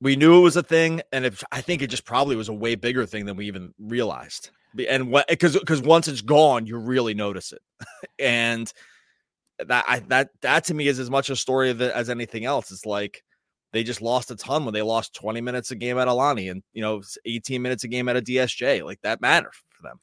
we 0.00 0.16
knew 0.16 0.38
it 0.38 0.42
was 0.42 0.56
a 0.56 0.62
thing. 0.62 1.02
And 1.12 1.26
it, 1.26 1.40
I 1.52 1.60
think 1.60 1.82
it 1.82 1.86
just 1.86 2.04
probably 2.04 2.34
was 2.34 2.48
a 2.48 2.54
way 2.54 2.74
bigger 2.74 3.06
thing 3.06 3.26
than 3.26 3.36
we 3.36 3.46
even 3.46 3.72
realized. 3.78 4.50
And 4.88 5.12
what 5.12 5.28
because 5.28 5.56
because 5.56 5.82
once 5.82 6.08
it's 6.08 6.22
gone, 6.22 6.66
you 6.66 6.78
really 6.78 7.14
notice 7.14 7.52
it. 7.52 7.62
and 8.18 8.72
that 9.58 9.84
I 9.88 10.00
that 10.08 10.30
that 10.40 10.64
to 10.64 10.74
me 10.74 10.88
is 10.88 10.98
as 10.98 11.10
much 11.10 11.30
a 11.30 11.36
story 11.36 11.70
of 11.70 11.80
it 11.80 11.92
as 11.92 12.10
anything 12.10 12.44
else. 12.44 12.70
It's 12.70 12.86
like 12.86 13.22
they 13.72 13.82
just 13.82 14.02
lost 14.02 14.30
a 14.30 14.36
ton 14.36 14.64
when 14.64 14.74
they 14.74 14.82
lost 14.82 15.14
20 15.14 15.40
minutes 15.40 15.70
a 15.70 15.74
game 15.76 15.98
at 15.98 16.08
a 16.08 16.12
Lonnie 16.12 16.48
and 16.48 16.62
you 16.72 16.82
know 16.82 17.02
18 17.24 17.62
minutes 17.62 17.84
a 17.84 17.88
game 17.88 18.08
at 18.08 18.16
a 18.16 18.22
DSJ. 18.22 18.84
Like 18.84 19.00
that 19.02 19.20
mattered 19.20 19.52
for 19.70 19.82
them. 19.82 20.00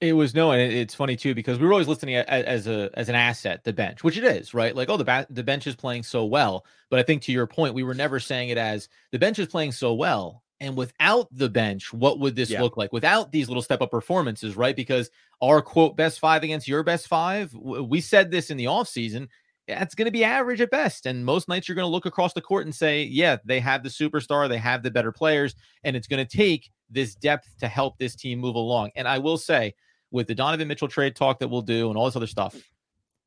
It 0.00 0.12
was 0.12 0.32
no, 0.32 0.52
and 0.52 0.60
it's 0.72 0.94
funny 0.94 1.16
too 1.16 1.34
because 1.34 1.58
we 1.58 1.66
were 1.66 1.72
always 1.72 1.88
listening 1.88 2.14
as 2.14 2.68
a 2.68 2.88
as 2.94 3.08
an 3.08 3.16
asset, 3.16 3.64
the 3.64 3.72
bench, 3.72 4.04
which 4.04 4.16
it 4.16 4.22
is, 4.22 4.54
right? 4.54 4.74
Like, 4.74 4.88
oh, 4.88 4.96
the 4.96 5.04
ba- 5.04 5.26
the 5.28 5.42
bench 5.42 5.66
is 5.66 5.74
playing 5.74 6.04
so 6.04 6.24
well, 6.24 6.64
but 6.88 7.00
I 7.00 7.02
think 7.02 7.22
to 7.22 7.32
your 7.32 7.48
point, 7.48 7.74
we 7.74 7.82
were 7.82 7.94
never 7.94 8.20
saying 8.20 8.50
it 8.50 8.58
as 8.58 8.88
the 9.10 9.18
bench 9.18 9.40
is 9.40 9.48
playing 9.48 9.72
so 9.72 9.94
well, 9.94 10.44
and 10.60 10.76
without 10.76 11.26
the 11.32 11.48
bench, 11.48 11.92
what 11.92 12.20
would 12.20 12.36
this 12.36 12.48
Yeah. 12.48 12.62
look 12.62 12.76
like? 12.76 12.92
Without 12.92 13.32
these 13.32 13.48
little 13.48 13.62
step 13.62 13.82
up 13.82 13.90
performances, 13.90 14.56
right? 14.56 14.76
Because 14.76 15.10
our 15.40 15.62
quote 15.62 15.96
best 15.96 16.18
five 16.18 16.42
against 16.42 16.68
your 16.68 16.82
best 16.82 17.08
five, 17.08 17.52
we 17.54 18.00
said 18.00 18.30
this 18.30 18.50
in 18.50 18.56
the 18.56 18.64
offseason, 18.64 19.28
It's 19.66 19.94
going 19.94 20.06
to 20.06 20.12
be 20.12 20.24
average 20.24 20.60
at 20.60 20.70
best, 20.70 21.06
and 21.06 21.24
most 21.24 21.48
nights 21.48 21.68
you're 21.68 21.76
going 21.76 21.86
to 21.86 21.92
look 21.92 22.06
across 22.06 22.32
the 22.32 22.40
court 22.40 22.64
and 22.64 22.74
say, 22.74 23.04
yeah, 23.04 23.36
they 23.44 23.60
have 23.60 23.82
the 23.82 23.88
superstar, 23.88 24.48
they 24.48 24.58
have 24.58 24.82
the 24.82 24.90
better 24.90 25.12
players, 25.12 25.54
and 25.84 25.94
it's 25.94 26.08
going 26.08 26.24
to 26.24 26.36
take 26.36 26.70
this 26.90 27.14
depth 27.14 27.48
to 27.60 27.68
help 27.68 27.98
this 27.98 28.16
team 28.16 28.38
move 28.38 28.54
along. 28.54 28.90
And 28.96 29.06
I 29.06 29.18
will 29.18 29.38
say 29.38 29.74
with 30.10 30.26
the 30.26 30.34
Donovan 30.34 30.68
Mitchell 30.68 30.88
trade 30.88 31.14
talk 31.14 31.38
that 31.38 31.48
we'll 31.48 31.62
do 31.62 31.88
and 31.88 31.98
all 31.98 32.06
this 32.06 32.16
other 32.16 32.26
stuff. 32.26 32.56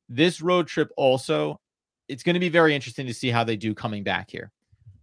This 0.09 0.41
road 0.41 0.67
trip 0.67 0.89
also, 0.97 1.59
it's 2.07 2.23
going 2.23 2.33
to 2.33 2.39
be 2.39 2.49
very 2.49 2.75
interesting 2.75 3.05
to 3.07 3.13
see 3.13 3.29
how 3.29 3.43
they 3.43 3.55
do 3.55 3.73
coming 3.73 4.03
back 4.03 4.29
here 4.29 4.51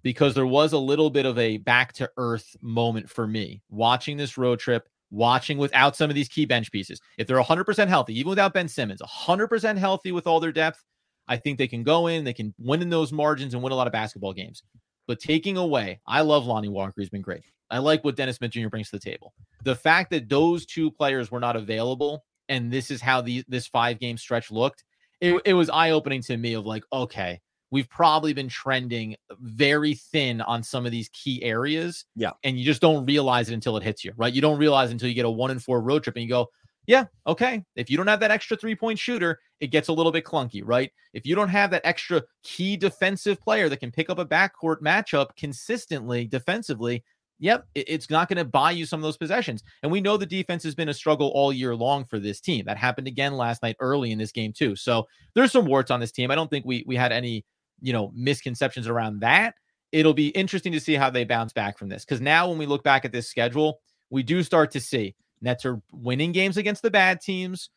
because 0.03 0.35
there 0.35 0.47
was 0.47 0.73
a 0.73 0.79
little 0.79 1.09
bit 1.09 1.25
of 1.25 1.39
a 1.39 1.59
back 1.59 1.93
to 1.95 2.11
earth 2.17 2.57
moment 2.61 3.09
for 3.09 3.27
me 3.27 3.63
watching 3.71 4.17
this 4.17 4.37
road 4.37 4.59
trip, 4.59 4.89
watching 5.11 5.59
without 5.59 5.97
some 5.97 6.11
of 6.11 6.15
these 6.15 6.29
key 6.29 6.45
bench 6.45 6.71
pieces. 6.71 7.01
If 7.17 7.27
they're 7.27 7.41
100% 7.41 7.89
healthy, 7.89 8.19
even 8.19 8.31
without 8.31 8.55
Ben 8.55 8.69
Simmons, 8.69 9.01
100% 9.03 9.77
healthy 9.77 10.13
with 10.13 10.27
all 10.27 10.41
their 10.41 10.53
depth, 10.53 10.83
I 11.29 11.37
think 11.37 11.59
they 11.59 11.69
can 11.69 11.83
go 11.83 12.07
in, 12.07 12.25
they 12.25 12.33
can 12.33 12.55
win 12.59 12.83
in 12.83 12.91
those 12.91 13.13
margins 13.13 13.55
and 13.55 13.63
win 13.63 13.73
a 13.73 13.77
lot 13.77 13.87
of 13.87 13.93
basketball 13.93 14.33
games. 14.33 14.63
But 15.07 15.21
taking 15.21 15.57
away, 15.57 16.01
I 16.07 16.21
love 16.21 16.47
Lonnie 16.47 16.69
Walker. 16.69 16.95
He's 16.97 17.11
been 17.11 17.23
great. 17.23 17.45
I 17.71 17.79
like 17.79 18.05
what 18.05 18.17
Dennis 18.17 18.37
Smith 18.37 18.51
Jr. 18.51 18.69
brings 18.69 18.91
to 18.91 18.97
the 18.97 19.11
table. 19.11 19.35
The 19.65 19.75
fact 19.75 20.11
that 20.11 20.29
those 20.29 20.65
two 20.67 20.91
players 20.91 21.31
were 21.31 21.41
not 21.41 21.57
available, 21.57 22.25
and 22.49 22.71
this 22.71 22.91
is 22.91 23.01
how 23.01 23.21
the 23.21 23.45
this 23.49 23.67
five 23.67 23.99
game 23.99 24.17
stretch 24.17 24.51
looked, 24.51 24.85
it, 25.21 25.41
it 25.45 25.55
was 25.55 25.69
eye 25.69 25.91
opening 25.91 26.23
to 26.23 26.37
me. 26.37 26.55
Of 26.55 26.67
like, 26.67 26.85
okay, 26.93 27.41
we've 27.71 27.89
probably 27.89 28.33
been 28.33 28.49
trending 28.49 29.17
very 29.41 29.95
thin 29.95 30.41
on 30.41 30.63
some 30.63 30.87
of 30.87 30.93
these 30.93 31.09
key 31.11 31.43
areas. 31.43 32.05
Yeah. 32.17 32.33
and 32.45 32.59
you 32.59 32.65
just 32.65 32.81
don't 32.81 33.05
realize 33.07 33.51
it 33.51 33.55
until 33.55 33.77
it 33.77 33.83
hits 33.83 34.05
you, 34.05 34.13
right? 34.17 34.33
You 34.33 34.41
don't 34.41 34.59
realize 34.59 34.91
until 34.91 35.09
you 35.09 35.15
get 35.15 35.27
a 35.27 35.31
one 35.31 35.51
and 35.51 35.63
four 35.63 35.81
road 35.81 36.03
trip, 36.03 36.17
and 36.17 36.23
you 36.23 36.29
go, 36.29 36.49
yeah, 36.87 37.05
okay. 37.27 37.63
If 37.77 37.91
you 37.91 37.99
don't 37.99 38.07
have 38.07 38.21
that 38.21 38.31
extra 38.31 38.57
three 38.57 38.75
point 38.75 38.99
shooter, 38.99 39.39
it 39.61 39.67
gets 39.67 39.89
a 39.89 39.93
little 39.93 40.11
bit 40.11 40.25
clunky, 40.25 40.63
right? 40.65 40.91
If 41.13 41.27
you 41.27 41.35
don't 41.35 41.51
have 41.51 41.71
that 41.73 41.83
extra 41.85 42.23
key 42.43 42.79
defensive 42.79 43.41
player 43.41 43.69
that 43.69 43.81
can 43.81 43.91
pick 43.91 44.09
up 44.09 44.19
a 44.19 44.25
backcourt 44.25 44.81
matchup 44.81 45.37
consistently 45.37 46.27
defensively, 46.27 47.05
yep, 47.39 47.67
it's 47.75 48.09
not 48.09 48.29
going 48.29 48.39
to 48.39 48.45
buy 48.45 48.71
you 48.71 48.87
some 48.87 49.01
of 49.01 49.03
those 49.03 49.19
possessions. 49.19 49.63
And 49.83 49.93
we 49.93 50.01
know 50.01 50.17
the 50.17 50.25
defense 50.25 50.63
has 50.63 50.75
been 50.75 50.89
a 50.89 50.95
struggle 50.95 51.29
all 51.35 51.53
year 51.53 51.77
long 51.77 52.07
for 52.07 52.19
this 52.19 52.41
team. 52.41 52.65
That 52.65 52.79
happened 52.79 53.07
again 53.07 53.35
last 53.35 53.63
night 53.63 53.77
early 53.81 54.11
in 54.11 54.19
this 54.19 54.33
game 54.33 54.55
too. 54.55 54.75
So 54.75 55.07
there's 55.35 55.53
some 55.53 55.67
warts 55.67 55.91
on 55.91 56.01
this 56.01 56.13
team. 56.13 56.31
I 56.31 56.35
don't 56.35 56.51
think 56.51 56.65
we 56.65 56.85
we 56.87 56.97
had 56.97 57.13
any, 57.13 57.45
you 57.81 57.93
know, 57.93 58.13
misconceptions 58.15 58.87
around 58.89 59.21
that. 59.21 59.55
It'll 59.93 60.15
be 60.15 60.29
interesting 60.29 60.73
to 60.73 60.81
see 60.81 60.95
how 60.95 61.11
they 61.11 61.25
bounce 61.25 61.53
back 61.53 61.79
from 61.79 61.89
this 61.89 62.05
because 62.05 62.21
now 62.21 62.49
when 62.49 62.59
we 62.59 62.67
look 62.67 62.85
back 62.85 63.05
at 63.05 63.13
this 63.13 63.29
schedule, 63.29 63.81
we 64.11 64.23
do 64.23 64.43
start 64.43 64.71
to 64.73 64.81
see 64.81 65.15
Nets 65.41 65.65
are 65.65 65.81
winning 65.93 66.33
games 66.33 66.57
against 66.57 66.83
the 66.83 66.91
bad 66.91 67.21
teams, 67.21 67.71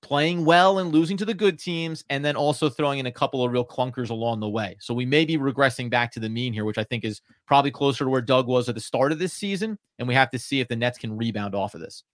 playing 0.00 0.44
well 0.44 0.78
and 0.78 0.92
losing 0.92 1.16
to 1.18 1.24
the 1.24 1.34
good 1.34 1.58
teams, 1.58 2.04
and 2.08 2.24
then 2.24 2.36
also 2.36 2.68
throwing 2.68 2.98
in 2.98 3.06
a 3.06 3.12
couple 3.12 3.44
of 3.44 3.52
real 3.52 3.64
clunkers 3.64 4.10
along 4.10 4.40
the 4.40 4.48
way. 4.48 4.76
So 4.80 4.94
we 4.94 5.06
may 5.06 5.24
be 5.24 5.36
regressing 5.36 5.90
back 5.90 6.12
to 6.12 6.20
the 6.20 6.28
mean 6.28 6.52
here, 6.52 6.64
which 6.64 6.78
I 6.78 6.84
think 6.84 7.04
is 7.04 7.20
probably 7.46 7.70
closer 7.70 8.04
to 8.04 8.10
where 8.10 8.22
Doug 8.22 8.46
was 8.46 8.68
at 8.68 8.74
the 8.74 8.80
start 8.80 9.12
of 9.12 9.18
this 9.18 9.32
season. 9.32 9.78
And 9.98 10.08
we 10.08 10.14
have 10.14 10.30
to 10.30 10.38
see 10.38 10.60
if 10.60 10.68
the 10.68 10.76
Nets 10.76 10.98
can 10.98 11.16
rebound 11.16 11.54
off 11.54 11.74
of 11.74 11.80
this. 11.80 12.04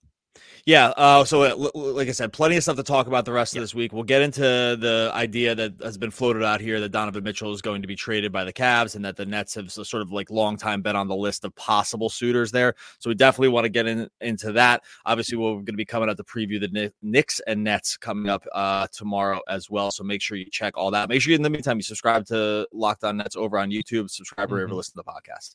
Yeah. 0.67 0.89
Uh, 0.89 1.25
so, 1.25 1.43
uh, 1.43 1.71
like 1.75 2.09
I 2.09 2.11
said, 2.11 2.33
plenty 2.33 2.57
of 2.57 2.63
stuff 2.65 2.75
to 2.77 2.83
talk 2.83 3.07
about 3.07 3.25
the 3.25 3.33
rest 3.33 3.55
of 3.55 3.63
this 3.63 3.73
week. 3.73 3.93
We'll 3.93 4.03
get 4.03 4.21
into 4.21 4.41
the 4.41 5.13
idea 5.15 5.55
that 5.55 5.75
has 5.81 5.97
been 5.97 6.11
floated 6.11 6.43
out 6.43 6.61
here 6.61 6.81
that 6.81 6.89
Donovan 6.89 7.23
Mitchell 7.23 7.53
is 7.53 7.63
going 7.63 7.83
to 7.83 7.89
be 7.89 7.95
traded 7.95 8.33
by 8.33 8.43
the 8.43 8.53
Cavs 8.53 8.97
and 8.97 9.05
that 9.05 9.17
the 9.17 9.25
Nets 9.25 9.55
have 9.55 9.71
sort 9.71 10.03
of 10.03 10.11
like 10.11 10.29
long 10.29 10.57
time 10.57 10.83
been 10.83 10.97
on 10.97 11.07
the 11.07 11.15
list 11.15 11.45
of 11.45 11.55
possible 11.55 12.09
suitors 12.09 12.51
there. 12.51 12.75
So, 12.99 13.11
we 13.11 13.15
definitely 13.15 13.51
want 13.51 13.65
to 13.65 13.69
get 13.69 13.87
in, 13.87 14.09
into 14.21 14.51
that. 14.53 14.83
Obviously, 15.05 15.39
we're 15.39 15.53
going 15.53 15.67
to 15.67 15.73
be 15.75 15.85
coming 15.85 16.11
out 16.11 16.17
to 16.17 16.25
preview 16.25 16.61
the 16.61 16.93
Knicks 17.01 17.41
and 17.47 17.63
Nets 17.63 17.97
coming 17.97 18.29
up 18.29 18.45
uh, 18.53 18.89
tomorrow 18.93 19.41
as 19.49 19.71
well. 19.71 19.93
So, 19.93 20.03
make 20.03 20.21
sure 20.21 20.37
you 20.37 20.51
check 20.51 20.77
all 20.77 20.91
that. 20.91 21.09
Make 21.09 21.23
sure 21.23 21.33
in 21.33 21.43
the 21.43 21.51
meantime 21.51 21.77
you 21.77 21.85
subscribe 21.85 22.27
to 22.27 22.67
Locked 22.73 23.05
On 23.05 23.19
Nets 23.19 23.37
over 23.37 23.57
on 23.57 23.71
YouTube, 23.71 24.11
subscribe 24.11 24.51
or 24.51 24.57
mm-hmm. 24.57 24.65
ever 24.65 24.75
listen 24.75 24.95
to 24.97 25.05
the 25.05 25.13
podcast. 25.13 25.55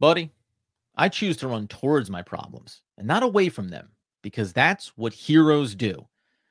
Buddy, 0.00 0.30
I 0.98 1.08
choose 1.08 1.36
to 1.38 1.48
run 1.48 1.68
towards 1.68 2.10
my 2.10 2.22
problems 2.22 2.82
and 2.98 3.06
not 3.06 3.22
away 3.22 3.48
from 3.48 3.68
them 3.68 3.88
because 4.22 4.52
that's 4.52 4.88
what 4.96 5.12
heroes 5.12 5.74
do. 5.74 6.06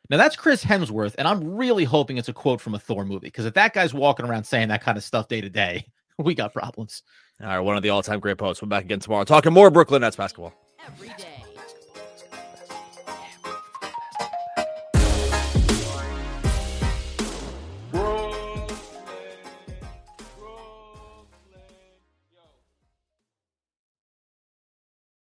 Now, 0.10 0.16
that's 0.16 0.38
Chris 0.38 0.64
Hemsworth, 0.64 1.16
and 1.18 1.28
I'm 1.28 1.56
really 1.56 1.84
hoping 1.84 2.18
it's 2.18 2.30
a 2.30 2.34
quote 2.34 2.62
from 2.62 2.76
a 2.76 2.80
Thor 2.80 3.04
movie 3.04 3.28
because 3.28 3.46
if 3.46 3.54
that 3.56 3.74
guy's 3.74 3.94
walking 3.94 4.26
around 4.26 4.46
saying 4.46 4.70
that 4.70 4.82
kind 4.82 4.98
of 4.98 5.04
stuff 5.04 5.28
day 5.28 5.42
to 5.42 5.50
day, 5.50 5.86
we 6.18 6.34
got 6.34 6.54
problems. 6.54 7.04
All 7.42 7.48
right, 7.48 7.60
one 7.60 7.76
of 7.76 7.84
the 7.84 7.90
all 7.90 8.02
time 8.02 8.22
great 8.22 8.38
posts. 8.38 8.62
We'll 8.62 8.70
be 8.70 8.76
back 8.76 8.86
again 8.86 9.00
tomorrow 9.00 9.26
talking 9.26 9.54
more 9.54 9.70
Brooklyn 9.70 10.02
Nets 10.02 10.16
basketball. 10.16 10.54
Every 10.88 11.10
day. 11.10 11.47